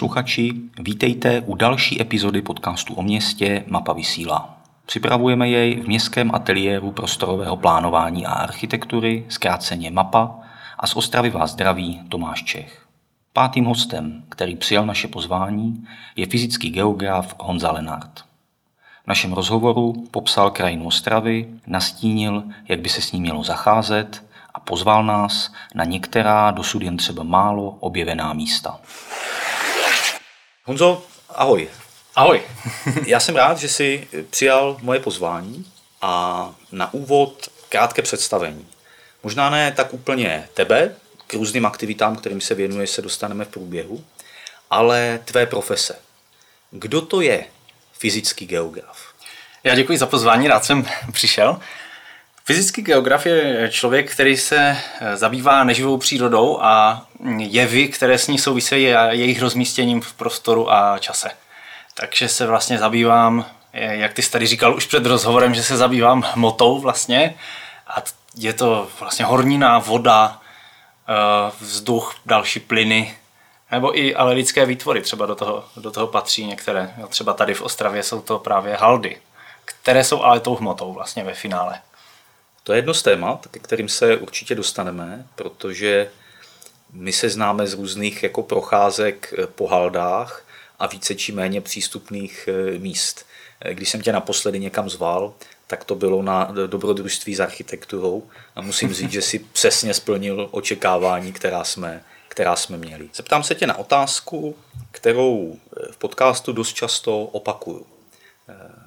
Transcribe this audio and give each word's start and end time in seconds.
posluchači, 0.00 0.52
vítejte 0.78 1.40
u 1.40 1.54
další 1.54 2.02
epizody 2.02 2.42
podcastu 2.42 2.94
o 2.94 3.02
městě 3.02 3.64
Mapa 3.66 3.92
vysílá. 3.92 4.56
Připravujeme 4.86 5.48
jej 5.48 5.80
v 5.80 5.86
městském 5.86 6.34
ateliéru 6.34 6.92
prostorového 6.92 7.56
plánování 7.56 8.26
a 8.26 8.32
architektury, 8.32 9.24
zkráceně 9.28 9.90
MAPA, 9.90 10.34
a 10.78 10.86
z 10.86 10.96
Ostravy 10.96 11.30
vás 11.30 11.50
zdraví 11.50 12.00
Tomáš 12.08 12.42
Čech. 12.42 12.86
Pátým 13.32 13.64
hostem, 13.64 14.22
který 14.28 14.56
přijal 14.56 14.86
naše 14.86 15.08
pozvání, 15.08 15.84
je 16.16 16.26
fyzický 16.26 16.70
geograf 16.70 17.34
Honza 17.38 17.72
Lenart. 17.72 18.20
V 19.04 19.06
našem 19.06 19.32
rozhovoru 19.32 20.04
popsal 20.10 20.50
krajinu 20.50 20.86
Ostravy, 20.86 21.48
nastínil, 21.66 22.44
jak 22.68 22.80
by 22.80 22.88
se 22.88 23.02
s 23.02 23.12
ní 23.12 23.20
mělo 23.20 23.44
zacházet 23.44 24.24
a 24.54 24.60
pozval 24.60 25.04
nás 25.04 25.52
na 25.74 25.84
některá 25.84 26.50
dosud 26.50 26.82
jen 26.82 26.96
třeba 26.96 27.22
málo 27.22 27.70
objevená 27.80 28.32
místa. 28.32 28.80
Honzo, 30.64 31.02
ahoj. 31.28 31.68
Ahoj. 32.14 32.42
Já 33.06 33.20
jsem 33.20 33.36
rád, 33.36 33.58
že 33.58 33.68
jsi 33.68 34.08
přijal 34.30 34.76
moje 34.80 35.00
pozvání 35.00 35.72
a 36.02 36.54
na 36.72 36.94
úvod 36.94 37.48
krátké 37.68 38.02
představení. 38.02 38.66
Možná 39.22 39.50
ne 39.50 39.72
tak 39.72 39.94
úplně 39.94 40.48
tebe, 40.54 40.94
k 41.26 41.34
různým 41.34 41.66
aktivitám, 41.66 42.16
kterým 42.16 42.40
se 42.40 42.54
věnuješ, 42.54 42.90
se 42.90 43.02
dostaneme 43.02 43.44
v 43.44 43.48
průběhu, 43.48 44.04
ale 44.70 45.20
tvé 45.24 45.46
profese. 45.46 45.98
Kdo 46.70 47.00
to 47.00 47.20
je 47.20 47.44
fyzický 47.92 48.46
geograf? 48.46 48.98
Já 49.64 49.74
děkuji 49.74 49.98
za 49.98 50.06
pozvání, 50.06 50.48
rád 50.48 50.64
jsem 50.64 50.86
přišel. 51.12 51.60
Fyzický 52.50 52.82
geograf 52.82 53.26
je 53.26 53.68
člověk, 53.70 54.12
který 54.12 54.36
se 54.36 54.76
zabývá 55.14 55.64
neživou 55.64 55.98
přírodou 55.98 56.62
a 56.62 57.02
jevy, 57.38 57.88
které 57.88 58.18
s 58.18 58.28
ní 58.28 58.38
souvisejí 58.38 58.94
a 58.94 59.12
jejich 59.12 59.40
rozmístěním 59.40 60.00
v 60.00 60.12
prostoru 60.12 60.72
a 60.72 60.98
čase. 60.98 61.30
Takže 61.94 62.28
se 62.28 62.46
vlastně 62.46 62.78
zabývám, 62.78 63.46
jak 63.72 64.14
ty 64.14 64.22
jsi 64.22 64.30
tady 64.30 64.46
říkal 64.46 64.76
už 64.76 64.86
před 64.86 65.06
rozhovorem, 65.06 65.54
že 65.54 65.62
se 65.62 65.76
zabývám 65.76 66.22
hmotou 66.22 66.80
vlastně 66.80 67.34
a 67.88 68.02
je 68.36 68.52
to 68.52 68.88
vlastně 69.00 69.24
hornina, 69.24 69.78
voda, 69.78 70.40
eh, 71.08 71.52
vzduch, 71.60 72.14
další 72.26 72.60
plyny, 72.60 73.14
nebo 73.70 73.98
i 73.98 74.14
ale 74.14 74.32
lidské 74.32 74.66
výtvory 74.66 75.00
třeba 75.00 75.26
do 75.26 75.34
toho, 75.34 75.64
do 75.76 75.90
toho 75.90 76.06
patří 76.06 76.46
některé. 76.46 76.94
Třeba 77.08 77.32
tady 77.32 77.54
v 77.54 77.62
Ostravě 77.62 78.02
jsou 78.02 78.20
to 78.20 78.38
právě 78.38 78.76
haldy, 78.76 79.16
které 79.64 80.04
jsou 80.04 80.22
ale 80.22 80.40
tou 80.40 80.56
hmotou 80.56 80.92
vlastně 80.92 81.24
ve 81.24 81.34
finále. 81.34 81.80
To 82.64 82.72
je 82.72 82.78
jedno 82.78 82.94
z 82.94 83.02
témat, 83.02 83.46
ke 83.50 83.58
kterým 83.58 83.88
se 83.88 84.16
určitě 84.16 84.54
dostaneme, 84.54 85.26
protože 85.34 86.10
my 86.92 87.12
se 87.12 87.28
známe 87.28 87.66
z 87.66 87.74
různých 87.74 88.22
jako 88.22 88.42
procházek 88.42 89.34
eh, 89.38 89.46
po 89.46 89.66
haldách 89.66 90.44
a 90.78 90.86
více 90.86 91.14
či 91.14 91.32
méně 91.32 91.60
přístupných 91.60 92.48
eh, 92.48 92.78
míst. 92.78 93.26
Když 93.72 93.88
jsem 93.88 94.02
tě 94.02 94.12
naposledy 94.12 94.60
někam 94.60 94.90
zval, 94.90 95.34
tak 95.66 95.84
to 95.84 95.94
bylo 95.94 96.22
na 96.22 96.52
dobrodružství 96.66 97.34
s 97.34 97.40
architekturou 97.40 98.30
a 98.56 98.60
musím 98.60 98.94
říct, 98.94 99.12
že 99.12 99.22
si 99.22 99.38
přesně 99.52 99.94
splnil 99.94 100.48
očekávání, 100.50 101.32
která 101.32 101.64
jsme, 101.64 102.04
která 102.28 102.56
jsme 102.56 102.76
měli. 102.76 103.10
Zeptám 103.14 103.42
se 103.42 103.54
tě 103.54 103.66
na 103.66 103.78
otázku, 103.78 104.56
kterou 104.90 105.58
v 105.90 105.96
podcastu 105.96 106.52
dost 106.52 106.72
často 106.72 107.20
opakuju. 107.20 107.86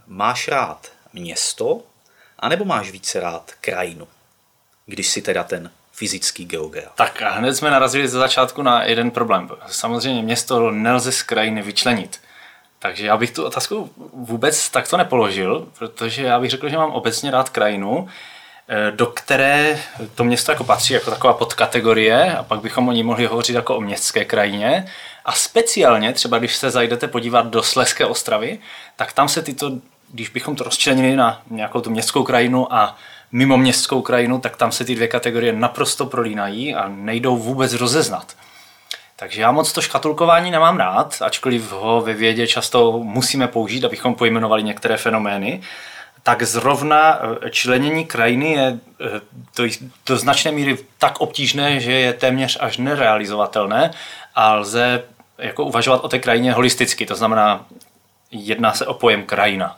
Máš 0.08 0.48
rád 0.48 0.92
město, 1.14 1.84
anebo 2.44 2.66
máš 2.66 2.92
více 2.92 3.20
rád 3.20 3.52
krajinu, 3.62 4.08
když 4.86 5.08
si 5.08 5.22
teda 5.22 5.44
ten 5.44 5.72
fyzický 5.92 6.46
geograf? 6.46 6.92
Tak 6.96 7.22
a 7.22 7.30
hned 7.30 7.56
jsme 7.56 7.72
narazili 7.72 8.08
ze 8.08 8.18
začátku 8.18 8.62
na 8.62 8.84
jeden 8.84 9.12
problém. 9.12 9.50
Samozřejmě 9.68 10.22
město 10.22 10.72
nelze 10.72 11.12
z 11.12 11.24
krajiny 11.24 11.62
vyčlenit. 11.62 12.20
Takže 12.80 13.06
já 13.06 13.18
bych 13.18 13.32
tu 13.32 13.46
otázku 13.46 13.92
vůbec 14.14 14.70
takto 14.70 14.98
nepoložil, 14.98 15.68
protože 15.80 16.24
já 16.24 16.40
bych 16.40 16.50
řekl, 16.50 16.70
že 16.70 16.78
mám 16.78 16.92
obecně 16.92 17.32
rád 17.32 17.50
krajinu, 17.50 18.08
eh, 18.68 18.92
do 18.92 19.06
které 19.06 19.80
to 20.16 20.24
město 20.24 20.52
jako 20.52 20.64
patří 20.64 20.94
jako 20.94 21.12
taková 21.12 21.34
podkategorie 21.34 22.38
a 22.38 22.44
pak 22.44 22.62
bychom 22.62 22.88
o 22.88 22.92
ní 22.92 23.04
mohli 23.04 23.26
hovořit 23.26 23.56
jako 23.56 23.78
o 23.78 23.82
městské 23.82 24.26
krajině. 24.26 24.86
A 25.26 25.32
speciálně, 25.32 26.14
třeba 26.14 26.40
když 26.40 26.56
se 26.56 26.72
zajdete 26.72 27.08
podívat 27.08 27.48
do 27.48 27.64
Sleské 27.64 28.06
ostravy, 28.06 28.60
tak 28.96 29.14
tam 29.14 29.30
se 29.30 29.42
tyto, 29.42 29.72
když 30.14 30.30
bychom 30.30 30.56
to 30.56 30.64
rozčlenili 30.64 31.16
na 31.16 31.42
nějakou 31.50 31.82
tu 31.82 31.90
městskou 31.90 32.24
krajinu 32.24 32.74
a 32.74 32.96
mimo 33.32 33.58
městskou 33.58 34.02
krajinu, 34.02 34.40
tak 34.40 34.58
tam 34.58 34.72
se 34.72 34.86
ty 34.86 34.96
dvě 34.96 35.08
kategorie 35.08 35.54
naprosto 35.54 36.06
prolínají 36.06 36.76
a 36.76 36.88
nejdou 36.88 37.38
vůbec 37.38 37.74
rozeznat. 37.74 38.36
Takže 39.16 39.42
já 39.42 39.52
moc 39.52 39.74
to 39.74 39.82
škatulkování 39.82 40.52
nemám 40.52 40.78
rád, 40.78 41.22
ačkoliv 41.22 41.72
ho 41.72 42.02
ve 42.02 42.14
vědě 42.14 42.48
často 42.48 43.00
musíme 43.00 43.48
použít, 43.48 43.86
abychom 43.86 44.16
pojmenovali 44.16 44.64
některé 44.64 44.98
fenomény, 44.98 45.62
tak 46.24 46.44
zrovna 46.44 47.20
eh, 47.20 47.50
členění 47.50 48.06
krajiny 48.06 48.52
je 48.52 48.80
eh, 49.02 49.22
do, 49.58 49.64
do 50.06 50.18
značné 50.18 50.52
míry 50.52 50.78
tak 50.98 51.22
obtížné, 51.22 51.80
že 51.80 51.92
je 51.92 52.14
téměř 52.14 52.58
až 52.62 52.78
nerealizovatelné 52.78 53.92
a 54.36 54.54
lze 54.54 55.04
jako 55.38 55.66
uvažovat 55.66 56.04
o 56.04 56.08
té 56.08 56.20
krajině 56.20 56.54
holisticky, 56.54 57.06
to 57.06 57.16
znamená, 57.16 57.66
jedná 58.32 58.74
se 58.74 58.86
o 58.86 58.94
pojem 58.94 59.24
krajina 59.24 59.78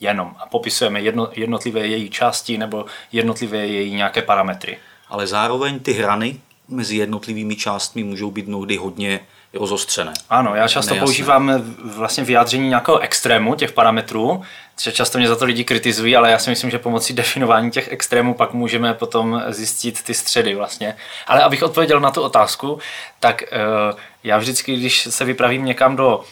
jenom 0.00 0.34
a 0.38 0.46
popisujeme 0.46 1.00
jedno, 1.00 1.28
jednotlivé 1.32 1.86
její 1.86 2.10
části 2.10 2.58
nebo 2.58 2.84
jednotlivé 3.12 3.66
její 3.66 3.94
nějaké 3.94 4.22
parametry. 4.22 4.78
Ale 5.08 5.26
zároveň 5.26 5.78
ty 5.78 5.92
hrany 5.92 6.40
mezi 6.68 6.96
jednotlivými 6.96 7.56
částmi 7.56 8.04
můžou 8.04 8.30
být 8.30 8.46
mnohdy 8.46 8.76
hodně 8.76 9.20
rozostřené. 9.54 10.12
Ano, 10.30 10.54
já 10.54 10.68
často 10.68 10.90
nejasné. 10.90 11.06
používám 11.06 11.52
vlastně 11.84 12.24
vyjádření 12.24 12.68
nějakého 12.68 12.98
extrému 12.98 13.54
těch 13.54 13.72
parametrů, 13.72 14.42
že 14.82 14.92
často 14.92 15.18
mě 15.18 15.28
za 15.28 15.36
to 15.36 15.44
lidi 15.44 15.64
kritizují, 15.64 16.16
ale 16.16 16.30
já 16.30 16.38
si 16.38 16.50
myslím, 16.50 16.70
že 16.70 16.78
pomocí 16.78 17.14
definování 17.14 17.70
těch 17.70 17.92
extrémů 17.92 18.34
pak 18.34 18.52
můžeme 18.52 18.94
potom 18.94 19.42
zjistit 19.48 20.02
ty 20.02 20.14
středy 20.14 20.54
vlastně. 20.54 20.96
Ale 21.26 21.42
abych 21.42 21.62
odpověděl 21.62 22.00
na 22.00 22.10
tu 22.10 22.22
otázku, 22.22 22.78
tak 23.20 23.42
eh, 23.42 23.56
já 24.24 24.38
vždycky, 24.38 24.76
když 24.76 25.08
se 25.10 25.24
vypravím 25.24 25.64
někam 25.64 25.96
do 25.96 26.24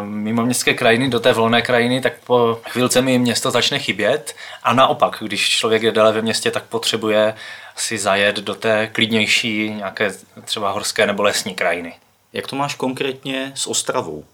mimo 0.00 0.42
městské 0.42 0.74
krajiny 0.74 1.08
do 1.08 1.20
té 1.20 1.32
volné 1.32 1.62
krajiny, 1.62 2.00
tak 2.00 2.12
po 2.26 2.60
chvilce 2.68 3.02
mi 3.02 3.18
město 3.18 3.50
začne 3.50 3.78
chybět 3.78 4.36
a 4.62 4.72
naopak, 4.74 5.16
když 5.20 5.48
člověk 5.48 5.82
je 5.82 5.92
déle 5.92 6.12
ve 6.12 6.22
městě, 6.22 6.50
tak 6.50 6.64
potřebuje 6.64 7.34
si 7.76 7.98
zajet 7.98 8.36
do 8.36 8.54
té 8.54 8.86
klidnější 8.86 9.70
nějaké 9.70 10.12
třeba 10.44 10.70
horské 10.70 11.06
nebo 11.06 11.22
lesní 11.22 11.54
krajiny. 11.54 11.94
Jak 12.32 12.46
to 12.46 12.56
máš 12.56 12.74
konkrétně 12.74 13.52
s 13.54 13.66
Ostravou? 13.66 14.24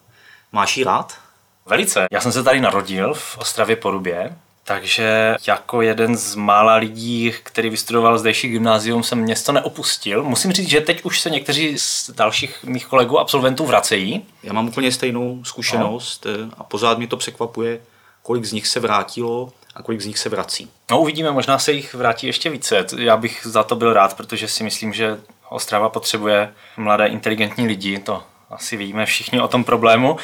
Máš 0.53 0.77
ji 0.77 0.85
rád? 0.85 1.19
Velice. 1.67 2.07
Já 2.13 2.21
jsem 2.21 2.33
se 2.33 2.43
tady 2.43 2.61
narodil 2.61 3.15
v 3.15 3.39
Ostravě 3.39 3.77
Porubě, 3.77 4.37
takže 4.71 5.37
jako 5.47 5.83
jeden 5.83 6.17
z 6.17 6.35
mála 6.35 6.75
lidí, 6.75 7.33
který 7.43 7.71
vystudoval 7.71 8.19
zdejší 8.19 8.49
gymnázium, 8.49 9.03
jsem 9.03 9.19
město 9.19 9.53
neopustil. 9.53 10.25
Musím 10.25 10.53
říct, 10.53 10.69
že 10.69 10.81
teď 10.81 11.03
už 11.05 11.21
se 11.21 11.31
někteří 11.31 11.79
z 11.79 12.11
dalších 12.11 12.65
mých 12.65 12.87
kolegů 12.87 13.19
absolventů 13.19 13.67
vracejí. 13.67 14.25
Já 14.43 14.53
mám 14.53 14.69
úplně 14.69 14.93
stejnou 14.93 15.45
zkušenost 15.45 16.27
no. 16.27 16.53
a 16.59 16.65
pořád 16.65 16.99
mě 16.99 17.07
to 17.07 17.17
překvapuje, 17.17 17.81
kolik 18.23 18.45
z 18.45 18.53
nich 18.53 18.67
se 18.67 18.81
vrátilo 18.81 19.53
a 19.75 19.83
kolik 19.83 20.01
z 20.01 20.07
nich 20.07 20.19
se 20.19 20.29
vrací. 20.29 20.71
No 20.91 21.01
uvidíme, 21.01 21.31
možná 21.31 21.59
se 21.59 21.73
jich 21.73 21.95
vrátí 21.95 22.27
ještě 22.27 22.51
více. 22.51 22.87
Já 22.97 23.17
bych 23.17 23.41
za 23.43 23.63
to 23.63 23.77
byl 23.77 23.93
rád, 23.93 24.17
protože 24.17 24.49
si 24.49 24.65
myslím, 24.65 24.93
že 24.93 25.21
Ostrava 25.49 25.89
potřebuje 25.89 26.53
mladé 26.77 27.07
inteligentní 27.07 27.67
lidi, 27.67 27.99
to 27.99 28.23
asi 28.51 28.77
víme 28.77 29.07
všichni 29.07 29.41
o 29.41 29.49
tom 29.49 29.65
problému. 29.65 30.17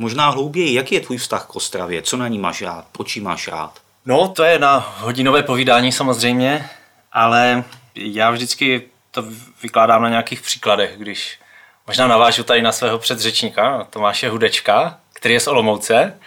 Možná 0.00 0.28
hlouběji, 0.28 0.74
jaký 0.74 0.94
je 0.94 1.00
tvůj 1.00 1.18
vztah 1.18 1.46
k 1.46 1.56
Ostravě? 1.56 2.02
Co 2.02 2.16
na 2.16 2.28
ní 2.28 2.38
máš 2.38 2.62
rád? 2.62 2.84
Po 2.92 3.04
máš 3.20 3.48
rád? 3.48 3.72
No, 4.06 4.28
to 4.28 4.44
je 4.44 4.58
na 4.58 4.94
hodinové 4.98 5.42
povídání 5.42 5.92
samozřejmě, 5.92 6.68
ale 7.12 7.64
já 7.94 8.30
vždycky 8.30 8.82
to 9.10 9.24
vykládám 9.62 10.02
na 10.02 10.08
nějakých 10.08 10.42
příkladech, 10.42 10.96
když 10.96 11.38
možná 11.86 12.06
navážu 12.06 12.44
tady 12.44 12.62
na 12.62 12.72
svého 12.72 12.98
předřečníka, 12.98 13.86
Tomáše 13.90 14.28
Hudečka, 14.28 14.98
který 15.12 15.34
je 15.34 15.40
z 15.40 15.46
Olomouce. 15.46 16.18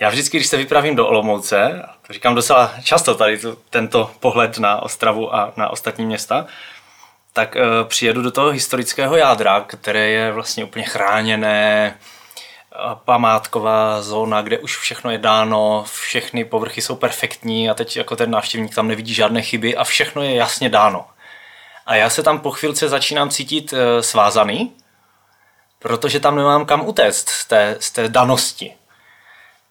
Já 0.00 0.08
vždycky, 0.08 0.36
když 0.36 0.46
se 0.46 0.56
vypravím 0.56 0.96
do 0.96 1.06
Olomouce, 1.06 1.82
to 2.06 2.12
říkám 2.12 2.34
docela 2.34 2.74
často 2.82 3.14
tady 3.14 3.38
to, 3.38 3.56
tento 3.70 4.10
pohled 4.20 4.58
na 4.58 4.82
Ostravu 4.82 5.34
a 5.34 5.52
na 5.56 5.68
ostatní 5.70 6.06
města, 6.06 6.46
tak 7.32 7.56
e, 7.56 7.60
přijedu 7.84 8.22
do 8.22 8.30
toho 8.30 8.50
historického 8.50 9.16
jádra, 9.16 9.60
které 9.60 10.08
je 10.08 10.32
vlastně 10.32 10.64
úplně 10.64 10.84
chráněné, 10.84 11.94
památková 13.04 14.02
zóna, 14.02 14.42
kde 14.42 14.58
už 14.58 14.78
všechno 14.78 15.10
je 15.10 15.18
dáno, 15.18 15.84
všechny 15.92 16.44
povrchy 16.44 16.82
jsou 16.82 16.96
perfektní 16.96 17.70
a 17.70 17.74
teď 17.74 17.96
jako 17.96 18.16
ten 18.16 18.30
návštěvník 18.30 18.74
tam 18.74 18.88
nevidí 18.88 19.14
žádné 19.14 19.42
chyby 19.42 19.76
a 19.76 19.84
všechno 19.84 20.22
je 20.22 20.34
jasně 20.34 20.68
dáno. 20.68 21.06
A 21.86 21.94
já 21.94 22.10
se 22.10 22.22
tam 22.22 22.40
po 22.40 22.50
chvilce 22.50 22.88
začínám 22.88 23.30
cítit 23.30 23.72
e, 23.72 24.02
svázaný, 24.02 24.72
protože 25.78 26.20
tam 26.20 26.36
nemám 26.36 26.66
kam 26.66 26.88
utéct 26.88 27.28
z 27.28 27.44
té, 27.44 27.76
z 27.80 27.90
té 27.90 28.08
danosti. 28.08 28.74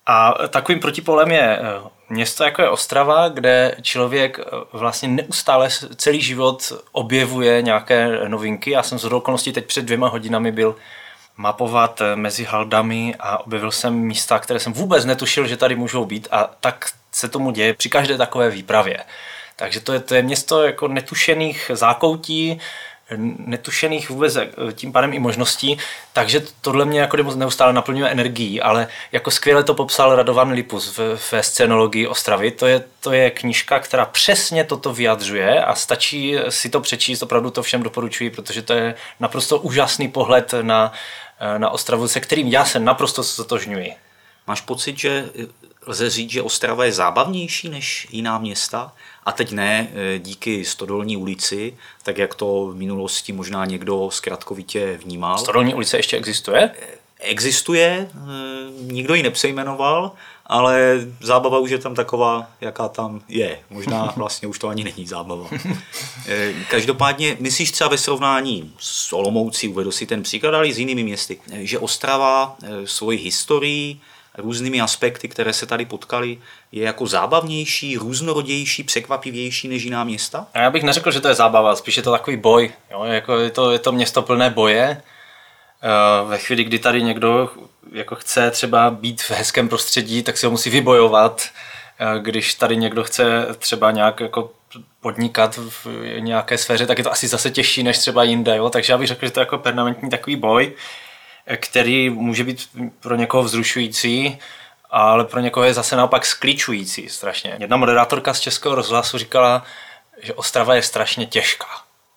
A 0.05 0.33
takovým 0.49 0.79
protipolem 0.79 1.31
je 1.31 1.41
e, 1.41 1.61
město 2.09 2.43
jako 2.43 2.61
je 2.61 2.69
Ostrava, 2.69 3.29
kde 3.29 3.75
člověk 3.81 4.39
e, 4.39 4.43
vlastně 4.73 5.07
neustále 5.07 5.69
celý 5.95 6.21
život 6.21 6.73
objevuje 6.91 7.61
nějaké 7.61 8.27
novinky. 8.27 8.71
Já 8.71 8.83
jsem 8.83 8.99
z 8.99 9.05
okolností 9.05 9.53
teď 9.53 9.65
před 9.65 9.85
dvěma 9.85 10.07
hodinami 10.07 10.51
byl 10.51 10.75
mapovat 11.37 12.01
eh, 12.01 12.15
mezi 12.15 12.43
haldami 12.43 13.15
a 13.19 13.37
objevil 13.45 13.71
jsem 13.71 13.93
místa, 13.93 14.39
které 14.39 14.59
jsem 14.59 14.73
vůbec 14.73 15.05
netušil, 15.05 15.47
že 15.47 15.57
tady 15.57 15.75
můžou 15.75 16.05
být 16.05 16.27
a 16.31 16.49
tak 16.59 16.89
se 17.11 17.29
tomu 17.29 17.51
děje 17.51 17.73
při 17.73 17.89
každé 17.89 18.17
takové 18.17 18.49
výpravě. 18.49 19.03
Takže 19.55 19.79
to 19.79 19.93
je, 19.93 19.99
to 19.99 20.15
je 20.15 20.21
město 20.21 20.63
jako 20.63 20.87
netušených 20.87 21.71
zákoutí, 21.73 22.61
netušených 23.37 24.09
vůbec 24.09 24.35
eh, 24.35 24.47
tím 24.73 24.91
pádem 24.91 25.13
i 25.13 25.19
možností, 25.19 25.77
takže 26.13 26.41
tohle 26.61 26.85
mě 26.85 26.99
jako 26.99 27.17
neustále 27.17 27.73
naplňuje 27.73 28.09
energií, 28.09 28.61
ale 28.61 28.87
jako 29.11 29.31
skvěle 29.31 29.63
to 29.63 29.73
popsal 29.73 30.15
Radovan 30.15 30.51
Lipus 30.51 30.99
ve 31.31 31.43
scénologii 31.43 32.07
Ostravy. 32.07 32.51
To 32.51 32.67
je, 32.67 32.83
to 32.99 33.11
je 33.11 33.31
knížka, 33.31 33.79
která 33.79 34.05
přesně 34.05 34.63
toto 34.63 34.93
vyjadřuje 34.93 35.63
a 35.63 35.75
stačí 35.75 36.35
si 36.49 36.69
to 36.69 36.81
přečíst, 36.81 37.23
opravdu 37.23 37.49
to 37.49 37.63
všem 37.63 37.83
doporučuji, 37.83 38.29
protože 38.29 38.61
to 38.61 38.73
je 38.73 38.95
naprosto 39.19 39.59
úžasný 39.59 40.07
pohled 40.07 40.53
na, 40.61 40.91
na 41.57 41.69
Ostravu, 41.69 42.07
se 42.07 42.19
kterým 42.19 42.47
já 42.47 42.65
se 42.65 42.79
naprosto 42.79 43.23
stotožňuji. 43.23 43.93
Máš 44.47 44.61
pocit, 44.61 44.99
že 44.99 45.29
lze 45.87 46.09
říct, 46.09 46.31
že 46.31 46.41
Ostrava 46.41 46.85
je 46.85 46.91
zábavnější 46.91 47.69
než 47.69 48.07
jiná 48.11 48.37
města? 48.37 48.93
A 49.25 49.31
teď 49.31 49.51
ne 49.51 49.87
e, 49.93 50.19
díky 50.19 50.65
Stodolní 50.65 51.17
ulici, 51.17 51.77
tak 52.03 52.17
jak 52.17 52.35
to 52.35 52.65
v 52.65 52.75
minulosti 52.75 53.33
možná 53.33 53.65
někdo 53.65 54.09
zkratkovitě 54.11 54.99
vnímal. 55.03 55.37
Stodolní 55.37 55.73
ulice 55.73 55.97
ještě 55.97 56.17
existuje? 56.17 56.71
Existuje, 57.19 58.09
nikdo 58.81 59.13
ji 59.13 59.23
nepřejmenoval, 59.23 60.11
ale 60.47 60.99
zábava 61.21 61.59
už 61.59 61.71
je 61.71 61.77
tam 61.77 61.95
taková, 61.95 62.47
jaká 62.61 62.87
tam 62.87 63.21
je. 63.27 63.59
Možná 63.69 64.13
vlastně 64.15 64.47
už 64.47 64.59
to 64.59 64.67
ani 64.67 64.83
není 64.83 65.07
zábava. 65.07 65.47
E, 66.27 66.53
každopádně, 66.69 67.37
myslíš 67.39 67.71
třeba 67.71 67.89
ve 67.89 67.97
srovnání 67.97 68.73
s 68.79 69.13
Olomoucí, 69.13 69.67
uvedu 69.67 69.91
si 69.91 70.05
ten 70.05 70.23
příklad, 70.23 70.53
ale 70.53 70.67
i 70.67 70.73
s 70.73 70.79
jinými 70.79 71.03
městy, 71.03 71.39
že 71.53 71.79
Ostrava 71.79 72.57
svoji 72.85 73.17
historii, 73.17 73.99
různými 74.37 74.81
aspekty, 74.81 75.27
které 75.27 75.53
se 75.53 75.65
tady 75.65 75.85
potkaly, 75.85 76.37
je 76.71 76.83
jako 76.83 77.07
zábavnější, 77.07 77.97
různorodější, 77.97 78.83
překvapivější 78.83 79.67
než 79.67 79.83
jiná 79.83 80.03
města? 80.03 80.47
Já 80.53 80.69
bych 80.69 80.83
neřekl, 80.83 81.11
že 81.11 81.21
to 81.21 81.27
je 81.27 81.35
zábava, 81.35 81.75
spíš 81.75 81.97
je 81.97 82.03
to 82.03 82.11
takový 82.11 82.37
boj. 82.37 82.71
Jo? 82.91 83.03
Jako 83.03 83.37
je, 83.37 83.51
to, 83.51 83.71
je 83.71 83.79
to 83.79 83.91
město 83.91 84.21
plné 84.21 84.49
boje. 84.49 85.01
Eh, 85.83 86.27
ve 86.27 86.37
chvíli, 86.37 86.63
kdy 86.63 86.79
tady 86.79 87.03
někdo 87.03 87.49
jako 87.91 88.15
chce 88.15 88.51
třeba 88.51 88.89
být 88.89 89.21
v 89.21 89.31
hezkém 89.31 89.69
prostředí, 89.69 90.23
tak 90.23 90.37
si 90.37 90.45
ho 90.45 90.51
musí 90.51 90.69
vybojovat. 90.69 91.49
Eh, 91.99 92.19
když 92.19 92.53
tady 92.53 92.77
někdo 92.77 93.03
chce 93.03 93.47
třeba 93.59 93.91
nějak 93.91 94.19
jako 94.19 94.51
podnikat 95.01 95.57
v 95.57 95.87
nějaké 96.19 96.57
sféře, 96.57 96.85
tak 96.85 96.97
je 96.97 97.03
to 97.03 97.11
asi 97.11 97.27
zase 97.27 97.51
těžší 97.51 97.83
než 97.83 97.97
třeba 97.97 98.23
jinde. 98.23 98.55
Jo? 98.55 98.69
Takže 98.69 98.93
já 98.93 98.97
bych 98.97 99.07
řekl, 99.07 99.25
že 99.25 99.31
to 99.31 99.39
je 99.39 99.41
jako 99.41 99.57
permanentní 99.57 100.09
takový 100.09 100.35
boj 100.35 100.73
který 101.55 102.09
může 102.09 102.43
být 102.43 102.69
pro 102.99 103.15
někoho 103.15 103.43
vzrušující, 103.43 104.39
ale 104.89 105.25
pro 105.25 105.39
někoho 105.39 105.63
je 105.63 105.73
zase 105.73 105.95
naopak 105.95 106.25
skličující 106.25 107.09
strašně. 107.09 107.55
Jedna 107.59 107.77
moderátorka 107.77 108.33
z 108.33 108.39
Českého 108.39 108.75
rozhlasu 108.75 109.17
říkala, 109.17 109.63
že 110.21 110.33
Ostrava 110.33 110.75
je 110.75 110.81
strašně 110.81 111.25
těžká. 111.25 111.67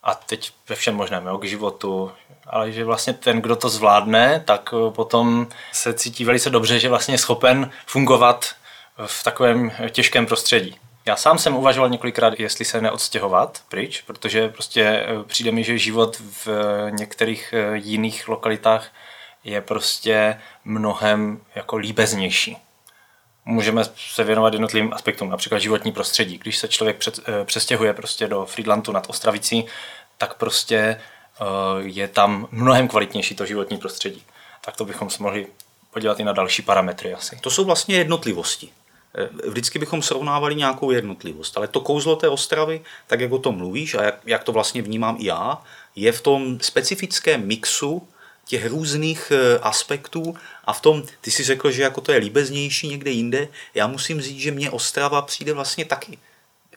A 0.02 0.14
teď 0.14 0.52
ve 0.68 0.74
všem 0.74 0.94
možném, 0.94 1.26
jo, 1.26 1.38
k 1.38 1.44
životu, 1.44 2.12
ale 2.46 2.72
že 2.72 2.84
vlastně 2.84 3.12
ten, 3.12 3.42
kdo 3.42 3.56
to 3.56 3.68
zvládne, 3.68 4.42
tak 4.46 4.74
potom 4.90 5.46
se 5.72 5.94
cítí 5.94 6.24
velice 6.24 6.50
dobře, 6.50 6.78
že 6.78 6.88
vlastně 6.88 7.14
je 7.14 7.18
schopen 7.18 7.70
fungovat 7.86 8.54
v 9.06 9.24
takovém 9.24 9.72
těžkém 9.90 10.26
prostředí. 10.26 10.76
Já 11.06 11.16
sám 11.16 11.38
jsem 11.38 11.56
uvažoval 11.56 11.88
několikrát, 11.90 12.40
jestli 12.40 12.64
se 12.64 12.80
neodstěhovat 12.80 13.62
pryč, 13.68 14.00
protože 14.00 14.48
prostě 14.48 15.06
přijde 15.26 15.52
mi, 15.52 15.64
že 15.64 15.78
život 15.78 16.16
v 16.44 16.48
některých 16.90 17.54
jiných 17.74 18.28
lokalitách 18.28 18.88
je 19.44 19.60
prostě 19.60 20.40
mnohem 20.64 21.40
jako 21.54 21.76
líbeznější. 21.76 22.56
Můžeme 23.44 23.84
se 23.96 24.24
věnovat 24.24 24.52
jednotlivým 24.52 24.92
aspektům, 24.92 25.30
například 25.30 25.58
životní 25.58 25.92
prostředí. 25.92 26.38
Když 26.38 26.58
se 26.58 26.68
člověk 26.68 26.96
před, 26.96 27.20
eh, 27.28 27.44
přestěhuje 27.44 27.94
prostě 27.94 28.28
do 28.28 28.46
Friedlandu 28.46 28.92
nad 28.92 29.06
Ostravicí, 29.08 29.66
tak 30.18 30.34
prostě 30.34 30.76
eh, 30.76 31.44
je 31.78 32.08
tam 32.08 32.48
mnohem 32.50 32.88
kvalitnější 32.88 33.34
to 33.34 33.46
životní 33.46 33.78
prostředí. 33.78 34.22
Tak 34.60 34.76
to 34.76 34.84
bychom 34.84 35.10
se 35.10 35.22
mohli 35.22 35.46
podívat 35.90 36.20
i 36.20 36.24
na 36.24 36.32
další 36.32 36.62
parametry 36.62 37.14
asi. 37.14 37.38
To 37.40 37.50
jsou 37.50 37.64
vlastně 37.64 37.96
jednotlivosti. 37.96 38.70
Eh, 39.14 39.28
vždycky 39.50 39.78
bychom 39.78 40.02
srovnávali 40.02 40.54
nějakou 40.54 40.90
jednotlivost, 40.90 41.56
ale 41.56 41.68
to 41.68 41.80
kouzlo 41.80 42.16
té 42.16 42.28
Ostravy, 42.28 42.80
tak 43.06 43.20
jak 43.20 43.32
o 43.32 43.38
tom 43.38 43.56
mluvíš 43.56 43.94
a 43.94 44.02
jak, 44.02 44.14
jak 44.26 44.44
to 44.44 44.52
vlastně 44.52 44.82
vnímám 44.82 45.16
i 45.18 45.26
já, 45.26 45.62
je 45.96 46.12
v 46.12 46.20
tom 46.20 46.60
specifickém 46.60 47.46
mixu 47.46 48.08
těch 48.50 48.66
různých 48.66 49.32
eh, 49.34 49.58
aspektů 49.62 50.34
a 50.64 50.72
v 50.72 50.80
tom, 50.80 51.02
ty 51.20 51.30
si 51.30 51.42
řekl, 51.42 51.70
že 51.70 51.82
jako 51.82 52.00
to 52.00 52.12
je 52.12 52.18
líbeznější 52.18 52.88
někde 52.88 53.10
jinde, 53.10 53.48
já 53.74 53.86
musím 53.86 54.20
říct, 54.20 54.38
že 54.38 54.50
mě 54.50 54.70
Ostrava 54.70 55.22
přijde 55.22 55.52
vlastně 55.52 55.84
taky 55.84 56.18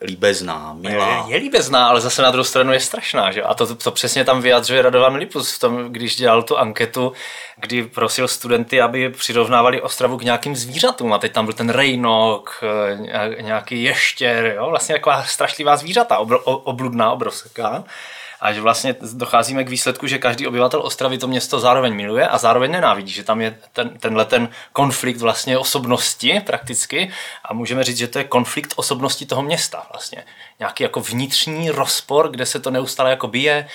líbezná, 0.01 0.73
milá. 0.73 1.25
Je, 1.27 1.33
je 1.33 1.39
líbezná, 1.39 1.87
ale 1.87 2.01
zase 2.01 2.21
na 2.21 2.31
druhou 2.31 2.43
stranu 2.43 2.73
je 2.73 2.79
strašná. 2.79 3.31
Že? 3.31 3.43
A 3.43 3.53
to, 3.53 3.67
to, 3.67 3.75
to 3.75 3.91
přesně 3.91 4.25
tam 4.25 4.41
vyjadřuje 4.41 4.81
Radovan 4.81 5.15
Lipus 5.15 5.55
v 5.55 5.59
tom, 5.59 5.93
když 5.93 6.15
dělal 6.15 6.43
tu 6.43 6.57
anketu, 6.57 7.13
kdy 7.57 7.83
prosil 7.83 8.27
studenty, 8.27 8.81
aby 8.81 9.09
přirovnávali 9.09 9.81
Ostravu 9.81 10.17
k 10.17 10.23
nějakým 10.23 10.55
zvířatům. 10.55 11.13
A 11.13 11.17
teď 11.17 11.31
tam 11.31 11.45
byl 11.45 11.53
ten 11.53 11.69
rejnok, 11.69 12.63
eh, 12.63 13.41
nějaký 13.41 13.83
ještěr, 13.83 14.53
jo? 14.57 14.69
vlastně 14.69 14.95
taková 14.95 15.23
strašlivá 15.23 15.77
zvířata, 15.77 16.17
obr, 16.17 16.37
obludná, 16.43 17.11
obrovská. 17.11 17.83
A 18.43 18.53
že 18.53 18.61
vlastně 18.61 18.95
docházíme 19.13 19.63
k 19.63 19.69
výsledku, 19.69 20.07
že 20.07 20.17
každý 20.17 20.47
obyvatel 20.47 20.81
Ostravy 20.81 21.17
to 21.17 21.27
město 21.27 21.59
zároveň 21.59 21.95
miluje 21.95 22.27
a 22.27 22.37
zároveň 22.37 22.71
nenávidí, 22.71 23.11
že 23.11 23.23
tam 23.23 23.41
je 23.41 23.59
ten, 23.73 23.97
tenhle 23.99 24.25
ten 24.25 24.49
konflikt 24.73 25.17
vlastně 25.17 25.57
osobnosti 25.57 26.41
prakticky 26.45 27.11
a 27.45 27.53
můžeme 27.53 27.83
říct, 27.83 27.97
že 27.97 28.07
to 28.07 28.17
je 28.17 28.23
konflikt 28.23 28.73
osobnosti 28.75 29.25
toho 29.25 29.41
města 29.41 29.87
vlastně. 29.91 30.23
Nějaký 30.59 30.83
jako 30.83 31.01
vnitřní 31.01 31.69
rozpor, 31.69 32.31
kde 32.31 32.45
se 32.45 32.59
to 32.59 32.71
neustále 32.71 33.09
jako 33.09 33.27
bije, 33.27 33.67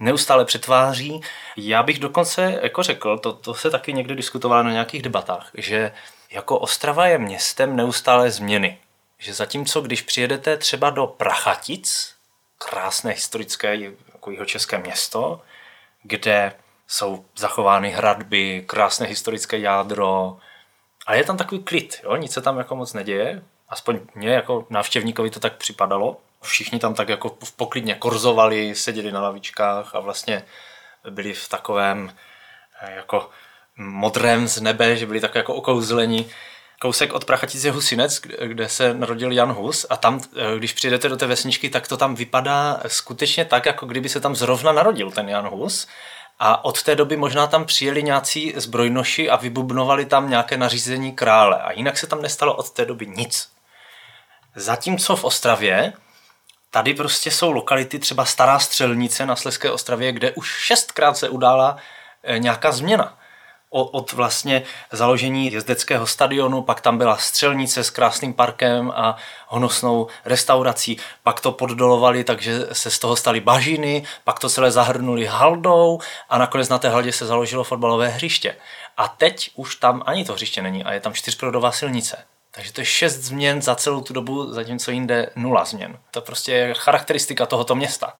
neustále 0.00 0.44
přetváří. 0.44 1.20
Já 1.56 1.82
bych 1.82 1.98
dokonce 1.98 2.58
jako 2.62 2.82
řekl, 2.82 3.18
to, 3.18 3.32
to 3.32 3.54
se 3.54 3.70
taky 3.70 3.92
někdy 3.92 4.14
diskutovalo 4.14 4.62
na 4.62 4.72
nějakých 4.72 5.02
debatách, 5.02 5.50
že 5.54 5.92
jako 6.30 6.58
Ostrava 6.58 7.06
je 7.06 7.18
městem 7.18 7.76
neustále 7.76 8.30
změny. 8.30 8.78
Že 9.18 9.34
zatímco, 9.34 9.80
když 9.80 10.02
přijedete 10.02 10.56
třeba 10.56 10.90
do 10.90 11.06
Prachatic, 11.06 12.19
krásné 12.68 13.12
historické 13.12 13.78
jako 14.12 14.44
české 14.44 14.78
město, 14.78 15.40
kde 16.02 16.52
jsou 16.86 17.24
zachovány 17.36 17.90
hradby, 17.90 18.64
krásné 18.66 19.06
historické 19.06 19.58
jádro, 19.58 20.36
ale 21.06 21.16
je 21.16 21.24
tam 21.24 21.36
takový 21.36 21.62
klid, 21.62 22.00
jo? 22.04 22.16
nic 22.16 22.32
se 22.32 22.40
tam 22.40 22.58
jako 22.58 22.76
moc 22.76 22.92
neděje, 22.92 23.42
aspoň 23.68 24.00
mě 24.14 24.28
jako 24.28 24.66
návštěvníkovi 24.70 25.30
to 25.30 25.40
tak 25.40 25.56
připadalo. 25.56 26.16
Všichni 26.42 26.78
tam 26.78 26.94
tak 26.94 27.08
jako 27.08 27.36
v 27.44 27.52
poklidně 27.52 27.94
korzovali, 27.94 28.74
seděli 28.74 29.12
na 29.12 29.20
lavičkách 29.20 29.94
a 29.94 30.00
vlastně 30.00 30.44
byli 31.10 31.32
v 31.34 31.48
takovém 31.48 32.14
eh, 32.82 32.94
jako 32.94 33.30
modrém 33.76 34.48
z 34.48 34.60
nebe, 34.60 34.96
že 34.96 35.06
byli 35.06 35.20
tak 35.20 35.34
jako 35.34 35.54
okouzleni 35.54 36.30
kousek 36.82 37.12
od 37.12 37.24
Prachatice 37.24 37.70
Husinec, 37.70 38.20
kde 38.46 38.68
se 38.68 38.94
narodil 38.94 39.32
Jan 39.32 39.52
Hus 39.52 39.86
a 39.90 39.96
tam, 39.96 40.20
eh, 40.36 40.58
když 40.58 40.72
přijdete 40.72 41.08
do 41.08 41.16
té 41.16 41.26
vesničky, 41.26 41.70
tak 41.70 41.88
to 41.88 41.96
tam 41.96 42.14
vypadá 42.14 42.80
skutečně 42.86 43.44
tak, 43.44 43.66
jako 43.66 43.86
kdyby 43.86 44.08
se 44.08 44.20
tam 44.20 44.36
zrovna 44.36 44.72
narodil 44.72 45.10
ten 45.10 45.28
Jan 45.28 45.48
Hus. 45.48 45.86
A 46.38 46.64
od 46.64 46.82
té 46.82 46.96
doby 46.96 47.16
možná 47.16 47.46
tam 47.46 47.64
přijeli 47.64 48.02
nějací 48.02 48.52
zbrojnoši 48.56 49.30
a 49.30 49.36
vybubnovali 49.36 50.06
tam 50.06 50.30
nějaké 50.30 50.56
nařízení 50.56 51.12
krále. 51.12 51.62
A 51.62 51.72
jinak 51.72 51.98
se 51.98 52.06
tam 52.06 52.22
nestalo 52.22 52.56
od 52.56 52.70
té 52.70 52.84
doby 52.84 53.06
nic. 53.06 53.48
Zatímco 54.56 55.16
v 55.16 55.24
Ostravě, 55.24 55.92
tady 56.70 56.94
prostě 56.94 57.30
jsou 57.30 57.52
lokality, 57.52 57.98
třeba 57.98 58.24
Stará 58.24 58.58
střelnice 58.58 59.26
na 59.26 59.36
Sleské 59.36 59.70
Ostravě, 59.70 60.12
kde 60.12 60.32
už 60.32 60.48
šestkrát 60.48 61.16
se 61.16 61.28
udála 61.28 61.76
eh, 62.22 62.38
nějaká 62.38 62.72
změna 62.72 63.19
od 63.70 64.12
vlastně 64.12 64.62
založení 64.92 65.52
jezdeckého 65.52 66.06
stadionu, 66.06 66.62
pak 66.62 66.80
tam 66.80 66.98
byla 66.98 67.16
střelnice 67.16 67.84
s 67.84 67.90
krásným 67.90 68.34
parkem 68.34 68.92
a 68.96 69.16
honosnou 69.48 70.06
restaurací, 70.24 70.96
pak 71.22 71.40
to 71.40 71.52
poddolovali, 71.52 72.24
takže 72.24 72.66
se 72.72 72.90
z 72.90 72.98
toho 72.98 73.16
staly 73.16 73.40
bažiny, 73.40 74.04
pak 74.24 74.38
to 74.38 74.48
celé 74.48 74.70
zahrnuli 74.70 75.26
haldou 75.26 76.00
a 76.28 76.38
nakonec 76.38 76.68
na 76.68 76.78
té 76.78 76.88
haldě 76.88 77.12
se 77.12 77.26
založilo 77.26 77.64
fotbalové 77.64 78.08
hřiště. 78.08 78.56
A 78.96 79.08
teď 79.08 79.50
už 79.54 79.76
tam 79.76 80.02
ani 80.06 80.24
to 80.24 80.32
hřiště 80.32 80.62
není 80.62 80.84
a 80.84 80.92
je 80.92 81.00
tam 81.00 81.14
čtyřprodová 81.14 81.72
silnice. 81.72 82.24
Takže 82.50 82.72
to 82.72 82.80
je 82.80 82.84
šest 82.84 83.16
změn 83.16 83.62
za 83.62 83.74
celou 83.74 84.00
tu 84.00 84.12
dobu, 84.12 84.52
zatímco 84.52 84.90
jinde 84.90 85.30
nula 85.36 85.64
změn. 85.64 85.98
To 86.10 86.20
prostě 86.20 86.52
je 86.52 86.74
charakteristika 86.74 87.46
tohoto 87.46 87.74
města. 87.74 88.12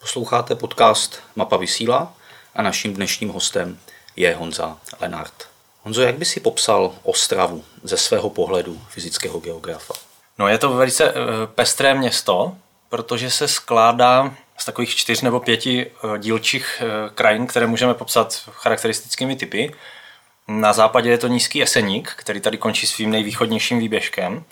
Posloucháte 0.00 0.54
podcast 0.54 1.22
Mapa 1.36 1.56
vysílá? 1.56 2.14
A 2.54 2.62
naším 2.62 2.94
dnešním 2.94 3.28
hostem 3.28 3.78
je 4.16 4.34
Honza 4.34 4.78
Lenart. 5.00 5.48
Honzo, 5.82 6.02
jak 6.02 6.18
by 6.18 6.24
si 6.24 6.40
popsal 6.40 6.94
Ostravu 7.02 7.64
ze 7.82 7.96
svého 7.96 8.30
pohledu 8.30 8.82
fyzického 8.88 9.40
geografa? 9.40 9.94
No 10.38 10.48
je 10.48 10.58
to 10.58 10.72
velice 10.72 11.08
eh, 11.08 11.14
pestré 11.46 11.94
město, 11.94 12.56
protože 12.88 13.30
se 13.30 13.48
skládá 13.48 14.34
z 14.58 14.64
takových 14.64 14.96
čtyř 14.96 15.20
nebo 15.20 15.40
pěti 15.40 15.86
eh, 15.86 16.18
dílčích 16.18 16.82
eh, 16.82 17.10
krajin, 17.14 17.46
které 17.46 17.66
můžeme 17.66 17.94
popsat 17.94 18.42
charakteristickými 18.50 19.36
typy. 19.36 19.74
Na 20.48 20.72
západě 20.72 21.10
je 21.10 21.18
to 21.18 21.28
nízký 21.28 21.58
jeseník, 21.58 22.12
který 22.16 22.40
tady 22.40 22.58
končí 22.58 22.86
svým 22.86 23.10
nejvýchodnějším 23.10 23.78
výběžkem. 23.78 24.44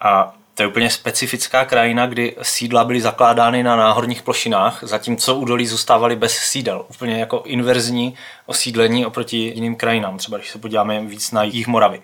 A 0.00 0.34
to 0.58 0.62
je 0.62 0.66
úplně 0.66 0.90
specifická 0.90 1.64
krajina, 1.64 2.06
kdy 2.06 2.36
sídla 2.42 2.84
byly 2.84 3.00
zakládány 3.00 3.62
na 3.62 3.76
náhorních 3.76 4.22
plošinách, 4.22 4.78
zatímco 4.82 5.34
údolí 5.34 5.66
zůstávaly 5.66 6.16
bez 6.16 6.32
sídel. 6.38 6.84
Úplně 6.88 7.20
jako 7.20 7.42
inverzní 7.46 8.14
osídlení 8.46 9.06
oproti 9.06 9.36
jiným 9.36 9.76
krajinám, 9.76 10.18
třeba 10.18 10.38
když 10.38 10.50
se 10.50 10.58
podíváme 10.58 11.00
víc 11.00 11.30
na 11.30 11.42
jih 11.42 11.66
Moravy. 11.66 12.02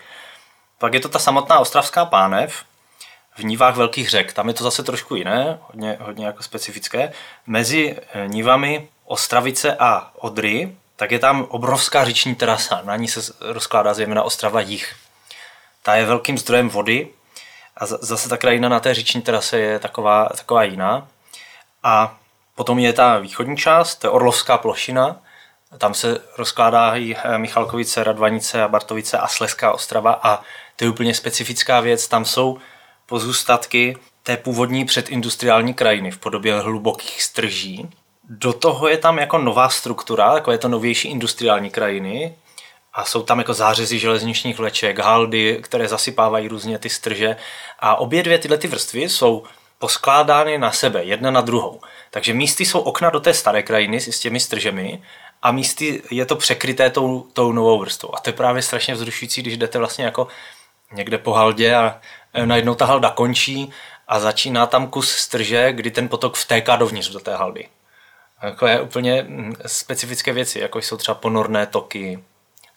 Pak 0.79 0.95
je 0.95 1.01
to 1.01 1.09
ta 1.09 1.19
samotná 1.19 1.59
ostravská 1.59 2.05
pánev, 2.05 2.65
v 3.37 3.45
nívách 3.45 3.77
velkých 3.77 4.11
řek. 4.11 4.33
Tam 4.33 4.49
je 4.49 4.55
to 4.55 4.65
zase 4.65 4.83
trošku 4.83 5.17
jiné, 5.17 5.59
hodně, 5.61 5.97
hodně 6.01 6.27
jako 6.27 6.43
specifické. 6.43 7.13
Mezi 7.47 7.97
eh, 8.13 8.29
nívami 8.29 8.89
Ostravice 9.05 9.77
a 9.77 10.11
Odry, 10.15 10.77
tak 10.97 11.11
je 11.11 11.19
tam 11.19 11.47
obrovská 11.49 12.05
říční 12.05 12.35
terasa. 12.35 12.83
Na 12.85 12.97
ní 12.97 13.09
se 13.09 13.33
rozkládá 13.41 13.95
zejména 13.95 14.23
Ostrava 14.23 14.61
Jich. 14.61 14.95
Ta 15.83 15.95
je 15.95 16.05
velkým 16.05 16.39
zdrojem 16.39 16.69
vody 16.69 17.09
a 17.76 17.87
zase 17.87 18.28
ta 18.28 18.37
krajina 18.37 18.69
na 18.69 18.81
té 18.81 18.95
říční 18.95 19.23
terase 19.23 19.59
je 19.59 19.78
taková, 19.78 20.28
taková 20.37 20.62
jiná. 20.62 21.09
A 21.83 22.16
potom 22.54 22.78
je 22.78 22.93
ta 22.93 23.19
východní 23.19 23.57
část, 23.57 23.95
to 23.95 24.07
je 24.07 24.11
Orlovská 24.11 24.59
plošina, 24.59 25.21
tam 25.78 25.95
se 25.95 26.21
rozkládá 26.38 26.97
i 26.97 27.16
eh, 27.16 27.38
Michalkovice, 27.38 28.04
Radvanice 28.04 28.62
a 28.62 28.69
Bartovice 28.69 29.19
a 29.19 29.28
Sleská 29.28 29.73
Ostrava 29.73 30.21
a 30.23 30.43
to 30.76 30.85
je 30.85 30.90
úplně 30.90 31.14
specifická 31.14 31.81
věc. 31.81 32.09
Tam 32.09 32.25
jsou 32.25 32.59
pozůstatky 33.07 33.97
té 34.23 34.37
původní 34.37 34.85
předindustriální 34.85 35.75
krajiny 35.75 36.11
v 36.11 36.19
podobě 36.19 36.61
hlubokých 36.61 37.23
strží. 37.23 37.90
Do 38.28 38.52
toho 38.52 38.88
je 38.88 38.99
tam 38.99 39.19
jako 39.19 39.38
nová 39.38 39.69
struktura, 39.69 40.35
jako 40.35 40.52
je 40.52 40.59
to 40.59 40.69
novější 40.69 41.09
industriální 41.09 41.71
krajiny, 41.71 42.35
a 42.95 43.05
jsou 43.05 43.23
tam 43.23 43.39
jako 43.39 43.55
zářezy 43.55 43.99
železničních 43.99 44.59
vleček, 44.59 44.99
haldy, 44.99 45.59
které 45.63 45.89
zasypávají 45.89 46.49
různě 46.49 46.79
ty 46.79 46.91
strže. 46.91 47.37
A 47.79 47.97
obě 47.97 48.23
dvě 48.23 48.39
tyhle 48.39 48.59
ty 48.59 48.69
vrstvy 48.69 49.03
jsou 49.09 49.43
poskládány 49.79 50.59
na 50.59 50.73
sebe, 50.73 51.05
jedna 51.05 51.31
na 51.31 51.41
druhou. 51.41 51.81
Takže 52.11 52.35
místy 52.35 52.65
jsou 52.67 52.81
okna 52.81 53.11
do 53.11 53.21
té 53.21 53.35
staré 53.35 53.63
krajiny 53.63 54.01
s 54.01 54.21
těmi 54.21 54.41
stržemi 54.41 55.03
a 55.43 55.53
místy 55.53 56.03
je 56.11 56.27
to 56.27 56.37
překryté 56.37 56.91
tou, 56.91 57.27
tou 57.33 57.53
novou 57.53 57.79
vrstvou. 57.79 58.17
A 58.17 58.21
to 58.21 58.31
je 58.31 58.35
právě 58.35 58.63
strašně 58.63 58.95
vzrušující, 58.95 59.43
když 59.43 59.57
jdete 59.57 59.79
vlastně 59.79 60.05
jako 60.05 60.29
někde 60.93 61.19
po 61.19 61.33
haldě 61.33 61.75
a 61.75 62.01
e, 62.33 62.47
najednou 62.47 62.75
ta 62.75 62.85
halda 62.85 63.11
končí 63.11 63.71
a 64.09 64.21
začíná 64.21 64.67
tam 64.67 64.89
kus 64.89 65.11
strže, 65.11 65.73
kdy 65.73 65.91
ten 65.91 66.09
potok 66.09 66.37
vtéká 66.37 66.77
dovnitř 66.77 67.09
do 67.11 67.21
té 67.21 67.37
haldy. 67.37 67.69
Je 68.67 68.81
úplně 68.81 69.23
mm, 69.29 69.55
specifické 69.67 70.33
věci, 70.33 70.59
jako 70.59 70.79
jsou 70.79 70.97
třeba 70.97 71.15
ponorné 71.15 71.67
toky, 71.67 72.25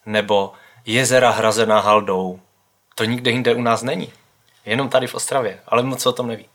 nebo 0.08 0.54
jezera 0.86 1.30
hrazená 1.30 1.80
haldou. 1.80 2.40
To 2.96 3.04
nikde 3.04 3.32
jinde 3.32 3.56
u 3.56 3.62
nás 3.62 3.82
není. 3.82 4.14
Jenom 4.66 4.90
tady 4.90 5.08
v 5.08 5.16
Ostravě, 5.16 5.60
ale 5.68 5.84
moc 5.84 6.06
o 6.06 6.14
tom 6.14 6.28
neví. 6.28 6.46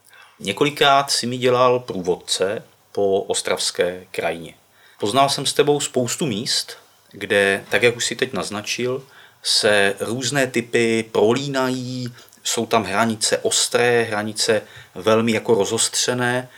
Několikrát 0.41 1.11
si 1.11 1.27
mi 1.27 1.39
dělal 1.39 1.81
průvodce 1.81 2.63
po 2.93 3.21
ostravské 3.21 4.07
krajině. 4.11 4.55
Poznal 5.01 5.29
jsem 5.29 5.47
s 5.47 5.53
tebou 5.53 5.81
spoustu 5.81 6.27
míst, 6.27 6.77
kde, 7.11 7.65
tak 7.71 7.83
jak 7.83 7.97
už 7.97 8.05
si 8.05 8.17
teď 8.17 8.33
naznačil, 8.33 9.03
se 9.43 9.95
různé 10.01 10.47
typy 10.47 11.05
prolínají, 11.13 12.15
jsou 12.45 12.67
tam 12.67 12.85
hranice 12.85 13.39
ostré, 13.39 14.03
hranice 14.03 14.63
velmi 14.95 15.33
jako 15.33 15.55
rozostřené. 15.55 16.49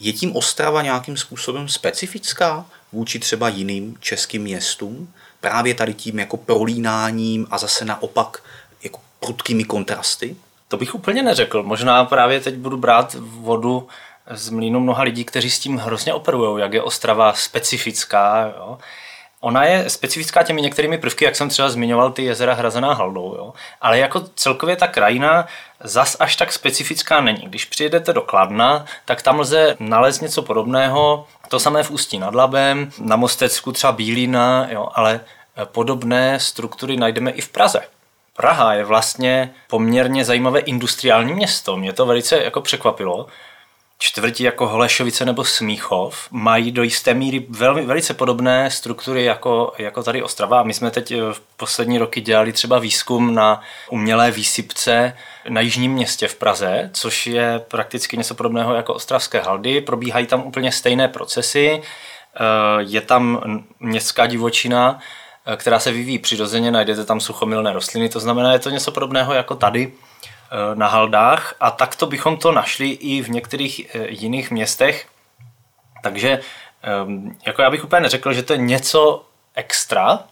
Je 0.00 0.12
tím 0.12 0.36
Ostrava 0.36 0.82
nějakým 0.82 1.16
způsobem 1.16 1.68
specifická 1.68 2.66
vůči 2.92 3.18
třeba 3.18 3.48
jiným 3.48 3.96
českým 4.00 4.42
městům? 4.42 5.12
Právě 5.40 5.74
tady 5.74 5.94
tím 5.94 6.18
jako 6.18 6.36
prolínáním 6.36 7.46
a 7.50 7.58
zase 7.58 7.84
naopak 7.84 8.42
jako 8.84 9.00
prudkými 9.20 9.64
kontrasty? 9.64 10.36
To 10.68 10.76
bych 10.76 10.94
úplně 10.94 11.22
neřekl. 11.22 11.62
Možná 11.62 12.04
právě 12.04 12.40
teď 12.40 12.54
budu 12.54 12.76
brát 12.76 13.16
vodu 13.20 13.88
z 14.30 14.48
mlínu 14.48 14.80
mnoha 14.80 15.02
lidí, 15.02 15.24
kteří 15.24 15.50
s 15.50 15.58
tím 15.58 15.76
hrozně 15.76 16.14
operují, 16.14 16.60
jak 16.62 16.72
je 16.72 16.82
Ostrava 16.82 17.32
specifická. 17.32 18.52
Jo? 18.56 18.78
Ona 19.44 19.64
je 19.64 19.90
specifická 19.90 20.42
těmi 20.42 20.62
některými 20.62 20.98
prvky, 20.98 21.24
jak 21.24 21.36
jsem 21.36 21.48
třeba 21.48 21.68
zmiňoval, 21.68 22.12
ty 22.12 22.24
jezera 22.24 22.54
hrazená 22.54 22.94
haldou, 22.94 23.34
jo? 23.38 23.52
ale 23.80 23.98
jako 23.98 24.20
celkově 24.20 24.76
ta 24.76 24.86
krajina 24.86 25.46
zas 25.80 26.16
až 26.20 26.36
tak 26.36 26.52
specifická 26.52 27.20
není. 27.20 27.42
Když 27.42 27.64
přijedete 27.64 28.12
do 28.12 28.22
Kladna, 28.22 28.84
tak 29.04 29.22
tam 29.22 29.40
lze 29.40 29.76
nalézt 29.80 30.20
něco 30.20 30.42
podobného, 30.42 31.26
to 31.48 31.60
samé 31.60 31.82
v 31.82 31.90
Ústí 31.90 32.18
nad 32.18 32.34
Labem, 32.34 32.90
na 32.98 33.16
Mostecku 33.16 33.72
třeba 33.72 33.92
Bílina, 33.92 34.66
jo? 34.70 34.88
ale 34.94 35.20
podobné 35.64 36.40
struktury 36.40 36.96
najdeme 36.96 37.30
i 37.30 37.40
v 37.40 37.48
Praze. 37.48 37.80
Praha 38.36 38.74
je 38.74 38.84
vlastně 38.84 39.54
poměrně 39.68 40.24
zajímavé 40.24 40.60
industriální 40.60 41.34
město. 41.34 41.76
Mě 41.76 41.92
to 41.92 42.06
velice 42.06 42.42
jako 42.42 42.60
překvapilo, 42.60 43.26
čtvrti 44.02 44.44
jako 44.44 44.68
Holešovice 44.68 45.24
nebo 45.24 45.44
Smíchov 45.44 46.28
mají 46.30 46.72
do 46.72 46.82
jisté 46.82 47.14
míry 47.14 47.46
velmi, 47.48 47.86
velice 47.86 48.14
podobné 48.14 48.70
struktury 48.70 49.24
jako, 49.24 49.72
jako 49.78 50.02
tady 50.02 50.22
Ostrava. 50.22 50.62
My 50.62 50.74
jsme 50.74 50.90
teď 50.90 51.12
eh, 51.12 51.16
v 51.32 51.40
poslední 51.56 51.98
roky 51.98 52.20
dělali 52.20 52.52
třeba 52.52 52.78
výzkum 52.78 53.34
na 53.34 53.60
umělé 53.90 54.30
výsypce 54.30 55.16
na 55.48 55.60
jižním 55.60 55.92
městě 55.92 56.28
v 56.28 56.34
Praze, 56.34 56.90
což 56.92 57.26
je 57.26 57.58
prakticky 57.68 58.16
něco 58.16 58.34
podobného 58.34 58.74
jako 58.74 58.94
ostravské 58.94 59.40
haldy. 59.40 59.80
Probíhají 59.80 60.26
tam 60.26 60.42
úplně 60.42 60.72
stejné 60.72 61.08
procesy. 61.08 61.82
Eh, 61.82 62.38
je 62.78 63.00
tam 63.00 63.40
městská 63.80 64.26
divočina, 64.26 64.98
eh, 65.46 65.56
která 65.56 65.78
se 65.78 65.92
vyvíjí 65.92 66.18
přirozeně, 66.18 66.70
najdete 66.70 67.04
tam 67.04 67.20
suchomilné 67.20 67.72
rostliny, 67.72 68.08
to 68.08 68.20
znamená, 68.20 68.52
je 68.52 68.58
to 68.58 68.70
něco 68.70 68.92
podobného 68.92 69.34
jako 69.34 69.54
tady 69.54 69.92
na 70.74 70.86
haldách 70.86 71.54
a 71.60 71.70
takto 71.70 72.06
bychom 72.06 72.36
to 72.36 72.52
našli 72.52 72.90
i 72.90 73.22
v 73.22 73.28
některých 73.28 73.94
eh, 73.94 74.06
jiných 74.08 74.50
městech. 74.50 75.08
Takže 76.02 76.40
jako 77.46 77.62
já 77.62 77.70
bych 77.70 77.84
úplně 77.84 78.00
neřekl, 78.00 78.32
že 78.32 78.42
to 78.42 78.52
je 78.52 78.58
něco 78.58 79.24
extra, 79.54 80.24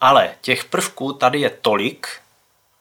ale 0.00 0.30
těch 0.40 0.64
prvků 0.64 1.12
tady 1.12 1.40
je 1.40 1.50
tolik 1.50 2.08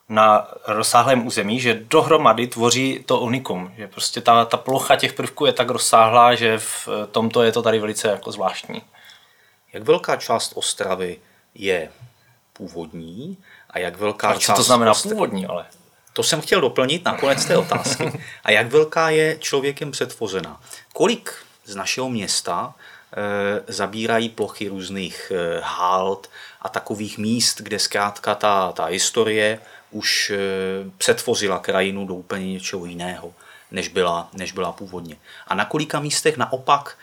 na 0.10 0.48
rozsáhlém 0.68 1.28
území, 1.28 1.60
že 1.60 1.74
dohromady 1.74 2.48
tvoří 2.48 3.04
to 3.06 3.20
unikum. 3.20 3.74
Že 3.78 3.88
prostě 3.88 4.22
ta, 4.22 4.46
ta 4.46 4.58
plocha 4.58 4.96
těch 4.96 5.14
prvků 5.14 5.46
je 5.46 5.54
tak 5.54 5.70
rozsáhlá, 5.70 6.36
že 6.36 6.58
v 6.58 6.90
tomto 7.12 7.44
je 7.44 7.52
to 7.52 7.62
tady 7.62 7.80
velice 7.80 8.08
jako 8.08 8.32
zvláštní. 8.32 8.82
Jak 9.74 9.84
velká 9.84 10.16
část 10.16 10.52
Ostravy 10.56 11.20
je 11.54 11.92
původní 12.54 13.38
a 13.70 13.80
jak 13.80 13.98
velká 13.98 14.30
a 14.30 14.34
co 14.34 14.40
část... 14.40 14.58
to 14.58 14.64
znamená 14.64 14.92
Ostravy... 14.92 15.16
původní, 15.16 15.46
ale? 15.46 15.66
To 16.16 16.24
jsem 16.24 16.42
chtěl 16.42 16.62
doplnit 16.62 17.06
na 17.06 17.18
konec 17.18 17.46
té 17.46 17.58
otázky. 17.58 18.12
A 18.44 18.52
jak 18.52 18.72
velká 18.72 19.10
je 19.10 19.38
člověkem 19.40 19.92
přetvořena? 19.92 20.62
Kolik 20.94 21.34
z 21.66 21.76
našeho 21.76 22.10
města 22.10 22.74
e, 22.74 23.74
zabírají 23.74 24.30
plochy 24.30 24.68
různých 24.68 25.32
e, 25.32 25.60
hald 25.64 26.30
a 26.62 26.70
takových 26.70 27.18
míst, 27.18 27.62
kde 27.62 27.80
zkrátka 27.80 28.36
ta, 28.36 28.72
ta 28.72 28.86
historie 28.86 29.60
už 29.92 30.30
e, 30.30 30.38
přetvořila 30.98 31.60
krajinu 31.60 32.06
do 32.06 32.14
úplně 32.14 32.54
něčeho 32.54 32.86
jiného, 32.86 33.34
než 33.72 33.88
byla, 33.88 34.30
než 34.34 34.52
byla 34.52 34.72
původně. 34.72 35.18
A 35.48 35.56
na 35.56 35.66
kolika 35.66 36.00
místech 36.00 36.38
naopak 36.38 36.98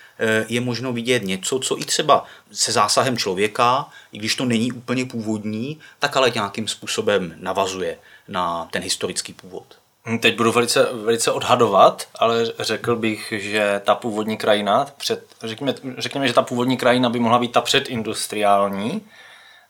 je 0.48 0.60
možno 0.60 0.92
vidět 0.92 1.22
něco, 1.22 1.58
co 1.58 1.80
i 1.80 1.84
třeba 1.84 2.24
se 2.52 2.72
zásahem 2.72 3.18
člověka, 3.18 3.86
i 4.12 4.18
když 4.18 4.34
to 4.34 4.44
není 4.44 4.72
úplně 4.72 5.04
původní, 5.04 5.80
tak 5.98 6.16
ale 6.16 6.30
nějakým 6.30 6.68
způsobem 6.68 7.34
navazuje 7.36 7.98
na 8.28 8.68
ten 8.70 8.82
historický 8.82 9.32
původ. 9.32 9.64
Hm, 10.06 10.18
teď 10.18 10.36
budu 10.36 10.52
velice, 10.52 10.88
velice 10.92 11.32
odhadovat, 11.32 12.08
ale 12.14 12.46
řekl 12.58 12.96
bych, 12.96 13.32
že 13.36 13.80
ta 13.84 13.94
původní 13.94 14.36
krajina, 14.36 14.86
před, 14.96 15.26
řekněme, 15.42 15.74
řekněme, 15.98 16.28
že 16.28 16.34
ta 16.34 16.42
původní 16.42 16.76
krajina 16.76 17.10
by 17.10 17.20
mohla 17.20 17.38
být 17.38 17.52
ta 17.52 17.60
předindustriální, 17.60 19.06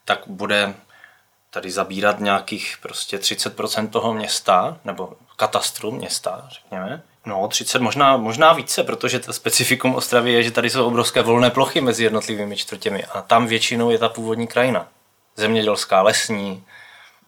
tak 0.05 0.23
bude 0.27 0.75
tady 1.51 1.71
zabírat 1.71 2.21
nějakých 2.21 2.79
prostě 2.83 3.19
30% 3.19 3.89
toho 3.89 4.15
města, 4.15 4.79
nebo 4.85 5.13
katastru 5.37 5.91
města, 5.91 6.49
řekněme. 6.51 7.03
No, 7.27 7.49
30, 7.49 7.83
možná, 7.83 8.17
možná 8.17 8.53
více, 8.53 8.83
protože 8.85 9.19
to 9.19 9.33
specifikum 9.33 9.95
Ostravy 9.95 10.33
je, 10.33 10.43
že 10.43 10.51
tady 10.51 10.71
jsou 10.71 10.87
obrovské 10.87 11.23
volné 11.23 11.51
plochy 11.51 11.81
mezi 11.81 12.05
jednotlivými 12.05 12.57
čtvrtěmi 12.57 13.05
a 13.05 13.23
tam 13.23 13.47
většinou 13.47 13.91
je 13.91 13.99
ta 13.99 14.09
původní 14.09 14.47
krajina. 14.47 14.89
Zemědělská, 15.37 16.03
lesní, 16.03 16.65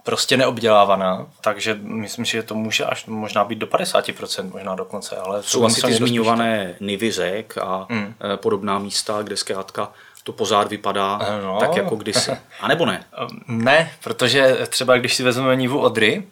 prostě 0.05 0.37
neobdělávaná, 0.37 1.27
takže 1.41 1.79
myslím, 1.81 2.25
že 2.25 2.43
to 2.43 2.55
může 2.55 2.85
až 2.85 3.07
možná 3.07 3.45
být 3.45 3.59
do 3.59 3.67
50%, 3.67 4.51
možná 4.53 4.75
dokonce. 4.75 5.17
Ale 5.17 5.43
jsou 5.43 5.65
asi 5.65 5.83
ty 5.83 5.95
zmiňované 5.95 6.77
nivy 6.81 7.11
řek 7.11 7.59
a. 7.59 7.87
Eh, 7.91 8.37
podobná 8.37 8.79
místa, 8.79 9.23
kde 9.23 9.37
zkrátka 9.37 9.93
to 10.25 10.33
pořád 10.33 10.69
vypadá 10.69 11.19
eh, 11.23 11.43
no. 11.43 11.59
tak 11.61 11.77
jako 11.77 11.97
kdysi. 11.97 12.31
A 12.61 12.69
nebo 12.69 12.87
ne? 12.87 13.05
Ne, 13.47 13.93
protože 14.03 14.59
třeba 14.67 14.97
když 14.97 15.15
si 15.15 15.23
vezmeme 15.23 15.57
Nivu 15.57 15.81
Odry, 15.81 16.25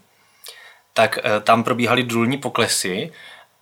tak 0.93 1.19
eh, 1.19 1.41
tam 1.41 1.65
probíhaly 1.65 2.03
důlní 2.03 2.39
poklesy 2.39 3.13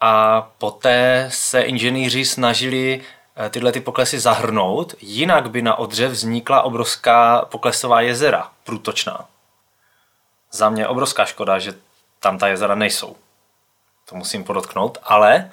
a 0.00 0.42
poté 0.58 1.26
se 1.32 1.60
inženýři 1.60 2.24
snažili 2.24 3.00
eh, 3.36 3.50
tyhle 3.50 3.72
ty 3.72 3.80
poklesy 3.80 4.20
zahrnout, 4.20 4.94
jinak 5.00 5.50
by 5.50 5.62
na 5.62 5.78
Odře 5.78 6.08
vznikla 6.08 6.62
obrovská 6.62 7.44
poklesová 7.50 8.00
jezera, 8.00 8.48
průtočná. 8.64 9.24
Za 10.52 10.70
mě 10.70 10.88
obrovská 10.88 11.24
škoda, 11.24 11.58
že 11.58 11.74
tam 12.20 12.38
ta 12.38 12.48
jezera 12.48 12.74
nejsou. 12.74 13.16
To 14.08 14.16
musím 14.16 14.44
podotknout, 14.44 14.98
ale 15.02 15.50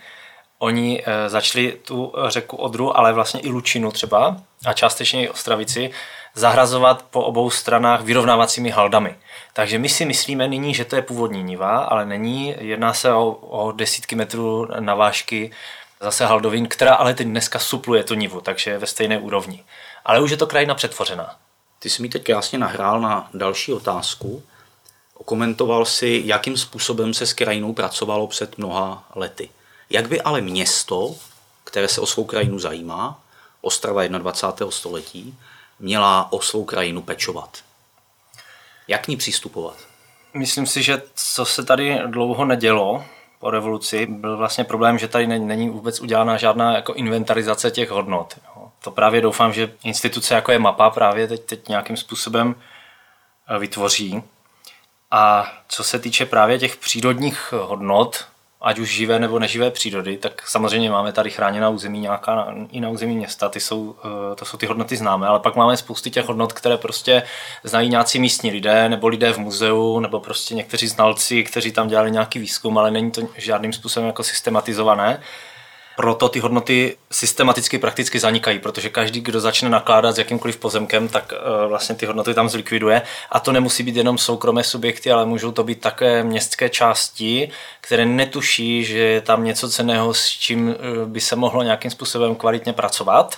oni 0.59 1.03
eh, 1.05 1.29
začali 1.29 1.71
tu 1.71 2.13
řeku 2.27 2.57
Odru, 2.57 2.97
ale 2.97 3.13
vlastně 3.13 3.39
i 3.39 3.49
Lučinu 3.49 3.91
třeba 3.91 4.37
a 4.65 4.73
částečně 4.73 5.23
i 5.23 5.29
Ostravici 5.29 5.91
zahrazovat 6.33 7.01
po 7.01 7.23
obou 7.23 7.49
stranách 7.49 8.01
vyrovnávacími 8.01 8.69
haldami. 8.69 9.15
Takže 9.53 9.79
my 9.79 9.89
si 9.89 10.05
myslíme 10.05 10.47
nyní, 10.47 10.73
že 10.73 10.85
to 10.85 10.95
je 10.95 11.01
původní 11.01 11.43
niva, 11.43 11.77
ale 11.77 12.05
není. 12.05 12.55
Jedná 12.59 12.93
se 12.93 13.13
o, 13.13 13.31
o 13.31 13.71
desítky 13.71 14.15
metrů 14.15 14.67
navážky 14.79 15.51
zase 16.01 16.25
haldovin, 16.25 16.67
která 16.67 16.95
ale 16.95 17.13
teď 17.13 17.27
dneska 17.27 17.59
supluje 17.59 18.03
tu 18.03 18.13
nivu, 18.13 18.41
takže 18.41 18.71
je 18.71 18.77
ve 18.77 18.87
stejné 18.87 19.17
úrovni. 19.17 19.63
Ale 20.05 20.19
už 20.19 20.31
je 20.31 20.37
to 20.37 20.47
krajina 20.47 20.75
přetvořená. 20.75 21.35
Ty 21.79 21.89
jsi 21.89 22.01
mi 22.01 22.09
teď 22.09 22.23
krásně 22.23 22.59
nahrál 22.59 23.01
na 23.01 23.29
další 23.33 23.73
otázku. 23.73 24.43
Okomentoval 25.17 25.85
si, 25.85 26.21
jakým 26.25 26.57
způsobem 26.57 27.13
se 27.13 27.25
s 27.25 27.33
krajinou 27.33 27.73
pracovalo 27.73 28.27
před 28.27 28.57
mnoha 28.57 29.09
lety. 29.15 29.49
Jak 29.89 30.07
by 30.07 30.21
ale 30.21 30.41
město, 30.41 31.15
které 31.63 31.87
se 31.87 32.01
o 32.01 32.05
svou 32.05 32.25
krajinu 32.25 32.59
zajímá, 32.59 33.19
Ostrava 33.61 34.07
21. 34.07 34.71
století, 34.71 35.37
měla 35.79 36.31
o 36.31 36.41
svou 36.41 36.65
krajinu 36.65 37.01
pečovat? 37.01 37.57
Jak 38.87 39.05
k 39.05 39.07
ní 39.07 39.17
přistupovat? 39.17 39.77
Myslím 40.33 40.65
si, 40.67 40.83
že 40.83 41.01
co 41.15 41.45
se 41.45 41.65
tady 41.65 41.99
dlouho 42.05 42.45
nedělo 42.45 43.05
po 43.39 43.49
revoluci, 43.51 44.05
byl 44.05 44.37
vlastně 44.37 44.63
problém, 44.63 44.97
že 44.97 45.07
tady 45.07 45.27
není 45.27 45.69
vůbec 45.69 45.99
udělána 45.99 46.37
žádná 46.37 46.75
jako 46.75 46.93
inventarizace 46.93 47.71
těch 47.71 47.89
hodnot. 47.89 48.39
To 48.83 48.91
právě 48.91 49.21
doufám, 49.21 49.53
že 49.53 49.73
instituce 49.83 50.35
jako 50.35 50.51
je 50.51 50.59
mapa 50.59 50.89
právě 50.89 51.27
teď, 51.27 51.45
teď 51.45 51.69
nějakým 51.69 51.97
způsobem 51.97 52.55
eh, 53.47 53.59
vytvoří. 53.59 54.23
A 55.11 55.53
co 55.67 55.83
se 55.83 55.99
týče 55.99 56.25
právě 56.25 56.59
těch 56.59 56.77
přírodních 56.77 57.51
hodnot, 57.51 58.25
ať 58.61 58.79
už 58.79 58.89
živé 58.89 59.19
nebo 59.19 59.39
neživé 59.39 59.71
přírody, 59.71 60.17
tak 60.17 60.47
samozřejmě 60.47 60.91
máme 60.91 61.11
tady 61.11 61.29
chráněná 61.29 61.69
území 61.69 61.99
nějaká 61.99 62.53
i 62.71 62.81
na 62.81 62.89
území 62.89 63.15
města, 63.15 63.49
ty 63.49 63.59
jsou, 63.59 63.95
eh, 64.31 64.35
to 64.35 64.45
jsou 64.45 64.57
ty 64.57 64.65
hodnoty 64.65 64.97
známé, 64.97 65.27
ale 65.27 65.39
pak 65.39 65.55
máme 65.55 65.77
spousty 65.77 66.11
těch 66.11 66.25
hodnot, 66.25 66.53
které 66.53 66.77
prostě 66.77 67.23
znají 67.63 67.89
nějací 67.89 68.19
místní 68.19 68.51
lidé, 68.51 68.89
nebo 68.89 69.07
lidé 69.07 69.33
v 69.33 69.37
muzeu, 69.37 69.99
nebo 69.99 70.19
prostě 70.19 70.55
někteří 70.55 70.87
znalci, 70.87 71.43
kteří 71.43 71.71
tam 71.71 71.87
dělali 71.87 72.11
nějaký 72.11 72.39
výzkum, 72.39 72.77
ale 72.77 72.91
není 72.91 73.11
to 73.11 73.21
žádným 73.35 73.73
způsobem 73.73 74.07
jako 74.07 74.23
systematizované 74.23 75.21
proto 75.97 76.29
ty 76.29 76.39
hodnoty 76.39 76.97
systematicky 77.11 77.77
prakticky 77.77 78.19
zanikají, 78.19 78.59
protože 78.59 78.89
každý, 78.89 79.21
kdo 79.21 79.39
začne 79.39 79.69
nakládat 79.69 80.15
s 80.15 80.17
jakýmkoliv 80.17 80.57
pozemkem, 80.57 81.07
tak 81.07 81.33
eh, 81.33 81.67
vlastně 81.67 81.95
ty 81.95 82.05
hodnoty 82.05 82.33
tam 82.33 82.49
zlikviduje. 82.49 83.01
A 83.31 83.39
to 83.39 83.51
nemusí 83.51 83.83
být 83.83 83.95
jenom 83.95 84.17
soukromé 84.17 84.63
subjekty, 84.63 85.11
ale 85.11 85.25
můžou 85.25 85.51
to 85.51 85.63
být 85.63 85.81
také 85.81 86.23
městské 86.23 86.69
části, 86.69 87.49
které 87.81 88.05
netuší, 88.05 88.83
že 88.83 88.97
je 88.97 89.21
tam 89.21 89.43
něco 89.43 89.69
ceného, 89.69 90.13
s 90.13 90.27
čím 90.27 90.69
eh, 90.69 91.05
by 91.05 91.21
se 91.21 91.35
mohlo 91.35 91.63
nějakým 91.63 91.91
způsobem 91.91 92.35
kvalitně 92.35 92.73
pracovat 92.73 93.37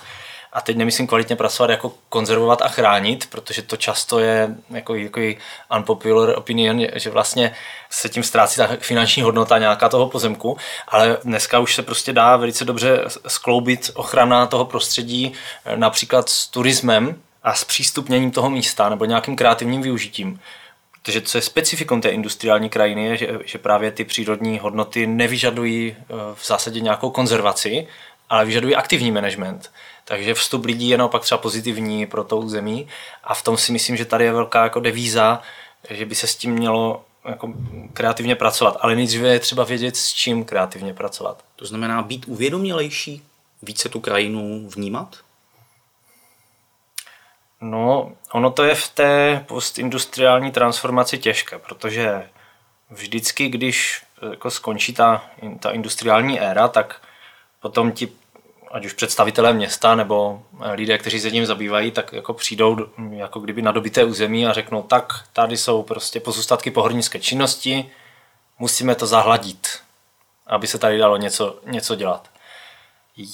a 0.52 0.60
teď 0.60 0.76
nemyslím 0.76 1.06
kvalitně 1.06 1.36
pracovat 1.36 1.70
jako 1.70 1.92
konzervovat 2.08 2.62
a 2.62 2.68
chránit, 2.68 3.26
protože 3.30 3.62
to 3.62 3.76
často 3.76 4.18
je 4.18 4.48
jako, 4.70 4.94
jako 4.94 5.20
unpopular 5.76 6.38
opinion, 6.38 6.86
že 6.94 7.10
vlastně 7.10 7.54
se 7.90 8.08
tím 8.08 8.22
ztrácí 8.22 8.56
ta 8.56 8.68
finanční 8.80 9.22
hodnota 9.22 9.58
nějaká 9.58 9.88
toho 9.88 10.08
pozemku, 10.08 10.56
ale 10.88 11.18
dneska 11.24 11.58
už 11.58 11.74
se 11.74 11.82
prostě 11.82 12.12
dá 12.12 12.36
velice 12.36 12.64
dobře 12.64 13.04
skloubit 13.26 13.90
ochrana 13.94 14.46
toho 14.46 14.64
prostředí 14.64 15.32
eh, 15.64 15.76
například 15.76 16.28
s 16.28 16.46
turismem 16.46 17.22
a 17.42 17.54
s 17.54 17.64
přístupněním 17.64 18.30
toho 18.30 18.50
místa 18.50 18.88
nebo 18.88 19.04
nějakým 19.04 19.36
kreativním 19.36 19.82
využitím. 19.82 20.40
Protože 21.02 21.20
co 21.20 21.38
je 21.38 21.42
specifikum 21.42 22.00
té 22.00 22.08
industriální 22.08 22.68
krajiny, 22.68 23.04
je, 23.04 23.16
že, 23.16 23.38
že 23.44 23.58
právě 23.58 23.90
ty 23.90 24.04
přírodní 24.04 24.58
hodnoty 24.58 25.06
nevyžadují 25.06 25.96
eh, 25.98 26.04
v 26.34 26.46
zásadě 26.46 26.80
nějakou 26.80 27.10
konzervaci, 27.10 27.86
ale 28.28 28.44
vyžadují 28.44 28.76
aktivní 28.76 29.12
management. 29.12 29.70
Takže 30.10 30.34
vstup 30.34 30.64
lidí 30.64 30.88
je 30.88 30.98
naopak 30.98 31.22
třeba 31.22 31.38
pozitivní 31.38 32.06
pro 32.06 32.24
to 32.24 32.36
území 32.36 32.88
a 33.24 33.34
v 33.34 33.42
tom 33.42 33.56
si 33.56 33.72
myslím, 33.72 33.96
že 33.96 34.04
tady 34.04 34.24
je 34.24 34.32
velká 34.32 34.64
jako 34.64 34.80
devíza, 34.80 35.42
že 35.90 36.06
by 36.06 36.14
se 36.14 36.26
s 36.26 36.36
tím 36.36 36.52
mělo 36.52 37.04
jako 37.24 37.52
kreativně 37.92 38.36
pracovat. 38.36 38.76
Ale 38.80 38.96
nejdříve 38.96 39.28
je 39.28 39.40
třeba 39.40 39.64
vědět, 39.64 39.96
s 39.96 40.12
čím 40.12 40.44
kreativně 40.44 40.94
pracovat. 40.94 41.44
To 41.56 41.66
znamená 41.66 42.02
být 42.02 42.24
uvědomělejší, 42.28 43.22
více 43.62 43.88
tu 43.88 44.00
krajinu 44.00 44.68
vnímat? 44.68 45.16
No, 47.60 48.12
ono 48.32 48.50
to 48.50 48.64
je 48.64 48.74
v 48.74 48.88
té 48.88 49.44
postindustriální 49.48 50.50
transformaci 50.50 51.18
těžké, 51.18 51.58
protože 51.58 52.28
vždycky, 52.90 53.48
když 53.48 54.02
jako 54.30 54.50
skončí 54.50 54.92
ta, 54.92 55.24
ta 55.60 55.70
industriální 55.70 56.40
éra, 56.40 56.68
tak 56.68 57.02
potom 57.60 57.92
ti 57.92 58.08
ať 58.70 58.84
už 58.84 58.92
představitelé 58.92 59.52
města 59.52 59.94
nebo 59.94 60.42
eh, 60.60 60.72
lidé, 60.72 60.98
kteří 60.98 61.20
se 61.20 61.30
tím 61.30 61.46
zabývají, 61.46 61.90
tak 61.90 62.12
jako 62.12 62.34
přijdou 62.34 62.76
jako 63.10 63.40
kdyby 63.40 63.62
na 63.62 63.72
dobité 63.72 64.04
území 64.04 64.46
a 64.46 64.52
řeknou, 64.52 64.82
tak 64.82 65.24
tady 65.32 65.56
jsou 65.56 65.82
prostě 65.82 66.20
pozůstatky 66.20 66.70
pohornické 66.70 67.18
činnosti, 67.18 67.90
musíme 68.58 68.94
to 68.94 69.06
zahladit, 69.06 69.68
aby 70.46 70.66
se 70.66 70.78
tady 70.78 70.98
dalo 70.98 71.16
něco, 71.16 71.58
něco 71.66 71.94
dělat. 71.94 72.30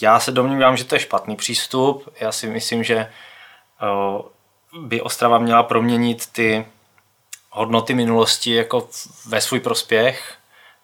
Já 0.02 0.20
se 0.20 0.32
domnívám, 0.32 0.76
že 0.76 0.84
to 0.84 0.94
je 0.94 1.00
špatný 1.00 1.36
přístup. 1.36 2.14
Já 2.20 2.32
si 2.32 2.46
myslím, 2.46 2.84
že 2.84 2.96
eh, 2.96 3.08
by 4.80 5.00
Ostrava 5.00 5.38
měla 5.38 5.62
proměnit 5.62 6.26
ty 6.26 6.66
hodnoty 7.50 7.94
minulosti 7.94 8.54
jako 8.54 8.88
ve 9.26 9.40
svůj 9.40 9.60
prospěch, 9.60 10.34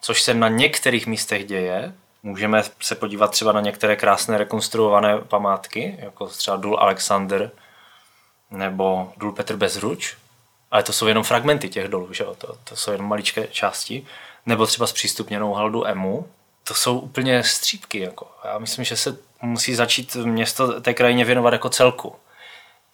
což 0.01 0.23
se 0.23 0.35
na 0.35 0.49
některých 0.49 1.07
místech 1.07 1.45
děje, 1.45 1.95
Můžeme 2.23 2.63
se 2.81 2.95
podívat 2.95 3.31
třeba 3.31 3.53
na 3.53 3.61
některé 3.61 3.97
krásné 3.97 4.39
rekonstruované 4.39 5.19
památky, 5.19 5.97
jako 5.99 6.27
třeba 6.27 6.57
Důl 6.57 6.79
Alexander 6.81 7.51
nebo 8.51 9.13
Důl 9.17 9.33
Petr 9.33 9.57
Bezruč, 9.57 10.17
ale 10.71 10.83
to 10.83 10.93
jsou 10.93 11.07
jenom 11.07 11.25
fragmenty 11.25 11.69
těch 11.69 11.89
dolů, 11.89 12.13
že? 12.13 12.25
To, 12.25 12.57
to 12.65 12.77
jsou 12.77 12.93
jenom 12.93 13.09
maličké 13.09 13.47
části, 13.47 14.07
nebo 14.47 14.67
třeba 14.67 14.87
zpřístupněnou 14.87 15.53
haldu 15.53 15.87
Emu. 15.87 16.29
To 16.65 16.75
jsou 16.75 16.99
úplně 16.99 17.43
střípky. 17.43 18.01
Jako. 18.01 18.27
Já 18.45 18.59
myslím, 18.59 18.85
že 18.85 18.97
se 18.97 19.17
musí 19.43 19.75
začít 19.75 20.17
město 20.17 20.81
té 20.81 20.95
krajině 20.95 21.25
věnovat 21.25 21.53
jako 21.53 21.69
celku. 21.69 22.17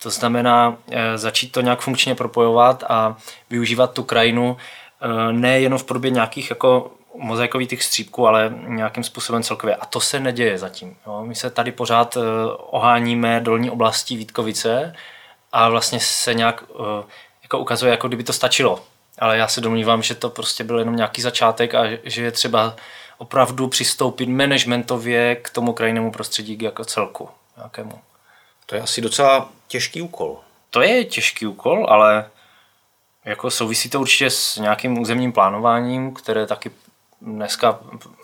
To 0.03 0.11
znamená 0.11 0.77
e, 0.91 1.19
začít 1.19 1.53
to 1.53 1.61
nějak 1.61 1.81
funkčně 1.81 2.15
propojovat 2.15 2.85
a 2.89 3.17
využívat 3.51 3.93
tu 3.93 4.05
krajinu 4.05 4.57
e, 5.01 5.33
nejenom 5.33 5.79
v 5.79 5.85
podobě 5.85 6.11
nějakých 6.11 6.51
jako 6.51 6.91
mozaikových 7.19 7.85
střípků, 7.85 8.27
ale 8.27 8.55
nějakým 8.67 9.05
způsobem 9.05 9.43
celkově. 9.43 9.77
A 9.77 9.87
to 9.87 10.01
se 10.01 10.21
neděje 10.21 10.59
zatím. 10.59 10.97
Jo. 11.07 11.25
My 11.25 11.35
se 11.35 11.51
tady 11.51 11.73
pořád 11.73 12.17
uh, 12.17 12.23
oháníme 12.57 13.41
dolní 13.41 13.71
oblastí 13.71 14.17
Vítkovice 14.17 14.95
a 15.53 15.69
vlastně 15.69 16.01
se 16.01 16.35
nějak 16.35 16.65
uh, 16.69 16.87
jako 17.43 17.59
ukazuje, 17.59 17.91
jako 17.91 18.09
kdyby 18.09 18.25
to 18.25 18.33
stačilo. 18.33 18.81
Ale 19.19 19.39
já 19.39 19.49
se 19.49 19.61
domnívám, 19.61 20.03
že 20.03 20.15
to 20.15 20.31
prostě 20.31 20.65
byl 20.65 20.79
jenom 20.79 20.97
nějaký 20.97 21.23
začátek 21.23 21.75
a 21.75 21.85
že 22.05 22.23
je 22.23 22.33
třeba 22.33 22.77
opravdu 23.19 23.69
přistoupit 23.69 24.29
managementově 24.29 25.37
k 25.37 25.51
tomu 25.51 25.73
krajinnému 25.73 26.13
prostředí 26.13 26.59
jako 26.61 26.85
celku. 26.85 27.29
Nějakému. 27.57 27.93
To 28.67 28.75
je 28.75 28.81
asi 28.81 29.01
docela 29.01 29.49
těžký 29.69 30.03
úkol. 30.03 30.41
To 30.71 30.81
je 30.81 31.05
těžký 31.05 31.47
úkol, 31.47 31.87
ale 31.89 32.31
jako 33.25 33.51
souvisí 33.51 33.91
to 33.91 34.01
určitě 34.01 34.31
s 34.31 34.57
nějakým 34.57 34.99
územním 34.99 35.33
plánováním, 35.33 36.15
které 36.15 36.47
taky 36.47 36.71
dneska 37.21 37.79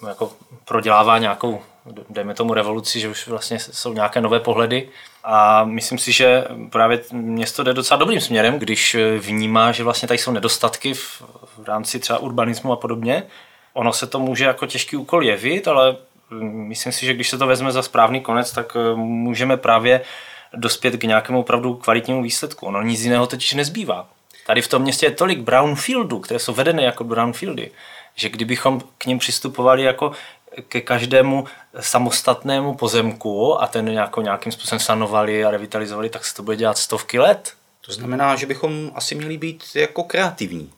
jako 0.09 0.33
prodělává 0.65 1.19
nějakou, 1.19 1.63
dejme 2.11 2.35
tomu 2.35 2.55
revoluci, 2.55 3.01
že 3.01 3.09
už 3.09 3.29
vlastně 3.29 3.59
jsou 3.59 3.93
nějaké 3.93 4.21
nové 4.21 4.41
pohledy 4.41 4.89
a 5.25 5.65
myslím 5.65 5.99
si, 5.99 6.13
že 6.13 6.45
právě 6.71 7.01
město 7.13 7.63
jde 7.63 7.75
docela 7.75 7.99
dobrým 7.99 8.21
směrem, 8.21 8.59
když 8.59 8.97
vnímá, 9.19 9.73
že 9.73 9.85
vlastně 9.85 10.09
tady 10.09 10.19
jsou 10.19 10.33
nedostatky 10.33 10.95
v, 10.95 11.23
v 11.59 11.69
rámci 11.69 11.99
třeba 11.99 12.19
urbanismu 12.19 12.73
a 12.73 12.77
podobně. 12.77 13.23
Ono 13.73 13.93
se 13.93 14.07
to 14.07 14.19
může 14.19 14.45
jako 14.45 14.67
těžký 14.67 14.97
úkol 14.97 15.25
jevit, 15.25 15.69
ale 15.69 15.97
myslím 16.41 16.93
si, 16.93 17.07
že 17.07 17.15
když 17.15 17.31
se 17.31 17.39
to 17.39 17.47
vezme 17.47 17.73
za 17.73 17.83
správný 17.83 18.21
konec, 18.21 18.53
tak 18.53 18.77
eh, 18.77 18.97
můžeme 18.97 19.57
právě 19.57 20.01
dospět 20.55 20.97
k 20.97 21.05
nějakému 21.05 21.41
opravdu 21.41 21.75
kvalitnímu 21.75 22.23
výsledku. 22.23 22.67
Ono 22.67 22.83
nic 22.83 23.01
jiného 23.01 23.27
totiž 23.27 23.55
nezbývá. 23.55 24.09
Tady 24.47 24.63
v 24.63 24.69
tom 24.69 24.83
městě 24.83 25.07
je 25.07 25.11
tolik 25.11 25.41
brownfieldů, 25.41 26.19
které 26.21 26.41
jsou 26.41 26.55
vedeny 26.55 26.85
jako 26.85 27.05
brownfieldy, 27.05 27.71
že 28.15 28.29
kdybychom 28.29 28.81
k 28.99 29.07
ním 29.07 29.19
přistupovali 29.19 29.83
jako 29.83 30.13
ke 30.69 30.81
každému 30.81 31.45
samostatnému 31.81 32.75
pozemku 32.75 33.63
a 33.63 33.67
ten 33.67 33.89
jako 33.89 34.23
nějakým 34.23 34.53
způsobem 34.53 34.81
sanovali 34.81 35.45
a 35.45 35.51
revitalizovali, 35.51 36.11
tak 36.11 36.25
se 36.25 36.35
to 36.35 36.43
bude 36.43 36.57
dělat 36.57 36.79
stovky 36.79 37.19
let. 37.19 37.53
To 37.81 37.93
znamená, 37.93 38.37
že 38.37 38.47
bychom 38.47 38.91
asi 38.95 39.15
měli 39.15 39.39
být 39.39 39.65
jako 39.75 40.03
kreativní 40.03 40.73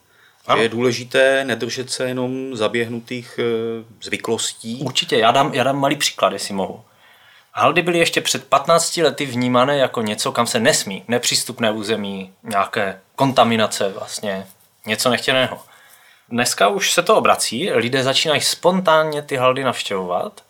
Ano. 0.47 0.63
Je 0.63 0.69
důležité 0.69 1.45
nedržet 1.45 1.91
se 1.91 2.09
jenom 2.09 2.57
zaběhnutých 2.57 3.41
eh, 3.43 3.85
zvyklostí. 4.03 4.81
Určitě, 4.83 5.19
já 5.19 5.31
dám, 5.31 5.55
já 5.55 5.65
dám 5.65 5.79
malý 5.79 5.97
příklad, 5.97 6.33
jestli 6.33 6.55
mohu. 6.55 6.85
Haldy 7.53 7.83
byly 7.83 7.99
ještě 7.99 8.21
před 8.21 8.45
15 8.45 8.97
lety 8.97 9.27
vnímané 9.27 9.77
jako 9.79 10.03
něco, 10.03 10.33
kam 10.33 10.47
se 10.47 10.61
nesmí, 10.61 11.05
nepřístupné 11.09 11.71
území, 11.71 12.33
nějaké 12.43 13.01
kontaminace 13.15 13.89
vlastně, 13.89 14.47
něco 14.87 15.11
nechtěného. 15.11 15.61
Dneska 16.29 16.69
už 16.69 16.93
se 16.93 17.03
to 17.03 17.17
obrací, 17.17 17.71
lidé 17.71 18.03
začínají 18.03 18.41
spontánně 18.41 19.23
ty 19.23 19.37
haldy 19.37 19.65
navštěvovat, 19.65 20.45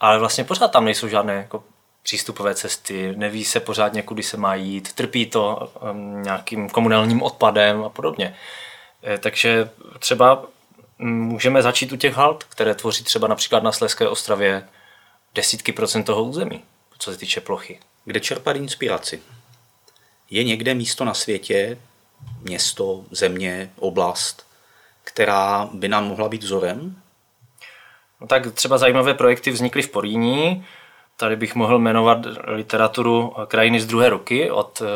ale 0.00 0.18
vlastně 0.18 0.44
pořád 0.44 0.68
tam 0.68 0.84
nejsou 0.84 1.08
žádné 1.08 1.34
jako 1.34 1.64
přístupové 2.02 2.54
cesty, 2.54 3.16
neví 3.16 3.44
se 3.44 3.60
pořádně, 3.60 4.02
kudy 4.02 4.22
se 4.22 4.36
má 4.36 4.54
jít, 4.54 4.92
trpí 4.92 5.26
to 5.26 5.72
um, 5.90 6.22
nějakým 6.22 6.70
komunálním 6.70 7.22
odpadem 7.22 7.84
a 7.84 7.88
podobně. 7.88 8.36
E, 9.06 9.18
takže 9.18 9.70
třeba 9.98 10.46
můžeme 10.98 11.62
začít 11.62 11.92
u 11.92 11.96
těch 11.96 12.14
hald, 12.14 12.44
které 12.44 12.74
tvoří 12.74 13.04
třeba 13.04 13.28
například 13.28 13.62
na 13.62 13.72
Sleské 13.72 14.08
ostravě 14.08 14.68
desítky 15.34 15.72
procent 15.72 16.04
toho 16.04 16.24
území, 16.24 16.64
co 16.98 17.12
se 17.12 17.18
týče 17.18 17.40
plochy. 17.40 17.80
Kde 18.04 18.20
čerpat 18.20 18.56
inspiraci? 18.56 19.22
Je 20.30 20.44
někde 20.44 20.74
místo 20.74 21.04
na 21.04 21.14
světě, 21.14 21.78
město, 22.40 23.04
země, 23.10 23.70
oblast, 23.78 24.46
která 25.04 25.68
by 25.72 25.88
nám 25.88 26.04
mohla 26.04 26.28
být 26.28 26.42
vzorem? 26.42 26.96
No 28.20 28.26
tak 28.26 28.52
třeba 28.52 28.78
zajímavé 28.78 29.14
projekty 29.14 29.50
vznikly 29.50 29.82
v 29.82 29.90
Poríní. 29.90 30.64
Tady 31.16 31.36
bych 31.36 31.54
mohl 31.54 31.78
jmenovat 31.78 32.18
literaturu 32.44 33.34
Krajiny 33.46 33.80
z 33.80 33.86
druhé 33.86 34.08
ruky 34.08 34.50
od 34.50 34.82
eh, 34.82 34.86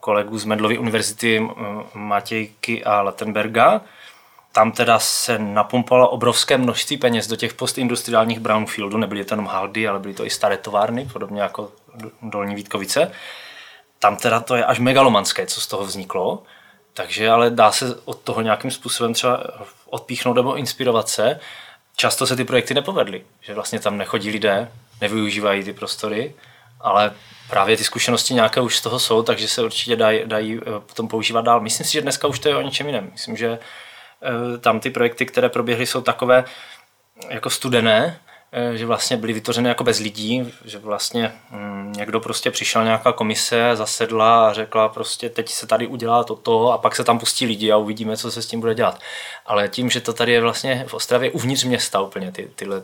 kolegů 0.00 0.38
z 0.38 0.44
Medlovy 0.44 0.78
univerzity 0.78 1.48
eh, 1.50 1.64
Matějky 1.94 2.84
a 2.84 3.02
Lattenberga. 3.02 3.80
Tam 4.52 4.72
teda 4.72 4.98
se 4.98 5.38
napumpalo 5.38 6.08
obrovské 6.08 6.58
množství 6.58 6.96
peněz 6.96 7.26
do 7.26 7.36
těch 7.36 7.54
postindustriálních 7.54 8.40
brownfieldů, 8.40 8.98
nebyly 8.98 9.24
to 9.24 9.34
jenom 9.34 9.46
haldy, 9.46 9.88
ale 9.88 9.98
byly 9.98 10.14
to 10.14 10.26
i 10.26 10.30
staré 10.30 10.56
továrny, 10.56 11.08
podobně 11.12 11.42
jako 11.42 11.72
Dolní 12.22 12.54
Vítkovice. 12.54 13.12
Tam 13.98 14.16
teda 14.16 14.40
to 14.40 14.56
je 14.56 14.64
až 14.64 14.78
megalomanské, 14.78 15.46
co 15.46 15.60
z 15.60 15.66
toho 15.66 15.84
vzniklo. 15.84 16.42
Takže 16.94 17.30
ale 17.30 17.50
dá 17.50 17.72
se 17.72 17.96
od 18.04 18.20
toho 18.20 18.40
nějakým 18.40 18.70
způsobem 18.70 19.14
třeba 19.14 19.44
odpíchnout 19.86 20.36
nebo 20.36 20.56
inspirovat 20.56 21.08
se. 21.08 21.40
Často 21.96 22.26
se 22.26 22.36
ty 22.36 22.44
projekty 22.44 22.74
nepovedly, 22.74 23.24
že 23.40 23.54
vlastně 23.54 23.80
tam 23.80 23.98
nechodí 23.98 24.30
lidé, 24.30 24.72
nevyužívají 25.00 25.64
ty 25.64 25.72
prostory, 25.72 26.34
ale 26.80 27.12
právě 27.50 27.76
ty 27.76 27.84
zkušenosti 27.84 28.34
nějaké 28.34 28.60
už 28.60 28.76
z 28.76 28.80
toho 28.80 28.98
jsou, 28.98 29.22
takže 29.22 29.48
se 29.48 29.62
určitě 29.62 29.96
dají, 29.96 30.22
dají 30.24 30.58
eh, 30.58 30.80
potom 30.86 31.08
používat 31.08 31.44
dál. 31.44 31.60
Myslím 31.60 31.86
si, 31.86 31.92
že 31.92 32.02
dneska 32.02 32.28
už 32.28 32.38
to 32.38 32.48
je 32.48 32.56
o 32.56 32.62
něčem 32.62 32.86
jiném. 32.86 33.10
Myslím, 33.12 33.36
že 33.36 33.58
eh, 33.58 34.58
tam 34.58 34.80
ty 34.80 34.90
projekty, 34.90 35.26
které 35.26 35.48
proběhly, 35.48 35.86
jsou 35.86 36.00
takové 36.00 36.44
jako 37.28 37.50
studené, 37.50 38.20
že 38.74 38.86
vlastně 38.86 39.16
byly 39.16 39.32
vytvořeny 39.32 39.68
jako 39.68 39.84
bez 39.84 39.98
lidí, 39.98 40.52
že 40.64 40.78
vlastně 40.78 41.32
hm, 41.50 41.92
někdo 41.96 42.20
prostě 42.20 42.50
přišel 42.50 42.84
nějaká 42.84 43.12
komise, 43.12 43.70
zasedla 43.74 44.48
a 44.48 44.52
řekla 44.52 44.88
prostě 44.88 45.30
teď 45.30 45.48
se 45.48 45.66
tady 45.66 45.86
udělá 45.86 46.24
toto 46.24 46.72
a 46.72 46.78
pak 46.78 46.96
se 46.96 47.04
tam 47.04 47.18
pustí 47.18 47.46
lidi 47.46 47.72
a 47.72 47.76
uvidíme, 47.76 48.16
co 48.16 48.30
se 48.30 48.42
s 48.42 48.46
tím 48.46 48.60
bude 48.60 48.74
dělat. 48.74 49.00
Ale 49.46 49.68
tím, 49.68 49.90
že 49.90 50.00
to 50.00 50.12
tady 50.12 50.32
je 50.32 50.40
vlastně 50.40 50.84
v 50.88 50.94
Ostravě 50.94 51.30
uvnitř 51.30 51.64
města 51.64 52.00
úplně 52.00 52.32
ty, 52.32 52.50
tyhle 52.54 52.82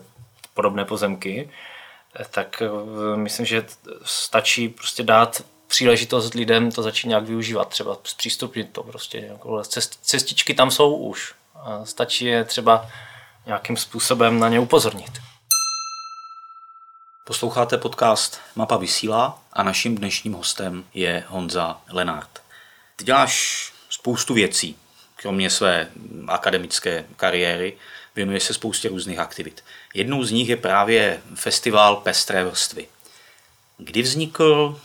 podobné 0.53 0.85
pozemky, 0.85 1.49
eh, 2.19 2.25
tak 2.31 2.61
eh, 2.61 3.17
myslím, 3.17 3.45
že 3.45 3.65
stačí 4.03 4.69
prostě 4.69 5.03
dát 5.03 5.41
příležitost 5.67 6.33
lidem 6.33 6.71
to 6.71 6.81
začít 6.81 7.07
nějak 7.07 7.23
využívat, 7.23 7.69
třeba 7.69 7.97
zpřístupnit 8.03 8.69
to 8.71 8.83
prostě. 8.83 9.37
Cestičky 10.01 10.53
tam 10.53 10.71
jsou 10.71 10.95
už. 10.95 11.33
Stačí 11.83 12.25
je 12.25 12.43
třeba 12.43 12.89
nějakým 13.45 13.77
způsobem 13.77 14.39
na 14.39 14.49
ně 14.49 14.59
upozornit. 14.59 15.30
Posloucháte 17.23 17.77
podcast 17.77 18.39
Mapa 18.55 18.77
vysílá 18.77 19.41
a 19.53 19.63
naším 19.63 19.95
dnešním 19.97 20.33
hostem 20.33 20.83
je 20.93 21.23
Honza 21.27 21.81
Lenart. 21.89 22.41
Ty 22.95 23.03
děláš 23.05 23.73
spoustu 23.89 24.33
věcí, 24.33 24.75
kromě 25.15 25.49
své 25.49 25.87
akademické 26.27 27.05
kariéry, 27.17 27.77
věnuje 28.15 28.39
se 28.39 28.53
spoustě 28.53 28.89
různých 28.89 29.19
aktivit. 29.19 29.63
Jednou 29.93 30.23
z 30.23 30.31
nich 30.31 30.49
je 30.49 30.57
právě 30.57 31.21
festival 31.35 31.95
Pestré 31.95 32.43
vrstvy. 32.43 32.87
Kdy 33.77 34.01
vznikl, 34.01 34.81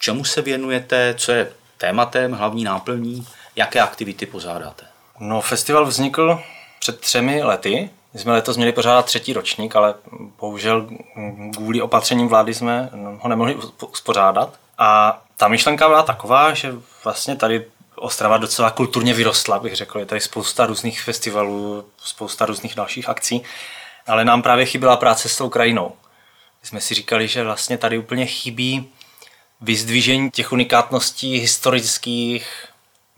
čemu 0.00 0.24
se 0.24 0.42
věnujete, 0.42 1.14
co 1.18 1.32
je 1.32 1.52
tématem, 1.78 2.32
hlavní 2.32 2.64
náplní, 2.64 3.26
jaké 3.56 3.80
aktivity 3.80 4.26
pořádáte? 4.26 4.86
No, 5.20 5.40
festival 5.40 5.86
vznikl 5.86 6.42
před 6.80 7.00
třemi 7.00 7.42
lety 7.42 7.90
my 8.14 8.20
jsme 8.20 8.32
letos 8.32 8.56
měli 8.56 8.72
pořádat 8.72 9.06
třetí 9.06 9.32
ročník, 9.32 9.76
ale 9.76 9.94
bohužel 10.40 10.88
kvůli 11.54 11.82
opatřením 11.82 12.28
vlády 12.28 12.54
jsme 12.54 12.90
ho 13.18 13.28
nemohli 13.28 13.58
uspořádat. 13.92 14.54
A 14.78 15.22
ta 15.36 15.48
myšlenka 15.48 15.88
byla 15.88 16.02
taková, 16.02 16.54
že 16.54 16.74
vlastně 17.04 17.36
tady 17.36 17.64
Ostrava 18.00 18.38
docela 18.38 18.70
kulturně 18.70 19.14
vyrostla, 19.14 19.58
bych 19.58 19.76
řekl. 19.76 19.98
Je 19.98 20.06
tady 20.06 20.20
spousta 20.20 20.66
různých 20.66 21.02
festivalů, 21.02 21.84
spousta 21.96 22.46
různých 22.46 22.74
dalších 22.74 23.08
akcí, 23.08 23.42
ale 24.06 24.24
nám 24.24 24.42
právě 24.42 24.66
chyběla 24.66 24.96
práce 24.96 25.28
s 25.28 25.36
tou 25.36 25.48
krajinou. 25.48 25.92
My 26.62 26.68
jsme 26.68 26.80
si 26.80 26.94
říkali, 26.94 27.28
že 27.28 27.44
vlastně 27.44 27.78
tady 27.78 27.98
úplně 27.98 28.26
chybí 28.26 28.92
vyzdvížení 29.60 30.30
těch 30.30 30.52
unikátností 30.52 31.38
historických, 31.38 32.66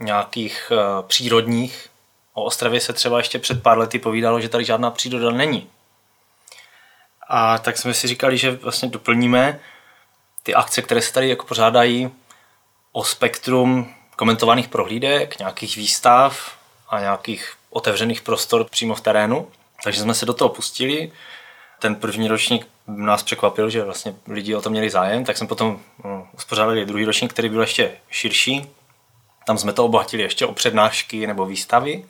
nějakých 0.01 0.73
uh, 0.73 1.07
přírodních, 1.07 1.89
O 2.35 2.45
Ostravě 2.45 2.81
se 2.81 2.93
třeba 2.93 3.19
ještě 3.19 3.39
před 3.39 3.63
pár 3.63 3.79
lety 3.79 3.99
povídalo, 3.99 4.41
že 4.41 4.49
tady 4.49 4.65
žádná 4.65 4.91
příroda 4.91 5.31
není. 5.31 5.69
A 7.29 7.59
tak 7.59 7.79
jsme 7.79 7.95
si 7.95 8.09
říkali, 8.09 8.39
že 8.39 8.51
vlastně 8.51 8.89
doplníme 8.89 9.61
ty 10.43 10.55
akce, 10.55 10.83
které 10.83 11.03
se 11.03 11.13
tady 11.13 11.29
jako 11.29 11.47
pořádají 11.47 12.11
o 12.93 13.05
spektrum 13.05 13.95
komentovaných 14.17 14.69
prohlídek, 14.69 15.39
nějakých 15.39 15.77
výstav 15.77 16.59
a 16.89 17.01
nějakých 17.01 17.53
otevřených 17.71 18.23
prostor 18.23 18.65
přímo 18.65 18.95
v 18.95 19.01
terénu. 19.01 19.51
Takže 19.85 20.01
jsme 20.01 20.15
se 20.15 20.27
do 20.27 20.35
toho 20.35 20.49
pustili. 20.49 21.13
Ten 21.81 21.95
první 21.95 22.29
ročník 22.29 22.69
nás 22.87 23.23
překvapil, 23.23 23.71
že 23.71 23.85
vlastně 23.85 24.15
lidi 24.27 24.55
o 24.55 24.63
to 24.63 24.71
měli 24.71 24.91
zájem, 24.91 25.25
tak 25.25 25.39
jsme 25.39 25.47
potom 25.47 25.81
no, 26.05 26.29
uspořádali 26.33 26.87
druhý 26.87 27.05
ročník, 27.05 27.33
který 27.33 27.49
byl 27.49 27.61
ještě 27.61 27.93
širší, 28.11 28.71
tam 29.45 29.59
jsme 29.59 29.73
to 29.73 29.85
obohatili 29.85 30.23
ještě 30.23 30.47
o 30.47 30.53
přednášky 30.53 31.27
nebo 31.27 31.47
výstavy. 31.47 32.05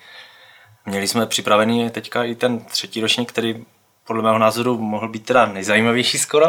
Měli 0.86 1.08
jsme 1.08 1.26
připravený 1.26 1.90
teďka 1.90 2.24
i 2.24 2.34
ten 2.34 2.60
třetí 2.60 3.00
ročník, 3.00 3.32
který 3.32 3.64
podle 4.04 4.22
mého 4.22 4.38
názoru 4.38 4.78
mohl 4.78 5.08
být 5.08 5.24
teda 5.24 5.46
nejzajímavější 5.46 6.18
skoro. 6.18 6.46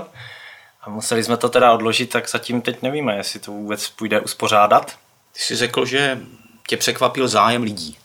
A 0.81 0.89
museli 0.89 1.23
jsme 1.23 1.37
to 1.37 1.49
teda 1.49 1.73
odložit, 1.73 2.09
tak 2.09 2.29
zatím 2.29 2.61
teď 2.61 2.81
nevíme, 2.81 3.15
jestli 3.15 3.39
to 3.39 3.51
vůbec 3.51 3.89
půjde 3.89 4.19
uspořádat. 4.19 4.97
Ty 5.31 5.39
jsi 5.39 5.55
řekl, 5.55 5.85
že 5.85 6.19
tě 6.67 6.77
překvapil 6.77 7.27
zájem 7.27 7.63
lidí. 7.63 7.97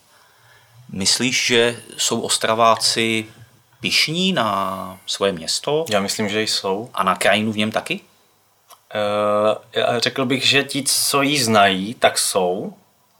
Myslíš, 0.93 1.47
že 1.47 1.83
jsou 1.97 2.21
Ostraváci 2.21 3.27
pišní 3.81 4.33
na 4.33 5.01
svoje 5.07 5.33
město? 5.33 5.85
Já 5.91 6.01
myslím, 6.01 6.29
že 6.29 6.43
jsou. 6.43 6.91
A 6.95 7.03
na 7.03 7.17
krajinu 7.17 7.53
v 7.53 7.57
něm 7.57 7.71
taky? 7.71 8.01
Uh, 8.95 9.99
řekl 9.99 10.25
bych, 10.25 10.47
že 10.47 10.65
ti, 10.65 10.83
co 10.83 11.23
ji 11.23 11.43
znají, 11.43 11.95
tak 11.95 12.19
jsou 12.19 12.75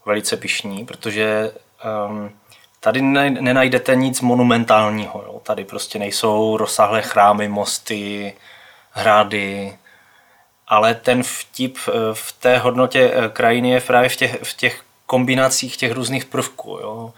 velice 0.05 0.37
pišní, 0.37 0.85
protože 0.85 1.51
um, 2.07 2.31
tady 2.79 3.01
ne, 3.01 3.29
nenajdete 3.29 3.95
nic 3.95 4.21
monumentálního. 4.21 5.23
Jo. 5.25 5.41
Tady 5.43 5.65
prostě 5.65 5.99
nejsou 5.99 6.57
rozsáhlé 6.57 7.01
chrámy, 7.01 7.47
mosty, 7.47 8.33
hrady, 8.91 9.77
ale 10.67 10.95
ten 10.95 11.23
vtip 11.23 11.77
eh, 11.87 11.91
v 12.13 12.31
té 12.31 12.57
hodnotě 12.57 13.11
eh, 13.13 13.29
krajiny 13.29 13.69
je 13.69 13.81
právě 13.81 14.09
v 14.09 14.15
těch, 14.15 14.39
v 14.43 14.53
těch 14.53 14.83
kombinacích 15.05 15.77
těch 15.77 15.91
různých 15.91 16.25
prvků. 16.25 16.79
Jo. 16.81 17.13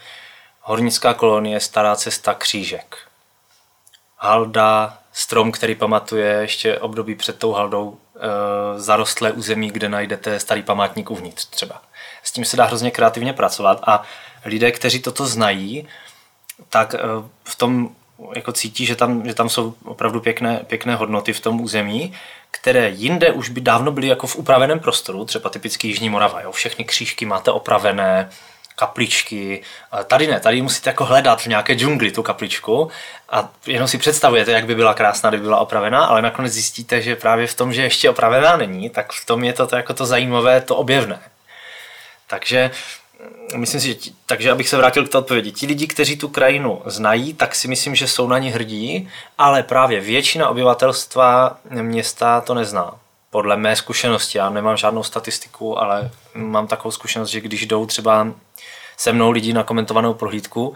Hornická 0.61 1.13
kolonie, 1.13 1.59
stará 1.59 1.95
cesta, 1.95 2.33
křížek. 2.33 2.97
Halda, 4.17 4.97
strom, 5.11 5.51
který 5.51 5.75
pamatuje 5.75 6.27
ještě 6.27 6.79
období 6.79 7.15
před 7.15 7.39
tou 7.39 7.51
haldou, 7.51 7.97
zarostlé 8.77 9.31
území, 9.31 9.71
kde 9.71 9.89
najdete 9.89 10.39
starý 10.39 10.63
památník 10.63 11.11
uvnitř 11.11 11.45
třeba. 11.45 11.81
S 12.23 12.31
tím 12.31 12.45
se 12.45 12.57
dá 12.57 12.65
hrozně 12.65 12.91
kreativně 12.91 13.33
pracovat 13.33 13.79
a 13.87 14.03
lidé, 14.45 14.71
kteří 14.71 15.01
toto 15.01 15.27
znají, 15.27 15.87
tak 16.69 16.93
e, 16.93 16.97
v 17.43 17.55
tom 17.55 17.89
jako 18.35 18.51
cítí, 18.51 18.85
že 18.85 18.95
tam, 18.95 19.27
že 19.27 19.33
tam 19.33 19.49
jsou 19.49 19.73
opravdu 19.85 20.21
pěkné, 20.21 20.61
pěkné 20.67 20.95
hodnoty 20.95 21.33
v 21.33 21.39
tom 21.39 21.61
území, 21.61 22.13
které 22.51 22.89
jinde 22.89 23.31
už 23.31 23.49
by 23.49 23.61
dávno 23.61 23.91
byly 23.91 24.07
jako 24.07 24.27
v 24.27 24.35
upraveném 24.35 24.79
prostoru, 24.79 25.25
třeba 25.25 25.49
typický 25.49 25.87
Jižní 25.87 26.09
Morava. 26.09 26.41
Jo? 26.41 26.51
Všechny 26.51 26.85
křížky 26.85 27.25
máte 27.25 27.51
opravené, 27.51 28.29
kapličky. 28.81 29.61
Tady 30.07 30.27
ne, 30.27 30.39
tady 30.39 30.61
musíte 30.61 30.89
jako 30.89 31.05
hledat 31.05 31.41
v 31.41 31.47
nějaké 31.47 31.73
džungli 31.73 32.11
tu 32.11 32.23
kapličku 32.23 32.91
a 33.29 33.49
jenom 33.67 33.87
si 33.87 33.97
představujete, 33.97 34.51
jak 34.51 34.65
by 34.65 34.75
byla 34.75 34.93
krásná, 34.93 35.29
kdyby 35.29 35.43
byla 35.43 35.59
opravená, 35.59 36.05
ale 36.05 36.21
nakonec 36.21 36.53
zjistíte, 36.53 37.01
že 37.01 37.15
právě 37.15 37.47
v 37.47 37.55
tom, 37.55 37.73
že 37.73 37.81
ještě 37.81 38.09
opravená 38.09 38.57
není, 38.57 38.89
tak 38.89 39.13
v 39.13 39.25
tom 39.25 39.43
je 39.43 39.53
to, 39.53 39.67
to 39.67 39.75
jako 39.75 39.93
to 39.93 40.05
zajímavé, 40.05 40.61
to 40.61 40.75
objevné. 40.75 41.19
Takže 42.27 42.71
myslím 43.55 43.81
si, 43.81 43.87
že 43.87 43.93
ti, 43.93 44.13
takže 44.25 44.51
abych 44.51 44.69
se 44.69 44.77
vrátil 44.77 45.05
k 45.05 45.09
té 45.09 45.17
odpovědi. 45.17 45.51
Ti 45.51 45.65
lidi, 45.65 45.87
kteří 45.87 46.17
tu 46.17 46.27
krajinu 46.27 46.81
znají, 46.85 47.33
tak 47.33 47.55
si 47.55 47.67
myslím, 47.67 47.95
že 47.95 48.07
jsou 48.07 48.27
na 48.27 48.37
ní 48.37 48.49
hrdí, 48.49 49.09
ale 49.37 49.63
právě 49.63 50.01
většina 50.01 50.49
obyvatelstva 50.49 51.57
města 51.69 52.41
to 52.41 52.53
nezná. 52.53 53.00
Podle 53.31 53.57
mé 53.57 53.75
zkušenosti, 53.75 54.37
já 54.37 54.49
nemám 54.49 54.77
žádnou 54.77 55.03
statistiku, 55.03 55.79
ale 55.79 56.11
mám 56.33 56.67
takovou 56.67 56.91
zkušenost, 56.91 57.29
že 57.29 57.41
když 57.41 57.65
jdou 57.65 57.85
třeba 57.85 58.27
se 58.97 59.13
mnou 59.13 59.31
lidi 59.31 59.53
na 59.53 59.63
komentovanou 59.63 60.13
prohlídku, 60.13 60.75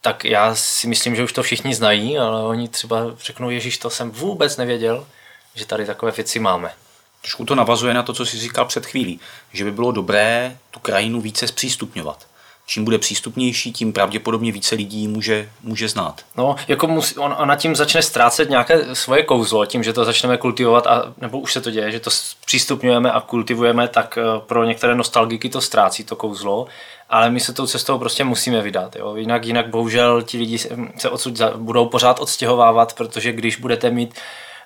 tak 0.00 0.24
já 0.24 0.54
si 0.54 0.86
myslím, 0.86 1.16
že 1.16 1.24
už 1.24 1.32
to 1.32 1.42
všichni 1.42 1.74
znají, 1.74 2.18
ale 2.18 2.42
oni 2.42 2.68
třeba 2.68 2.96
řeknou, 3.24 3.50
Ježíš, 3.50 3.78
to 3.78 3.90
jsem 3.90 4.10
vůbec 4.10 4.56
nevěděl, 4.56 5.06
že 5.54 5.66
tady 5.66 5.86
takové 5.86 6.12
věci 6.12 6.38
máme. 6.38 6.72
Trošku 7.20 7.44
to 7.44 7.54
navazuje 7.54 7.94
na 7.94 8.02
to, 8.02 8.12
co 8.12 8.26
jsi 8.26 8.38
říkal 8.38 8.64
před 8.64 8.86
chvílí, 8.86 9.20
že 9.52 9.64
by 9.64 9.72
bylo 9.72 9.92
dobré 9.92 10.58
tu 10.70 10.80
krajinu 10.80 11.20
více 11.20 11.48
zpřístupňovat. 11.48 12.26
Čím 12.66 12.84
bude 12.84 12.98
přístupnější, 12.98 13.72
tím 13.72 13.92
pravděpodobně 13.92 14.52
více 14.52 14.74
lidí 14.74 15.08
může, 15.08 15.50
může 15.62 15.88
znát. 15.88 16.22
No, 16.36 16.56
jako 16.68 16.86
musí, 16.86 17.16
on, 17.16 17.34
ona 17.38 17.56
tím 17.56 17.76
začne 17.76 18.02
ztrácet 18.02 18.50
nějaké 18.50 18.94
svoje 18.94 19.22
kouzlo, 19.22 19.66
tím, 19.66 19.82
že 19.82 19.92
to 19.92 20.04
začneme 20.04 20.36
kultivovat, 20.36 20.86
a, 20.86 21.12
nebo 21.20 21.38
už 21.38 21.52
se 21.52 21.60
to 21.60 21.70
děje, 21.70 21.92
že 21.92 22.00
to 22.00 22.10
přístupňujeme 22.46 23.12
a 23.12 23.20
kultivujeme, 23.20 23.88
tak 23.88 24.18
eh, 24.18 24.40
pro 24.46 24.64
některé 24.64 24.94
nostalgiky 24.94 25.48
to 25.48 25.60
ztrácí 25.60 26.04
to 26.04 26.16
kouzlo, 26.16 26.66
ale 27.10 27.30
my 27.30 27.40
se 27.40 27.52
tou 27.52 27.66
cestou 27.66 27.98
prostě 27.98 28.24
musíme 28.24 28.62
vydat. 28.62 28.96
Jo? 28.96 29.16
Jinak, 29.16 29.44
jinak 29.44 29.68
bohužel 29.68 30.22
ti 30.22 30.38
lidi 30.38 30.58
se 30.96 31.10
odsud 31.10 31.40
budou 31.56 31.86
pořád 31.86 32.20
odstěhovávat, 32.20 32.94
protože 32.94 33.32
když 33.32 33.56
budete 33.56 33.90
mít 33.90 34.14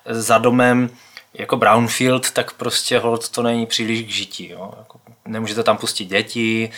za 0.05 0.37
domem 0.37 0.89
jako 1.33 1.57
brownfield, 1.57 2.31
tak 2.31 2.53
prostě 2.53 2.99
hold 2.99 3.29
to 3.29 3.43
není 3.43 3.65
příliš 3.65 4.03
k 4.03 4.09
žití. 4.09 4.49
Jo? 4.49 4.71
Jako 4.77 4.99
nemůžete 5.25 5.63
tam 5.63 5.77
pustit 5.77 6.05
děti, 6.05 6.71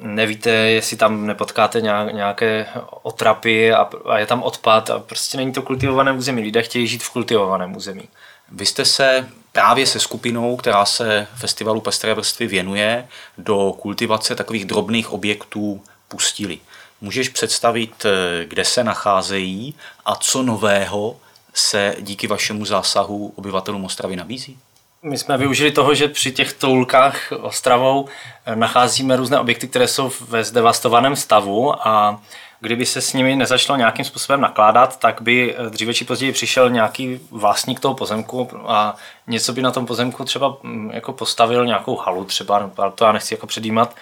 nevíte, 0.00 0.50
jestli 0.50 0.96
tam 0.96 1.26
nepotkáte 1.26 1.80
nějaké 2.12 2.66
otrapy 3.02 3.72
a, 3.72 3.90
je 4.16 4.26
tam 4.26 4.42
odpad 4.42 4.90
a 4.90 4.98
prostě 4.98 5.36
není 5.36 5.52
to 5.52 5.62
kultivované 5.62 6.12
území. 6.12 6.42
Lidé 6.42 6.62
chtějí 6.62 6.86
žít 6.86 7.02
v 7.02 7.10
kultivovaném 7.10 7.76
území. 7.76 8.08
Vy 8.50 8.66
jste 8.66 8.84
se 8.84 9.28
právě 9.52 9.86
se 9.86 10.00
skupinou, 10.00 10.56
která 10.56 10.84
se 10.84 11.26
festivalu 11.34 11.80
Pestré 11.80 12.14
vrstvy 12.14 12.46
věnuje, 12.46 13.08
do 13.38 13.72
kultivace 13.72 14.34
takových 14.34 14.64
drobných 14.64 15.12
objektů 15.12 15.82
pustili. 16.08 16.58
Můžeš 17.00 17.28
představit, 17.28 18.06
kde 18.44 18.64
se 18.64 18.84
nacházejí 18.84 19.74
a 20.04 20.16
co 20.16 20.42
nového 20.42 21.16
se 21.54 21.96
díky 22.00 22.26
vašemu 22.26 22.64
zásahu 22.64 23.32
obyvatelům 23.36 23.84
Ostravy 23.84 24.16
nabízí? 24.16 24.58
My 25.04 25.18
jsme 25.18 25.38
využili 25.38 25.70
toho, 25.70 25.94
že 25.94 26.08
při 26.08 26.32
těch 26.32 26.52
toulkách 26.52 27.32
Ostravou 27.32 28.08
eh, 28.46 28.56
nacházíme 28.56 29.16
různé 29.16 29.40
objekty, 29.40 29.68
které 29.68 29.88
jsou 29.88 30.10
ve 30.28 30.44
zdevastovaném 30.44 31.16
stavu 31.16 31.88
a 31.88 32.20
kdyby 32.60 32.86
se 32.86 33.00
s 33.00 33.12
nimi 33.12 33.36
nezačalo 33.36 33.76
nějakým 33.76 34.04
způsobem 34.04 34.40
nakládat, 34.40 34.98
tak 34.98 35.22
by 35.22 35.54
eh, 35.54 35.70
dříve 35.70 35.94
či 35.94 36.04
později 36.04 36.32
přišel 36.32 36.70
nějaký 36.70 37.20
vlastník 37.30 37.80
toho 37.80 37.94
pozemku 37.94 38.48
a 38.66 38.96
něco 39.26 39.52
by 39.52 39.62
na 39.62 39.70
tom 39.70 39.86
pozemku 39.86 40.24
třeba 40.24 40.56
mm, 40.62 40.90
jako 40.90 41.12
postavil 41.12 41.66
nějakou 41.66 41.96
halu 41.96 42.24
třeba, 42.24 42.70
to 42.94 43.04
já 43.04 43.12
nechci 43.12 43.34
jako 43.34 43.46
předjímat, 43.46 43.96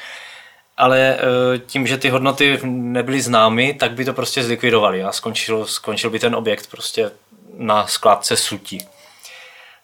ale 0.77 0.99
eh, 0.99 1.59
tím, 1.59 1.87
že 1.87 1.99
ty 1.99 2.09
hodnoty 2.09 2.59
nebyly 2.65 3.21
známy, 3.21 3.75
tak 3.75 3.93
by 3.93 4.05
to 4.05 4.13
prostě 4.13 4.43
zlikvidovali 4.43 5.05
a 5.05 5.13
skončil, 5.13 5.67
skončil 5.67 6.11
by 6.11 6.19
ten 6.19 6.35
objekt 6.35 6.71
prostě 6.71 7.11
na 7.59 7.87
skládce 7.87 8.37
sutí. 8.37 8.87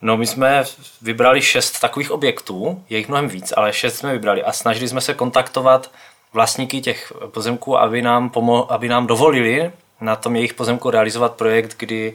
No 0.03 0.17
my 0.17 0.27
jsme 0.27 0.65
vybrali 1.03 1.43
šest 1.43 1.81
takových 1.81 2.11
objektů, 2.11 2.85
je 2.89 2.99
jich 2.99 3.09
mnohem 3.09 3.29
víc, 3.29 3.53
ale 3.57 3.73
šest 3.73 3.97
jsme 3.97 4.13
vybrali 4.13 4.43
a 4.43 4.53
snažili 4.53 4.89
jsme 4.89 5.01
se 5.01 5.15
kontaktovat 5.15 5.91
vlastníky 6.33 6.81
těch 6.81 7.13
pozemků, 7.27 7.79
aby 7.79 8.03
nám, 8.03 8.31
pomo- 8.31 8.67
aby 8.69 8.89
nám 8.89 9.07
dovolili 9.07 9.73
na 10.01 10.17
tom 10.17 10.37
jejich 10.37 10.55
pozemku 10.55 10.91
realizovat 10.91 11.35
projekt, 11.35 11.75
kdy 11.79 12.15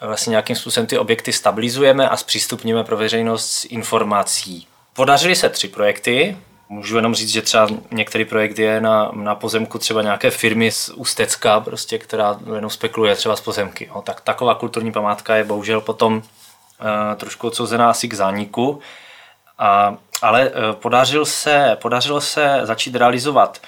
vlastně 0.00 0.30
nějakým 0.30 0.56
způsobem 0.56 0.86
ty 0.86 0.98
objekty 0.98 1.32
stabilizujeme 1.32 2.08
a 2.08 2.16
zpřístupníme 2.16 2.84
pro 2.84 2.96
veřejnost 2.96 3.50
s 3.50 3.64
informací. 3.64 4.66
Podařily 4.92 5.36
se 5.36 5.48
tři 5.48 5.68
projekty, 5.68 6.36
Můžu 6.70 6.96
jenom 6.96 7.14
říct, 7.14 7.28
že 7.28 7.42
třeba 7.42 7.68
některý 7.90 8.24
projekt 8.24 8.58
je 8.58 8.80
na, 8.80 9.10
na 9.14 9.34
pozemku 9.34 9.78
třeba 9.78 10.02
nějaké 10.02 10.30
firmy 10.30 10.72
z 10.72 10.88
Ústecka, 10.88 11.60
prostě, 11.60 11.98
která 11.98 12.38
jenom 12.54 12.70
spekuluje 12.70 13.16
třeba 13.16 13.36
z 13.36 13.40
pozemky. 13.40 13.90
No, 13.94 14.02
tak 14.02 14.20
taková 14.20 14.54
kulturní 14.54 14.92
památka 14.92 15.36
je 15.36 15.44
bohužel 15.44 15.80
potom 15.80 16.22
trošku 17.16 17.46
odsouzená 17.46 17.90
asi 17.90 18.08
k 18.08 18.14
zániku. 18.14 18.80
A, 19.58 19.96
ale 20.22 20.50
uh, 20.50 20.54
podařil 20.72 21.24
se, 21.24 21.76
podařilo 21.82 22.20
se 22.20 22.60
začít 22.62 22.96
realizovat 22.96 23.60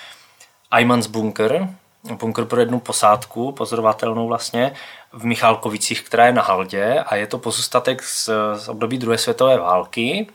Aymans 0.70 1.06
bunker, 1.06 1.68
bunker 2.12 2.44
pro 2.44 2.60
jednu 2.60 2.80
posádku, 2.80 3.52
pozorovatelnou 3.52 4.28
vlastně, 4.28 4.72
v 5.12 5.24
Michalkovicích, 5.24 6.02
která 6.02 6.26
je 6.26 6.32
na 6.32 6.42
Haldě 6.42 7.04
a 7.06 7.16
je 7.16 7.26
to 7.26 7.38
pozůstatek 7.38 8.02
z, 8.02 8.30
z 8.56 8.68
období 8.68 8.98
druhé 8.98 9.18
světové 9.18 9.58
války 9.58 10.26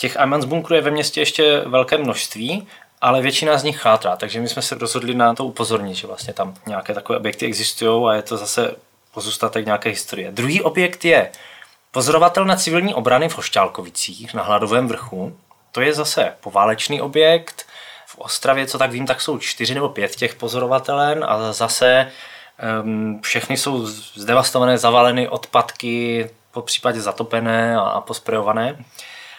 Těch 0.00 0.16
Aimans 0.16 0.44
bunkrů 0.44 0.74
je 0.74 0.80
ve 0.80 0.90
městě 0.90 1.20
ještě 1.20 1.60
velké 1.66 1.98
množství, 1.98 2.66
ale 3.00 3.22
většina 3.22 3.58
z 3.58 3.64
nich 3.64 3.78
chátrá, 3.78 4.16
takže 4.16 4.40
my 4.40 4.48
jsme 4.48 4.62
se 4.62 4.74
rozhodli 4.74 5.14
na 5.14 5.34
to 5.34 5.44
upozornit, 5.44 5.94
že 5.94 6.06
vlastně 6.06 6.34
tam 6.34 6.54
nějaké 6.66 6.94
takové 6.94 7.18
objekty 7.18 7.46
existují 7.46 8.08
a 8.08 8.14
je 8.14 8.22
to 8.22 8.36
zase 8.36 8.74
pozůstatek 9.14 9.66
nějaké 9.66 9.90
historie. 9.90 10.32
Druhý 10.32 10.62
objekt 10.62 11.04
je 11.04 11.30
pozorovatel 11.90 12.44
na 12.44 12.56
civilní 12.56 12.94
obrany 12.94 13.28
v 13.28 13.36
Hošťálkovicích 13.36 14.34
na 14.34 14.42
Hladovém 14.42 14.88
vrchu. 14.88 15.36
To 15.72 15.80
je 15.80 15.94
zase 15.94 16.34
poválečný 16.40 17.00
objekt. 17.00 17.66
V 18.06 18.18
Ostravě, 18.18 18.66
co 18.66 18.78
tak 18.78 18.90
vím, 18.90 19.06
tak 19.06 19.20
jsou 19.20 19.38
čtyři 19.38 19.74
nebo 19.74 19.88
pět 19.88 20.16
těch 20.16 20.34
pozorovatelen 20.34 21.24
a 21.28 21.52
zase 21.52 22.12
um, 22.82 23.20
všechny 23.22 23.56
jsou 23.56 23.86
zdevastované, 24.14 24.78
zavaleny 24.78 25.28
odpadky, 25.28 26.30
po 26.52 26.62
případě 26.62 27.00
zatopené 27.00 27.76
a, 27.76 27.80
a 27.80 28.00
posprejované. 28.00 28.84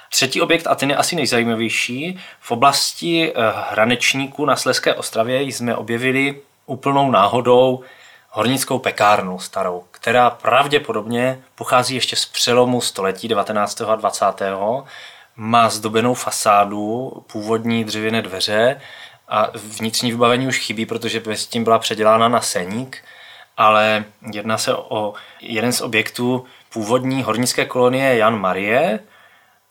Třetí 0.10 0.42
objekt, 0.42 0.68
a 0.68 0.76
ten 0.76 0.90
je 0.90 0.96
asi 0.96 1.16
nejzajímavější, 1.16 2.20
v 2.40 2.52
oblasti 2.52 3.34
eh, 3.36 3.54
Hranečníku 3.70 4.46
na 4.46 4.56
Sleské 4.56 4.94
ostravě 4.94 5.42
jsme 5.42 5.76
objevili 5.76 6.42
úplnou 6.66 7.12
náhodou 7.12 7.84
hornickou 8.32 8.80
pekárnu 8.80 9.40
starou, 9.40 9.84
která 9.92 10.30
pravděpodobně 10.30 11.44
pochází 11.56 11.96
ještě 11.96 12.16
z 12.16 12.26
přelomu 12.26 12.82
století 12.82 13.28
19. 13.28 13.82
a 13.82 13.96
20. 13.96 14.26
Má 15.36 15.70
zdobenou 15.70 16.14
fasádu, 16.14 17.12
původní 17.32 17.84
dřevěné 17.84 18.22
dveře 18.22 18.82
a 19.28 19.48
vnitřní 19.56 20.12
vybavení 20.12 20.48
už 20.48 20.60
chybí, 20.60 20.86
protože 20.86 21.22
s 21.26 21.48
tím 21.48 21.64
byla 21.64 21.80
předělána 21.80 22.28
na 22.28 22.42
seník, 22.42 23.04
ale 23.58 24.04
jedná 24.34 24.58
se 24.58 24.76
o 24.76 25.14
jeden 25.42 25.74
z 25.74 25.82
objektů 25.82 26.46
původní 26.74 27.24
hornické 27.24 27.66
kolonie 27.66 28.18
Jan 28.18 28.40
Marie, 28.40 29.00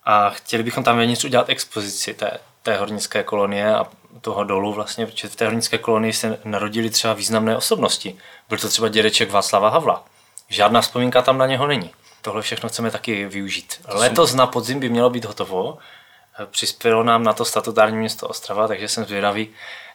a 0.05 0.31
chtěli 0.31 0.63
bychom 0.63 0.85
tam 0.85 0.97
vevnitř 0.97 1.25
udělat 1.25 1.49
expozici 1.49 2.15
té, 2.15 2.39
té 2.63 2.77
hornické 2.77 3.23
kolonie 3.23 3.75
a 3.75 3.87
toho 4.21 4.45
dolu 4.45 4.73
vlastně, 4.73 5.07
protože 5.07 5.29
v 5.29 5.37
té 5.37 5.45
hornické 5.45 5.79
kolonii 5.79 6.13
se 6.13 6.39
narodili 6.45 6.91
třeba 6.91 7.13
významné 7.13 7.57
osobnosti. 7.57 8.17
Byl 8.49 8.59
to 8.59 8.69
třeba 8.69 8.89
dědeček 8.89 9.31
Václava 9.31 9.69
Havla. 9.69 10.05
Žádná 10.49 10.81
vzpomínka 10.81 11.23
tam 11.23 11.39
na 11.39 11.47
něho 11.47 11.67
není. 11.67 11.91
Tohle 12.23 12.43
všechno 12.43 12.69
chceme 12.69 12.91
taky 12.91 13.27
využít. 13.27 13.81
Letos 13.89 14.35
na 14.35 14.47
podzim 14.47 14.81
by 14.81 14.89
mělo 14.89 15.11
být 15.11 15.25
hotovo. 15.25 15.79
Přispělo 16.51 17.03
nám 17.03 17.25
na 17.25 17.33
to 17.33 17.45
statutární 17.45 17.99
město 17.99 18.29
Ostrava, 18.29 18.69
takže 18.69 18.89
jsem 18.89 19.05
zvědavý, 19.05 19.49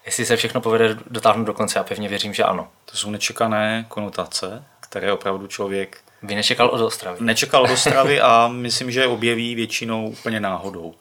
jestli 0.06 0.26
se 0.26 0.38
všechno 0.38 0.62
povede 0.62 0.98
dotáhnout 1.10 1.46
do 1.46 1.54
konce. 1.54 1.80
Já 1.80 1.84
pevně 1.84 2.10
věřím, 2.10 2.34
že 2.34 2.44
ano. 2.44 2.68
To 2.86 2.98
jsou 2.98 3.10
nečekané 3.10 3.86
konotace, 3.88 4.66
které 4.80 5.14
opravdu 5.14 5.48
člověk 5.48 5.98
vy 6.24 6.36
nečekal 6.36 6.68
od 6.68 6.82
Ostravy? 6.82 7.18
Nečekal 7.22 7.64
od 7.64 7.72
Ostravy 7.72 8.22
a 8.22 8.48
myslím, 8.48 8.92
že 8.92 9.08
objeví 9.08 9.56
většinou 9.56 10.08
úplně 10.08 10.40
náhodou. 10.40 10.96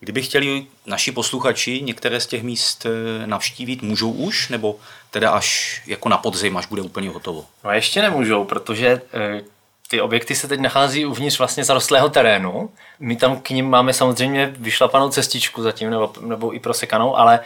Kdyby 0.00 0.22
chtěli 0.22 0.66
naši 0.86 1.12
posluchači 1.12 1.82
některé 1.82 2.20
z 2.20 2.26
těch 2.26 2.42
míst 2.42 2.86
eh, 2.86 3.26
navštívit, 3.26 3.82
můžou 3.82 4.10
už, 4.10 4.48
nebo 4.48 4.76
teda 5.10 5.30
až 5.30 5.82
jako 5.86 6.08
na 6.08 6.18
podzim, 6.18 6.56
až 6.56 6.66
bude 6.66 6.82
úplně 6.82 7.10
hotovo? 7.10 7.44
No 7.64 7.70
ještě 7.70 8.02
nemůžou, 8.02 8.44
protože 8.44 9.02
eh, 9.14 9.42
ty 9.88 10.00
objekty 10.00 10.34
se 10.34 10.48
teď 10.48 10.60
nachází 10.60 11.06
uvnitř 11.06 11.38
vlastně 11.38 11.64
zarostlého 11.64 12.08
terénu. 12.08 12.70
My 12.98 13.16
tam 13.16 13.40
k 13.40 13.50
ním 13.50 13.70
máme 13.70 13.92
samozřejmě 13.92 14.54
vyšlapanou 14.58 15.08
cestičku 15.08 15.62
zatím, 15.62 15.90
nebo, 15.90 16.12
nebo 16.20 16.54
i 16.54 16.60
prosekanou, 16.60 17.16
ale 17.16 17.40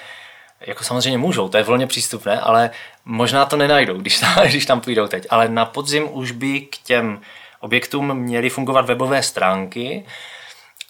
jako 0.61 0.85
samozřejmě 0.85 1.19
můžou, 1.19 1.49
to 1.49 1.57
je 1.57 1.63
volně 1.63 1.87
přístupné, 1.87 2.41
ale 2.41 2.71
možná 3.05 3.45
to 3.45 3.57
nenajdou, 3.57 3.95
když 3.99 4.21
tam, 4.21 4.35
když 4.49 4.67
tam 4.67 4.81
půjdou 4.81 5.07
teď. 5.07 5.27
Ale 5.31 5.49
na 5.49 5.65
podzim 5.65 6.09
už 6.11 6.31
by 6.31 6.61
k 6.61 6.77
těm 6.77 7.21
objektům 7.61 8.15
měly 8.15 8.51
fungovat 8.51 8.87
webové 8.87 9.23
stránky 9.23 10.05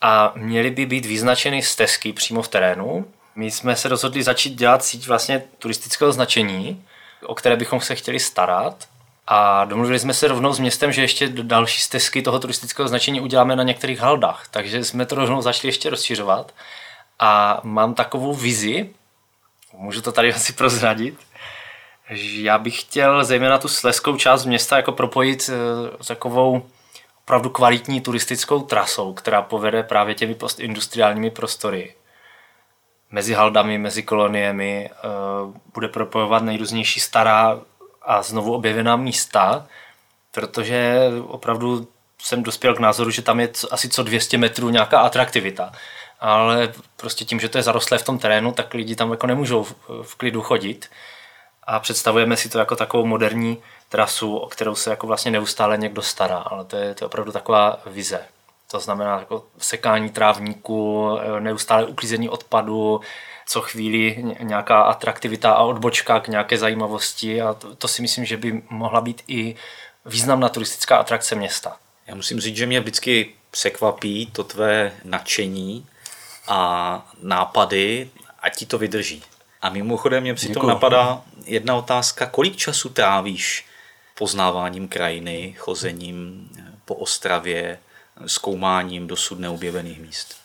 a 0.00 0.32
měly 0.34 0.70
by 0.70 0.86
být 0.86 1.06
vyznačeny 1.06 1.62
stezky 1.62 2.12
přímo 2.12 2.42
v 2.42 2.48
terénu. 2.48 3.06
My 3.34 3.50
jsme 3.50 3.76
se 3.76 3.88
rozhodli 3.88 4.22
začít 4.22 4.54
dělat 4.54 4.84
síť 4.84 5.06
vlastně 5.06 5.42
turistického 5.58 6.12
značení, 6.12 6.84
o 7.26 7.34
které 7.34 7.56
bychom 7.56 7.80
se 7.80 7.94
chtěli 7.94 8.20
starat. 8.20 8.88
A 9.26 9.64
domluvili 9.64 9.98
jsme 9.98 10.14
se 10.14 10.28
rovnou 10.28 10.52
s 10.52 10.58
městem, 10.58 10.92
že 10.92 11.02
ještě 11.02 11.28
další 11.28 11.82
stezky 11.82 12.22
toho 12.22 12.40
turistického 12.40 12.88
značení 12.88 13.20
uděláme 13.20 13.56
na 13.56 13.62
některých 13.62 14.00
haldách. 14.00 14.48
Takže 14.50 14.84
jsme 14.84 15.06
to 15.06 15.14
rovnou 15.14 15.42
začali 15.42 15.68
ještě 15.68 15.90
rozšiřovat. 15.90 16.54
A 17.18 17.60
mám 17.64 17.94
takovou 17.94 18.34
vizi, 18.34 18.90
Můžu 19.72 20.02
to 20.02 20.12
tady 20.12 20.34
asi 20.34 20.52
prozradit. 20.52 21.18
Já 22.32 22.58
bych 22.58 22.80
chtěl 22.80 23.24
zejména 23.24 23.58
tu 23.58 23.68
sleskou 23.68 24.16
část 24.16 24.44
města 24.44 24.76
jako 24.76 24.92
propojit 24.92 25.42
s 26.00 26.06
takovou 26.06 26.62
opravdu 27.24 27.50
kvalitní 27.50 28.00
turistickou 28.00 28.61
trasou, 28.61 29.14
která 29.14 29.42
povede 29.42 29.83
právě 29.83 30.14
těmi 30.14 30.35
postindustriálními 30.35 31.30
prostory. 31.30 31.94
Mezi 33.11 33.35
haldami, 33.35 33.78
mezi 33.78 34.02
koloniemi, 34.02 34.90
bude 35.74 35.88
propojovat 35.88 36.42
nejrůznější 36.42 37.00
stará 37.00 37.61
a 38.02 38.22
znovu 38.22 38.54
objevená 38.54 38.96
místa, 38.96 39.66
protože 40.30 41.00
opravdu 41.26 41.88
jsem 42.22 42.42
dospěl 42.42 42.74
k 42.74 42.78
názoru, 42.78 43.11
že 43.11 43.22
tam 43.22 43.40
je 43.40 43.50
asi 43.70 43.88
co 43.88 44.02
200 44.02 44.38
metrů 44.38 44.70
nějaká 44.70 45.00
atraktivita. 45.00 45.72
Ale 46.20 46.72
prostě 46.96 47.24
tím, 47.24 47.40
že 47.40 47.48
to 47.48 47.59
je 47.59 47.62
zarostlé 47.62 47.98
v 47.98 48.04
tom 48.04 48.18
terénu, 48.18 48.52
tak 48.52 48.74
lidi 48.74 48.96
tam 48.96 49.11
jako 49.11 49.26
nemůžou 49.26 49.66
v 50.02 50.14
klidu 50.16 50.42
chodit. 50.42 50.90
A 51.70 51.80
představujeme 51.80 52.37
si 52.37 52.48
to 52.48 52.59
jako 52.59 52.76
takovou 52.76 53.06
moderní 53.06 53.59
trasu, 53.88 54.37
o 54.37 54.48
kterou 54.48 54.74
se 54.74 54.90
jako 54.90 55.06
vlastně 55.06 55.30
neustále 55.30 55.78
někdo 55.78 56.02
stará, 56.02 56.38
ale 56.38 56.64
to 56.64 56.76
je, 56.76 56.94
to 56.94 57.04
je 57.04 57.06
opravdu 57.06 57.33
taková 57.33 57.80
vize. 57.87 58.24
To 58.70 58.80
znamená 58.80 59.18
jako 59.18 59.44
sekání 59.59 60.11
trávníků, 60.11 61.09
neustále 61.38 61.87
uklízení 61.87 62.28
odpadu, 62.28 63.00
co 63.46 63.61
chvíli 63.61 64.24
nějaká 64.40 64.83
atraktivita 64.83 65.52
a 65.52 65.62
odbočka 65.62 66.20
k 66.20 66.28
nějaké 66.28 66.59
zajímavosti 66.59 67.42
a 67.42 67.54
to, 67.54 67.74
to 67.76 67.88
si 67.88 68.02
myslím, 68.02 68.24
že 68.24 68.37
by 68.37 68.62
mohla 68.70 69.00
být 69.00 69.22
i 69.28 69.56
významná 70.04 70.48
turistická 70.48 70.96
atrakce 70.96 71.35
města. 71.35 71.76
Já 72.06 72.14
musím 72.14 72.40
říct, 72.40 72.56
že 72.56 72.66
mě 72.66 72.80
vždycky 72.80 73.35
překvapí 73.50 74.26
to 74.26 74.44
tvé 74.44 74.92
nadšení 75.04 75.87
a 76.48 77.11
nápady, 77.22 78.11
a 78.42 78.48
ti 78.48 78.66
to 78.66 78.78
vydrží. 78.78 79.22
A 79.62 79.70
mimochodem 79.70 80.22
mě 80.22 80.35
přitom 80.35 80.54
Děkuju. 80.54 80.68
napadá 80.68 81.22
jedna 81.46 81.76
otázka, 81.76 82.26
kolik 82.26 82.57
času 82.57 82.88
trávíš 82.88 83.66
poznáváním 84.18 84.88
krajiny, 84.88 85.55
chozením 85.59 86.48
po 86.85 86.94
Ostravě, 86.94 87.79
zkoumáním 88.26 89.07
dosud 89.07 89.38
neobjevených 89.38 90.00
míst? 90.00 90.37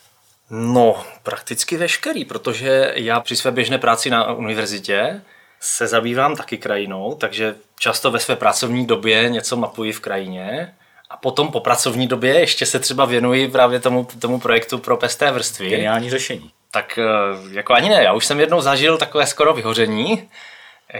No, 0.49 1.03
prakticky 1.23 1.77
veškerý, 1.77 2.25
protože 2.25 2.93
já 2.95 3.19
při 3.19 3.35
své 3.35 3.51
běžné 3.51 3.77
práci 3.77 4.09
na 4.09 4.33
univerzitě 4.33 5.21
se 5.59 5.87
zabývám 5.87 6.35
taky 6.35 6.57
krajinou, 6.57 7.15
takže 7.15 7.55
často 7.79 8.11
ve 8.11 8.19
své 8.19 8.35
pracovní 8.35 8.85
době 8.87 9.29
něco 9.29 9.57
mapuji 9.57 9.91
v 9.91 9.99
krajině 9.99 10.73
a 11.09 11.17
potom 11.17 11.51
po 11.51 11.59
pracovní 11.59 12.07
době 12.07 12.39
ještě 12.39 12.65
se 12.65 12.79
třeba 12.79 13.05
věnuji 13.05 13.47
právě 13.47 13.79
tomu, 13.79 14.07
tomu 14.19 14.39
projektu 14.39 14.77
pro 14.77 14.97
pesté 14.97 15.31
vrstvy. 15.31 15.69
Geniální 15.69 16.09
řešení. 16.09 16.51
Tak 16.71 16.97
eh, 16.97 17.03
jako 17.51 17.73
ani 17.73 17.89
ne, 17.89 18.03
já 18.03 18.13
už 18.13 18.25
jsem 18.25 18.39
jednou 18.39 18.61
zažil 18.61 18.97
takové 18.97 19.27
skoro 19.27 19.53
vyhoření, 19.53 20.29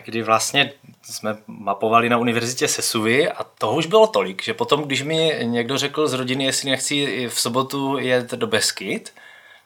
kdy 0.05 0.23
vlastně 0.23 0.71
jsme 1.03 1.37
mapovali 1.47 2.09
na 2.09 2.17
univerzitě 2.17 2.67
Sesuvy 2.67 3.29
a 3.29 3.43
toho 3.43 3.75
už 3.75 3.85
bylo 3.85 4.07
tolik, 4.07 4.43
že 4.43 4.53
potom, 4.53 4.83
když 4.83 5.01
mi 5.01 5.39
někdo 5.43 5.77
řekl 5.77 6.07
z 6.07 6.13
rodiny, 6.13 6.45
jestli 6.45 6.69
nechci 6.69 7.27
v 7.27 7.39
sobotu 7.39 7.97
jet 7.97 8.31
do 8.31 8.47
Beskyt, 8.47 9.13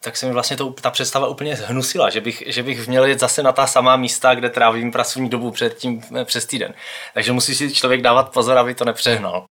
tak 0.02 0.18
se 0.18 0.26
mi 0.26 0.34
vlastně 0.34 0.58
to, 0.58 0.72
ta 0.72 0.92
představa 0.92 1.28
úplně 1.28 1.56
zhnusila, 1.56 2.10
že 2.10 2.22
bych, 2.22 2.44
že 2.48 2.64
bych 2.64 2.88
měl 2.88 3.06
jet 3.06 3.20
zase 3.20 3.44
na 3.44 3.52
ta 3.52 3.68
samá 3.68 3.96
místa, 3.96 4.36
kde 4.36 4.50
trávím 4.50 4.92
pracovní 4.92 5.30
dobu 5.30 5.52
před 5.52 5.78
tím, 5.78 6.02
eh, 6.16 6.26
přes 6.26 6.46
týden. 6.46 6.74
Takže 7.14 7.32
musí 7.32 7.56
si 7.56 7.74
člověk 7.74 8.02
dávat 8.02 8.34
pozor, 8.34 8.58
aby 8.58 8.76
to 8.76 8.86
nepřehnal. 8.86 9.46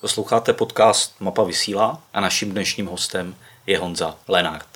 Posloucháte 0.00 0.52
podcast 0.52 1.20
Mapa 1.20 1.42
vysílá 1.42 2.02
a 2.12 2.20
naším 2.20 2.52
dnešním 2.52 2.86
hostem 2.86 3.36
je 3.66 3.78
Honza 3.78 4.16
Lenart. 4.28 4.68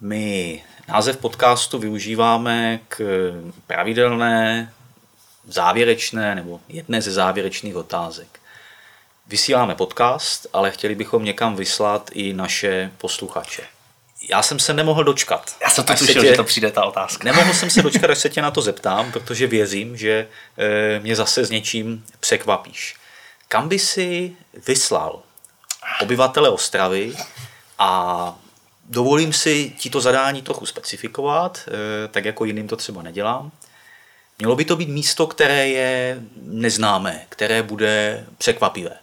My 0.00 0.62
název 0.88 1.16
podcastu 1.16 1.78
využíváme 1.78 2.80
k 2.88 3.00
pravidelné, 3.66 4.72
závěrečné 5.48 6.34
nebo 6.34 6.60
jedné 6.68 7.02
ze 7.02 7.12
závěrečných 7.12 7.76
otázek. 7.76 8.40
Vysíláme 9.26 9.74
podcast, 9.74 10.46
ale 10.52 10.70
chtěli 10.70 10.94
bychom 10.94 11.24
někam 11.24 11.56
vyslat 11.56 12.10
i 12.12 12.32
naše 12.32 12.90
posluchače. 12.98 13.62
Já 14.30 14.42
jsem 14.42 14.58
se 14.58 14.74
nemohl 14.74 15.04
dočkat. 15.04 15.56
Já 15.62 15.70
jsem 15.70 15.84
to 15.84 15.94
tušil, 15.94 16.22
tě... 16.22 16.28
že 16.28 16.36
to 16.36 16.44
přijde 16.44 16.70
ta 16.70 16.84
otázka. 16.84 17.24
Nemohl 17.24 17.54
jsem 17.54 17.70
se 17.70 17.82
dočkat, 17.88 18.10
až 18.10 18.18
se 18.18 18.28
tě 18.28 18.42
na 18.42 18.50
to 18.50 18.62
zeptám, 18.62 19.12
protože 19.12 19.46
věřím, 19.46 19.96
že 19.96 20.26
eh, 20.58 21.00
mě 21.00 21.16
zase 21.16 21.44
s 21.44 21.50
něčím 21.50 22.04
překvapíš. 22.20 22.96
Kam 23.48 23.68
by 23.68 23.78
si 23.78 24.36
vyslal 24.66 25.22
obyvatele 26.00 26.48
Ostravy 26.50 27.14
a 27.78 28.34
dovolím 28.88 29.32
si 29.32 29.72
ti 29.78 29.90
to 29.90 30.00
zadání 30.00 30.42
trochu 30.42 30.66
specifikovat, 30.66 31.68
eh, 31.68 32.08
tak 32.08 32.24
jako 32.24 32.44
jiným 32.44 32.68
to 32.68 32.76
třeba 32.76 33.02
nedělám. 33.02 33.50
Mělo 34.38 34.56
by 34.56 34.64
to 34.64 34.76
být 34.76 34.88
místo, 34.88 35.26
které 35.26 35.68
je 35.68 36.20
neznámé, 36.42 37.26
které 37.28 37.62
bude 37.62 38.26
překvapivé. 38.38 38.96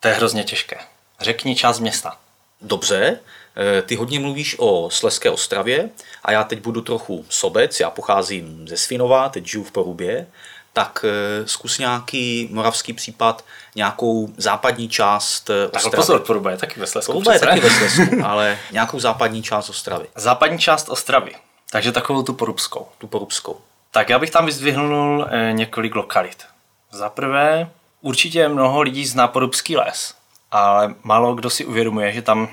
To 0.00 0.08
je 0.08 0.14
hrozně 0.14 0.44
těžké. 0.44 0.78
Řekni 1.20 1.56
část 1.56 1.80
města. 1.80 2.18
Dobře, 2.60 3.20
eh, 3.56 3.82
ty 3.82 3.96
hodně 3.96 4.20
mluvíš 4.20 4.56
o 4.58 4.90
Sleské 4.90 5.30
ostravě 5.30 5.90
a 6.22 6.32
já 6.32 6.44
teď 6.44 6.60
budu 6.60 6.80
trochu 6.80 7.24
sobec, 7.28 7.80
já 7.80 7.90
pocházím 7.90 8.68
ze 8.68 8.76
Svinova, 8.76 9.28
teď 9.28 9.46
žiju 9.46 9.64
v 9.64 9.72
Porubě, 9.72 10.26
tak 10.72 11.04
eh, 11.08 11.48
zkus 11.48 11.78
nějaký 11.78 12.48
moravský 12.52 12.92
případ, 12.92 13.44
nějakou 13.74 14.28
západní 14.36 14.88
část 14.88 15.50
eh, 15.50 15.68
tak 15.68 15.74
Ostravy. 15.76 15.96
pozor, 15.96 16.20
Poruba 16.20 16.50
je 16.50 16.56
taky 16.56 16.80
ve 16.80 16.86
Slesku. 16.86 17.12
Poruba 17.12 17.32
je 17.32 17.40
taky 17.40 17.60
ve 17.60 17.70
Slesku, 17.70 18.16
ale 18.24 18.58
nějakou 18.72 19.00
západní 19.00 19.42
část 19.42 19.70
Ostravy. 19.70 20.06
Západní 20.14 20.58
část 20.58 20.88
Ostravy, 20.88 21.32
takže 21.70 21.92
takovou 21.92 22.22
tu 22.22 22.32
porubskou. 22.32 22.88
Tu 22.98 23.06
porubskou. 23.06 23.60
Tak 23.90 24.10
já 24.10 24.18
bych 24.18 24.30
tam 24.30 24.46
vyzdvihnul 24.46 25.26
několik 25.52 25.94
lokalit. 25.94 26.44
Za 26.90 27.08
prvé 27.08 27.70
Určitě 28.00 28.48
mnoho 28.48 28.82
lidí 28.82 29.06
zná 29.06 29.28
Porubský 29.28 29.76
les, 29.76 30.14
ale 30.50 30.94
málo 31.02 31.34
kdo 31.34 31.50
si 31.50 31.64
uvědomuje, 31.64 32.12
že 32.12 32.22
tam 32.22 32.48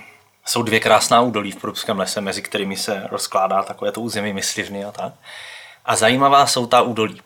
jsou 0.45 0.63
dvě 0.63 0.80
krásná 0.80 1.21
údolí 1.21 1.51
v 1.51 1.56
Porubském 1.56 1.99
lese, 1.99 2.21
mezi 2.21 2.41
kterými 2.41 2.78
se 2.78 3.08
rozkládá 3.12 3.63
takové 3.63 3.91
to 3.91 4.01
území 4.01 4.34
myslivny 4.34 4.86
a 4.86 4.91
tak. 4.91 5.13
A 5.86 5.95
zajímavá 5.95 6.47
jsou 6.47 6.67
ta 6.67 6.82
údolí. 6.82 7.21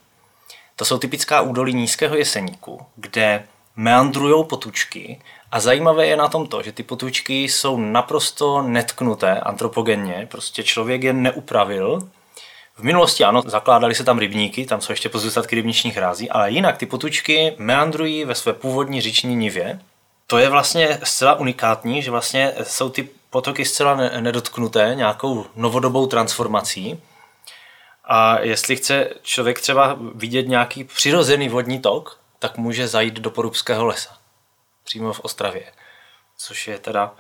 To 0.80 0.86
jsou 0.86 0.98
typická 0.98 1.42
údolí 1.42 1.74
nízkého 1.74 2.16
jeseníku, 2.16 2.82
kde 2.96 3.44
meandrují 3.76 4.46
potučky 4.46 5.22
a 5.52 5.60
zajímavé 5.60 6.08
je 6.08 6.18
na 6.18 6.28
tom 6.28 6.48
to, 6.48 6.62
že 6.62 6.72
ty 6.72 6.84
potučky 6.84 7.44
jsou 7.44 7.78
naprosto 7.78 8.62
netknuté 8.62 9.40
antropogenně, 9.40 10.28
prostě 10.32 10.64
člověk 10.64 11.04
je 11.04 11.14
neupravil 11.14 12.10
v 12.76 12.84
minulosti 12.84 13.24
ano, 13.24 13.42
zakládali 13.46 13.96
se 13.96 14.04
tam 14.04 14.20
rybníky, 14.20 14.66
tam 14.66 14.82
jsou 14.82 14.92
ještě 14.92 15.10
pozůstatky 15.10 15.56
rybničních 15.56 15.98
rází, 15.98 16.30
ale 16.30 16.52
jinak 16.52 16.78
ty 16.78 16.86
potučky 16.86 17.56
meandrují 17.58 18.26
ve 18.26 18.36
své 18.36 18.54
původní 18.54 19.02
říční 19.02 19.36
nivě. 19.36 19.80
To 20.28 20.38
je 20.38 20.50
vlastně 20.50 21.00
zcela 21.04 21.36
unikátní, 21.36 22.02
že 22.02 22.12
vlastně 22.12 22.54
jsou 22.64 22.90
ty 22.90 23.10
potoky 23.30 23.66
zcela 23.66 23.96
nedotknuté 23.96 24.92
nějakou 24.96 25.46
novodobou 25.56 26.06
transformací. 26.06 27.00
A 28.12 28.40
jestli 28.40 28.76
chce 28.76 29.10
člověk 29.22 29.60
třeba 29.60 29.98
vidět 30.16 30.48
nějaký 30.48 30.84
přirozený 30.84 31.50
vodní 31.50 31.80
tok, 31.80 32.20
tak 32.40 32.58
může 32.58 32.88
zajít 32.88 33.14
do 33.14 33.32
Porubského 33.32 33.86
lesa, 33.86 34.18
přímo 34.84 35.14
v 35.14 35.20
Ostravě, 35.20 35.72
což 36.38 36.68
je 36.68 36.80
teda 36.80 37.16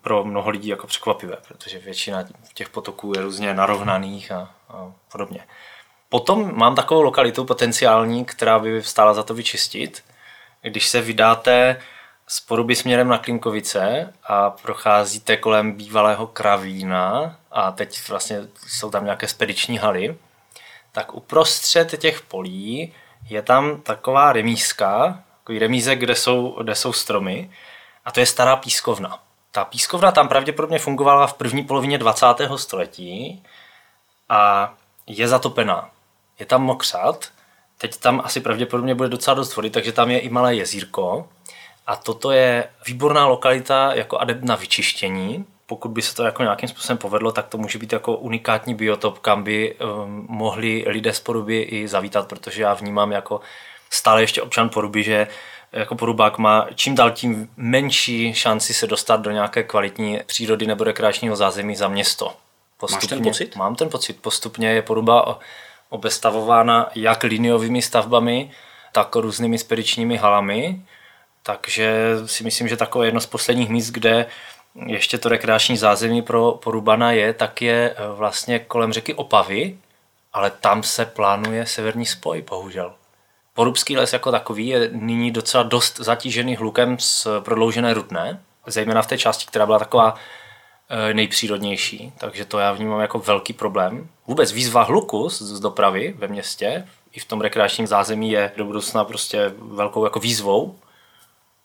pro 0.00 0.24
mnoho 0.24 0.50
lidí 0.50 0.68
jako 0.68 0.86
překvapivé, 0.86 1.36
protože 1.48 1.78
většina 1.78 2.24
těch 2.54 2.68
potoků 2.68 3.12
je 3.16 3.22
různě 3.22 3.54
narovnaných 3.54 4.32
a, 4.32 4.54
a 4.68 4.92
podobně. 5.12 5.46
Potom 6.08 6.58
mám 6.58 6.74
takovou 6.74 7.02
lokalitu 7.02 7.44
potenciální, 7.44 8.24
která 8.24 8.58
by 8.58 8.82
stála 8.82 9.14
za 9.14 9.22
to 9.22 9.34
vyčistit. 9.34 10.04
Když 10.62 10.88
se 10.88 11.00
vydáte 11.00 11.80
z 12.26 12.40
Poruby 12.40 12.76
směrem 12.76 13.08
na 13.08 13.18
Klinkovice 13.18 14.12
a 14.24 14.50
procházíte 14.50 15.36
kolem 15.36 15.72
bývalého 15.72 16.26
kravína 16.26 17.36
a 17.50 17.72
teď 17.72 18.08
vlastně 18.08 18.40
jsou 18.66 18.90
tam 18.90 19.04
nějaké 19.04 19.28
spediční 19.28 19.78
haly, 19.78 20.16
tak 20.92 21.14
uprostřed 21.14 22.00
těch 22.00 22.22
polí 22.22 22.92
je 23.28 23.42
tam 23.42 23.80
taková 23.80 24.32
remízka, 24.32 25.22
takový 25.38 25.58
remízek, 25.58 25.98
kde 25.98 26.14
jsou, 26.14 26.56
kde 26.62 26.74
jsou 26.74 26.92
stromy 26.92 27.50
a 28.04 28.12
to 28.12 28.20
je 28.20 28.26
stará 28.26 28.56
pískovna. 28.56 29.18
Ta 29.52 29.64
pískovna 29.64 30.12
tam 30.12 30.28
pravděpodobně 30.28 30.78
fungovala 30.78 31.26
v 31.26 31.34
první 31.34 31.64
polovině 31.64 31.98
20. 31.98 32.26
století 32.56 33.42
a 34.28 34.74
je 35.06 35.28
zatopená. 35.28 35.90
Je 36.38 36.46
tam 36.46 36.62
mokřat, 36.62 37.28
teď 37.78 37.96
tam 37.96 38.22
asi 38.24 38.40
pravděpodobně 38.40 38.94
bude 38.94 39.08
docela 39.08 39.34
dost 39.34 39.56
vody, 39.56 39.70
takže 39.70 39.92
tam 39.92 40.10
je 40.10 40.18
i 40.18 40.28
malé 40.28 40.54
jezírko. 40.54 41.28
A 41.86 41.96
toto 41.96 42.30
je 42.30 42.68
výborná 42.86 43.26
lokalita 43.26 43.94
jako 43.94 44.18
adept 44.18 44.44
na 44.44 44.54
vyčištění. 44.54 45.44
Pokud 45.66 45.88
by 45.88 46.02
se 46.02 46.14
to 46.14 46.24
jako 46.24 46.42
nějakým 46.42 46.68
způsobem 46.68 46.98
povedlo, 46.98 47.32
tak 47.32 47.48
to 47.48 47.58
může 47.58 47.78
být 47.78 47.92
jako 47.92 48.16
unikátní 48.16 48.74
biotop, 48.74 49.18
kam 49.18 49.42
by 49.42 49.74
um, 49.74 50.26
mohli 50.28 50.84
lidé 50.86 51.12
z 51.12 51.20
Poruby 51.20 51.62
i 51.62 51.88
zavítat, 51.88 52.28
protože 52.28 52.62
já 52.62 52.74
vnímám 52.74 53.12
jako 53.12 53.40
stále 53.90 54.22
ještě 54.22 54.42
občan 54.42 54.68
Poruby, 54.68 55.02
že 55.02 55.26
jako 55.72 55.94
porubák 55.94 56.38
má 56.38 56.66
čím 56.74 56.94
dál 56.94 57.10
tím 57.10 57.48
menší 57.56 58.34
šanci 58.34 58.74
se 58.74 58.86
dostat 58.86 59.20
do 59.20 59.30
nějaké 59.30 59.62
kvalitní 59.62 60.20
přírody 60.26 60.66
nebo 60.66 60.84
rekreačního 60.84 61.36
zázemí 61.36 61.76
za 61.76 61.88
město. 61.88 62.32
Postupně, 62.78 63.06
Máš 63.06 63.08
ten 63.08 63.22
pocit? 63.22 63.56
Mám 63.56 63.76
ten 63.76 63.88
pocit. 63.88 64.22
Postupně 64.22 64.68
je 64.70 64.82
poruba 64.82 65.38
obestavována 65.88 66.90
jak 66.94 67.22
liniovými 67.22 67.82
stavbami, 67.82 68.50
tak 68.92 69.16
různými 69.16 69.58
spedičními 69.58 70.16
halami. 70.16 70.80
Takže 71.46 72.16
si 72.26 72.44
myslím, 72.44 72.68
že 72.68 72.76
takové 72.76 73.06
jedno 73.06 73.20
z 73.20 73.26
posledních 73.26 73.68
míst, 73.68 73.90
kde 73.90 74.26
ještě 74.86 75.18
to 75.18 75.28
rekreační 75.28 75.76
zázemí 75.76 76.22
pro 76.22 76.52
Porubana 76.52 77.12
je, 77.12 77.32
tak 77.32 77.62
je 77.62 77.90
eh, 77.90 77.96
vlastně 78.16 78.58
kolem 78.58 78.92
řeky 78.92 79.14
Opavy, 79.14 79.78
ale 80.32 80.50
tam 80.50 80.82
se 80.82 81.04
plánuje 81.04 81.66
severní 81.66 82.06
spoj, 82.06 82.44
bohužel. 82.50 82.94
Porubský 83.54 83.96
les 83.96 84.12
jako 84.12 84.30
takový 84.30 84.66
je 84.66 84.90
nyní 84.92 85.30
docela 85.30 85.62
dost 85.62 85.96
zatížený 85.96 86.56
hlukem 86.56 86.98
z 86.98 87.26
prodloužené 87.40 87.94
Rudné, 87.94 88.42
zejména 88.66 89.02
v 89.02 89.06
té 89.06 89.18
části, 89.18 89.46
která 89.46 89.66
byla 89.66 89.78
taková 89.78 90.14
eh, 90.88 91.14
nejpřírodnější, 91.14 92.12
takže 92.18 92.44
to 92.44 92.58
já 92.58 92.72
vnímám 92.72 93.00
jako 93.00 93.18
velký 93.18 93.52
problém. 93.52 94.08
Vůbec 94.26 94.52
výzva 94.52 94.82
hluku 94.82 95.28
z 95.28 95.60
dopravy 95.60 96.14
ve 96.18 96.28
městě 96.28 96.88
i 97.12 97.20
v 97.20 97.24
tom 97.24 97.40
rekreačním 97.40 97.86
zázemí 97.86 98.30
je 98.30 98.52
do 98.56 98.64
budoucna 98.64 99.04
prostě 99.04 99.52
velkou 99.58 100.04
jako 100.04 100.20
výzvou. 100.20 100.76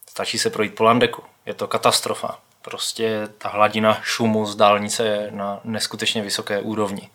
Stačí 0.10 0.40
se 0.40 0.50
projít 0.50 0.76
po 0.76 0.84
Landeku. 0.84 1.24
Je 1.46 1.54
to 1.54 1.68
katastrofa. 1.68 2.40
Prostě 2.62 3.28
ta 3.38 3.50
hladina 3.50 4.02
šumu 4.04 4.46
z 4.46 4.56
dálnice 4.56 5.06
je 5.06 5.30
na 5.32 5.62
neskutečně 5.64 6.22
vysoké 6.22 6.60
úrovni. 6.60 7.10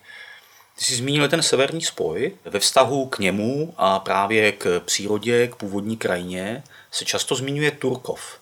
Ty 0.79 0.85
jsi 0.85 0.97
zmínil 0.97 1.29
ten 1.29 1.43
severní 1.43 1.83
spoj. 1.83 2.37
Ve 2.45 2.59
vztahu 2.59 3.07
k 3.07 3.19
němu 3.19 3.75
a 3.77 3.99
právě 3.99 4.53
k 4.53 4.81
přírodě, 4.85 5.49
k 5.49 5.55
původní 5.55 5.97
krajině 5.97 6.63
se 6.91 7.05
často 7.05 7.35
zmiňuje 7.35 7.71
Turkov. 7.71 8.41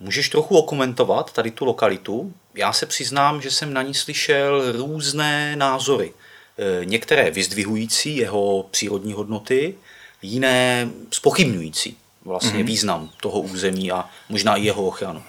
Můžeš 0.00 0.28
trochu 0.28 0.58
okomentovat 0.58 1.32
tady 1.32 1.50
tu 1.50 1.64
lokalitu? 1.64 2.34
Já 2.54 2.72
se 2.72 2.86
přiznám, 2.86 3.42
že 3.42 3.50
jsem 3.50 3.72
na 3.72 3.82
ní 3.82 3.94
slyšel 3.94 4.72
různé 4.72 5.56
názory. 5.56 6.12
E, 6.58 6.84
některé 6.84 7.30
vyzdvihující 7.30 8.16
jeho 8.16 8.62
přírodní 8.62 9.12
hodnoty, 9.12 9.74
jiné 10.22 10.88
spochybňující 11.10 11.96
vlastně 12.24 12.60
mm-hmm. 12.60 12.66
význam 12.66 13.10
toho 13.20 13.40
území 13.40 13.92
a 13.92 14.04
možná 14.28 14.56
i 14.56 14.64
jeho 14.64 14.86
ochranu. 14.86 15.22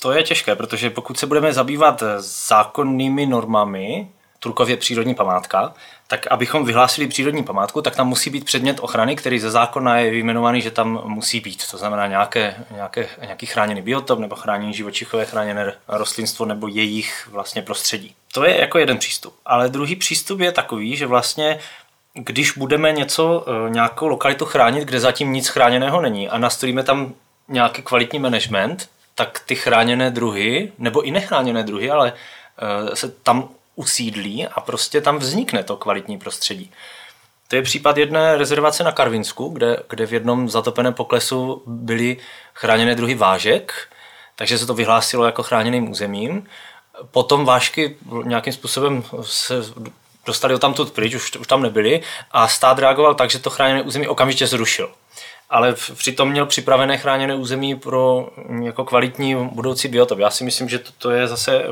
To 0.00 0.12
je 0.12 0.22
těžké, 0.22 0.56
protože 0.56 0.90
pokud 0.90 1.18
se 1.18 1.26
budeme 1.26 1.52
zabývat 1.52 2.02
zákonnými 2.18 3.26
normami, 3.26 4.08
Turkově 4.42 4.76
přírodní 4.76 5.14
památka, 5.14 5.74
tak 6.06 6.26
abychom 6.26 6.64
vyhlásili 6.64 7.06
přírodní 7.06 7.44
památku, 7.44 7.82
tak 7.82 7.96
tam 7.96 8.08
musí 8.08 8.30
být 8.30 8.44
předmět 8.44 8.80
ochrany, 8.80 9.16
který 9.16 9.38
ze 9.38 9.50
zákona 9.50 9.98
je 9.98 10.10
vyjmenovaný, 10.10 10.60
že 10.60 10.70
tam 10.70 11.00
musí 11.04 11.40
být. 11.40 11.70
To 11.70 11.78
znamená 11.78 12.06
nějaké, 12.06 12.54
nějaké, 12.70 13.08
nějaký 13.24 13.46
chráněný 13.46 13.82
biotop 13.82 14.18
nebo 14.18 14.36
chráněný 14.36 14.74
živočichové 14.74 15.24
chráněné 15.24 15.72
rostlinstvo 15.88 16.46
nebo 16.46 16.68
jejich 16.68 17.28
vlastně 17.30 17.62
prostředí. 17.62 18.14
To 18.32 18.44
je 18.44 18.60
jako 18.60 18.78
jeden 18.78 18.98
přístup. 18.98 19.34
Ale 19.46 19.68
druhý 19.68 19.96
přístup 19.96 20.40
je 20.40 20.52
takový, 20.52 20.96
že 20.96 21.06
vlastně 21.06 21.58
když 22.14 22.52
budeme 22.52 22.92
něco, 22.92 23.44
eh, 23.46 23.70
nějakou 23.70 24.06
lokalitu 24.06 24.44
chránit, 24.44 24.84
kde 24.84 25.00
zatím 25.00 25.32
nic 25.32 25.48
chráněného 25.48 26.00
není 26.00 26.28
a 26.28 26.38
nastavíme 26.38 26.82
tam 26.82 27.14
nějaký 27.48 27.82
kvalitní 27.82 28.18
management, 28.18 28.88
tak 29.14 29.40
ty 29.46 29.54
chráněné 29.54 30.10
druhy, 30.10 30.72
nebo 30.78 31.02
i 31.02 31.10
nechráněné 31.10 31.62
druhy, 31.62 31.90
ale 31.90 32.12
eh, 32.12 32.96
se 32.96 33.08
tam 33.08 33.48
usídlí 33.76 34.46
a 34.46 34.60
prostě 34.60 35.00
tam 35.00 35.18
vznikne 35.18 35.64
to 35.64 35.76
kvalitní 35.76 36.18
prostředí. 36.18 36.70
To 37.48 37.56
je 37.56 37.62
případ 37.62 37.96
jedné 37.96 38.36
rezervace 38.36 38.84
na 38.84 38.92
Karvinsku, 38.92 39.48
kde, 39.48 39.76
kde 39.88 40.06
v 40.06 40.12
jednom 40.12 40.48
zatopeném 40.48 40.94
poklesu 40.94 41.62
byly 41.66 42.16
chráněné 42.54 42.94
druhy 42.94 43.14
vážek, 43.14 43.88
takže 44.36 44.58
se 44.58 44.66
to 44.66 44.74
vyhlásilo 44.74 45.24
jako 45.24 45.42
chráněným 45.42 45.90
územím. 45.90 46.46
Potom 47.10 47.44
vážky 47.44 47.96
nějakým 48.24 48.52
způsobem 48.52 49.04
se 49.22 49.54
dostali 50.26 50.58
tamtud 50.58 50.92
pryč, 50.92 51.14
už, 51.14 51.36
už 51.36 51.46
tam 51.46 51.62
nebyly 51.62 52.02
a 52.30 52.48
stát 52.48 52.78
reagoval 52.78 53.14
tak, 53.14 53.30
že 53.30 53.38
to 53.38 53.50
chráněné 53.50 53.82
území 53.82 54.08
okamžitě 54.08 54.46
zrušil. 54.46 54.90
Ale 55.50 55.74
přitom 55.94 56.30
měl 56.30 56.46
připravené 56.46 56.98
chráněné 56.98 57.34
území 57.34 57.74
pro 57.74 58.28
jako 58.62 58.84
kvalitní 58.84 59.34
budoucí 59.34 59.88
biotop. 59.88 60.18
Já 60.18 60.30
si 60.30 60.44
myslím, 60.44 60.68
že 60.68 60.78
to, 60.78 60.90
to 60.98 61.10
je 61.10 61.26
zase 61.28 61.62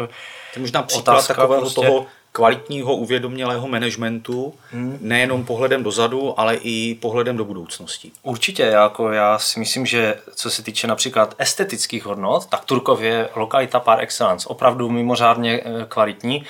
to 0.54 0.58
je 0.58 0.60
možná 0.60 0.82
příklad 0.82 1.12
Otázka 1.12 1.34
takového 1.34 1.60
prostě... 1.60 1.80
toho 1.80 2.06
kvalitního 2.32 2.96
uvědomělého 2.96 3.68
managementu, 3.68 4.54
hmm. 4.70 4.98
nejenom 5.00 5.44
pohledem 5.44 5.82
dozadu, 5.82 6.40
ale 6.40 6.54
i 6.54 6.94
pohledem 6.94 7.36
do 7.36 7.44
budoucnosti. 7.44 8.10
Určitě, 8.22 8.62
jako 8.62 9.12
já 9.12 9.38
si 9.38 9.58
myslím, 9.58 9.86
že 9.86 10.16
co 10.34 10.50
se 10.50 10.62
týče 10.62 10.86
například 10.86 11.34
estetických 11.38 12.04
hodnot, 12.04 12.46
tak 12.46 12.64
Turkov 12.64 13.00
je 13.00 13.28
lokalita 13.34 13.80
par 13.80 14.00
excellence, 14.00 14.48
opravdu 14.48 14.90
mimořádně 14.90 15.60
eh, 15.64 15.84
kvalitní. 15.88 16.46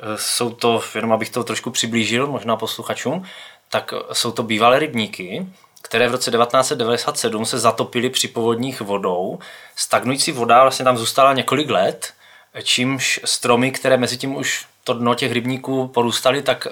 Eh, 0.00 0.18
jsou 0.18 0.50
to, 0.50 0.82
jenom 0.94 1.12
abych 1.12 1.30
to 1.30 1.44
trošku 1.44 1.70
přiblížil 1.70 2.26
možná 2.26 2.56
posluchačům, 2.56 3.24
tak 3.70 3.94
jsou 4.12 4.32
to 4.32 4.42
bývalé 4.42 4.78
rybníky, 4.78 5.46
které 5.82 6.08
v 6.08 6.12
roce 6.12 6.30
1997 6.30 7.44
se 7.44 7.58
zatopily 7.58 8.10
při 8.10 8.28
povodních 8.28 8.80
vodou. 8.80 9.38
Stagnující 9.76 10.32
voda 10.32 10.62
vlastně 10.62 10.84
tam 10.84 10.98
zůstala 10.98 11.32
několik 11.32 11.70
let 11.70 12.12
čímž 12.62 13.20
stromy, 13.24 13.70
které 13.70 13.96
mezi 13.96 14.16
tím 14.16 14.36
už 14.36 14.66
to 14.84 14.94
dno 14.94 15.14
těch 15.14 15.32
rybníků 15.32 15.88
porůstaly, 15.88 16.42
tak 16.42 16.66
e, 16.66 16.70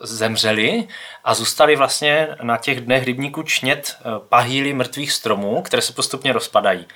zemřely 0.00 0.88
a 1.24 1.34
zůstaly 1.34 1.76
vlastně 1.76 2.28
na 2.42 2.56
těch 2.56 2.80
dnech 2.80 3.04
rybníků 3.04 3.42
čnět 3.42 3.96
pahýly 4.28 4.72
mrtvých 4.72 5.12
stromů, 5.12 5.62
které 5.62 5.82
se 5.82 5.92
postupně 5.92 6.32
rozpadají. 6.32 6.86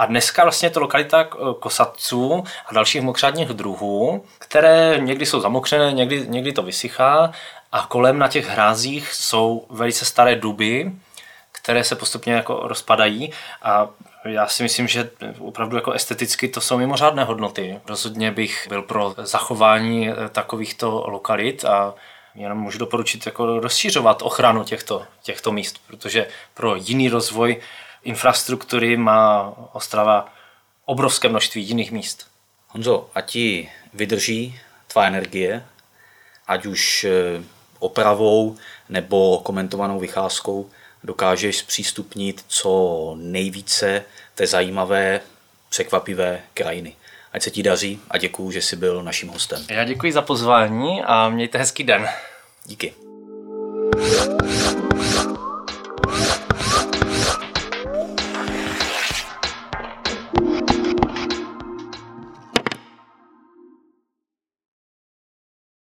A 0.00 0.06
dneska 0.06 0.42
vlastně 0.42 0.70
to 0.70 0.80
lokalita 0.80 1.20
eh, 1.20 1.36
kosatců 1.60 2.44
a 2.66 2.74
dalších 2.74 3.02
mokřádních 3.02 3.48
druhů, 3.48 4.24
které 4.38 4.98
někdy 4.98 5.26
jsou 5.26 5.40
zamokřené, 5.40 5.92
někdy, 5.92 6.26
někdy 6.28 6.52
to 6.52 6.62
vysychá 6.62 7.32
a 7.72 7.86
kolem 7.88 8.18
na 8.18 8.28
těch 8.28 8.48
hrázích 8.48 9.14
jsou 9.14 9.66
velice 9.70 10.04
staré 10.04 10.36
duby, 10.36 10.92
které 11.52 11.84
se 11.84 11.96
postupně 11.96 12.32
jako 12.32 12.60
rozpadají 12.64 13.32
a 13.62 13.88
já 14.24 14.46
si 14.46 14.62
myslím, 14.62 14.88
že 14.88 15.10
opravdu 15.38 15.76
jako 15.76 15.92
esteticky 15.92 16.48
to 16.48 16.60
jsou 16.60 16.78
mimořádné 16.78 17.24
hodnoty. 17.24 17.80
Rozhodně 17.88 18.30
bych 18.30 18.66
byl 18.68 18.82
pro 18.82 19.14
zachování 19.18 20.08
eh, 20.08 20.14
takovýchto 20.32 21.04
lokalit 21.06 21.64
a 21.64 21.94
jenom 22.34 22.58
můžu 22.58 22.78
doporučit 22.78 23.26
jako 23.26 23.60
rozšířovat 23.60 24.22
ochranu 24.22 24.64
těchto, 24.64 25.02
těchto 25.22 25.52
míst, 25.52 25.80
protože 25.86 26.26
pro 26.54 26.76
jiný 26.76 27.08
rozvoj 27.08 27.60
infrastruktury 28.02 28.96
má 28.96 29.52
Ostrava 29.72 30.32
obrovské 30.84 31.28
množství 31.28 31.62
jiných 31.62 31.92
míst. 31.92 32.26
Honzo, 32.68 33.10
a 33.14 33.20
ti 33.20 33.70
vydrží 33.94 34.60
tvá 34.86 35.06
energie, 35.06 35.64
ať 36.46 36.66
už 36.66 37.04
eh, 37.04 37.42
opravou 37.78 38.56
nebo 38.88 39.40
komentovanou 39.44 40.00
vycházkou 40.00 40.70
dokážeš 41.04 41.56
zpřístupnit 41.58 42.44
co 42.48 43.14
nejvíce 43.18 44.04
té 44.34 44.46
zajímavé, 44.46 45.20
překvapivé 45.68 46.40
krajiny. 46.54 46.94
Ať 47.32 47.42
se 47.42 47.50
ti 47.50 47.62
daří 47.62 48.00
a 48.10 48.18
děkuji, 48.18 48.50
že 48.50 48.62
jsi 48.62 48.76
byl 48.76 49.02
naším 49.02 49.28
hostem. 49.28 49.64
Já 49.68 49.84
děkuji 49.84 50.12
za 50.12 50.22
pozvání 50.22 51.02
a 51.02 51.28
mějte 51.28 51.58
hezký 51.58 51.84
den. 51.84 52.08
Díky. 52.66 52.94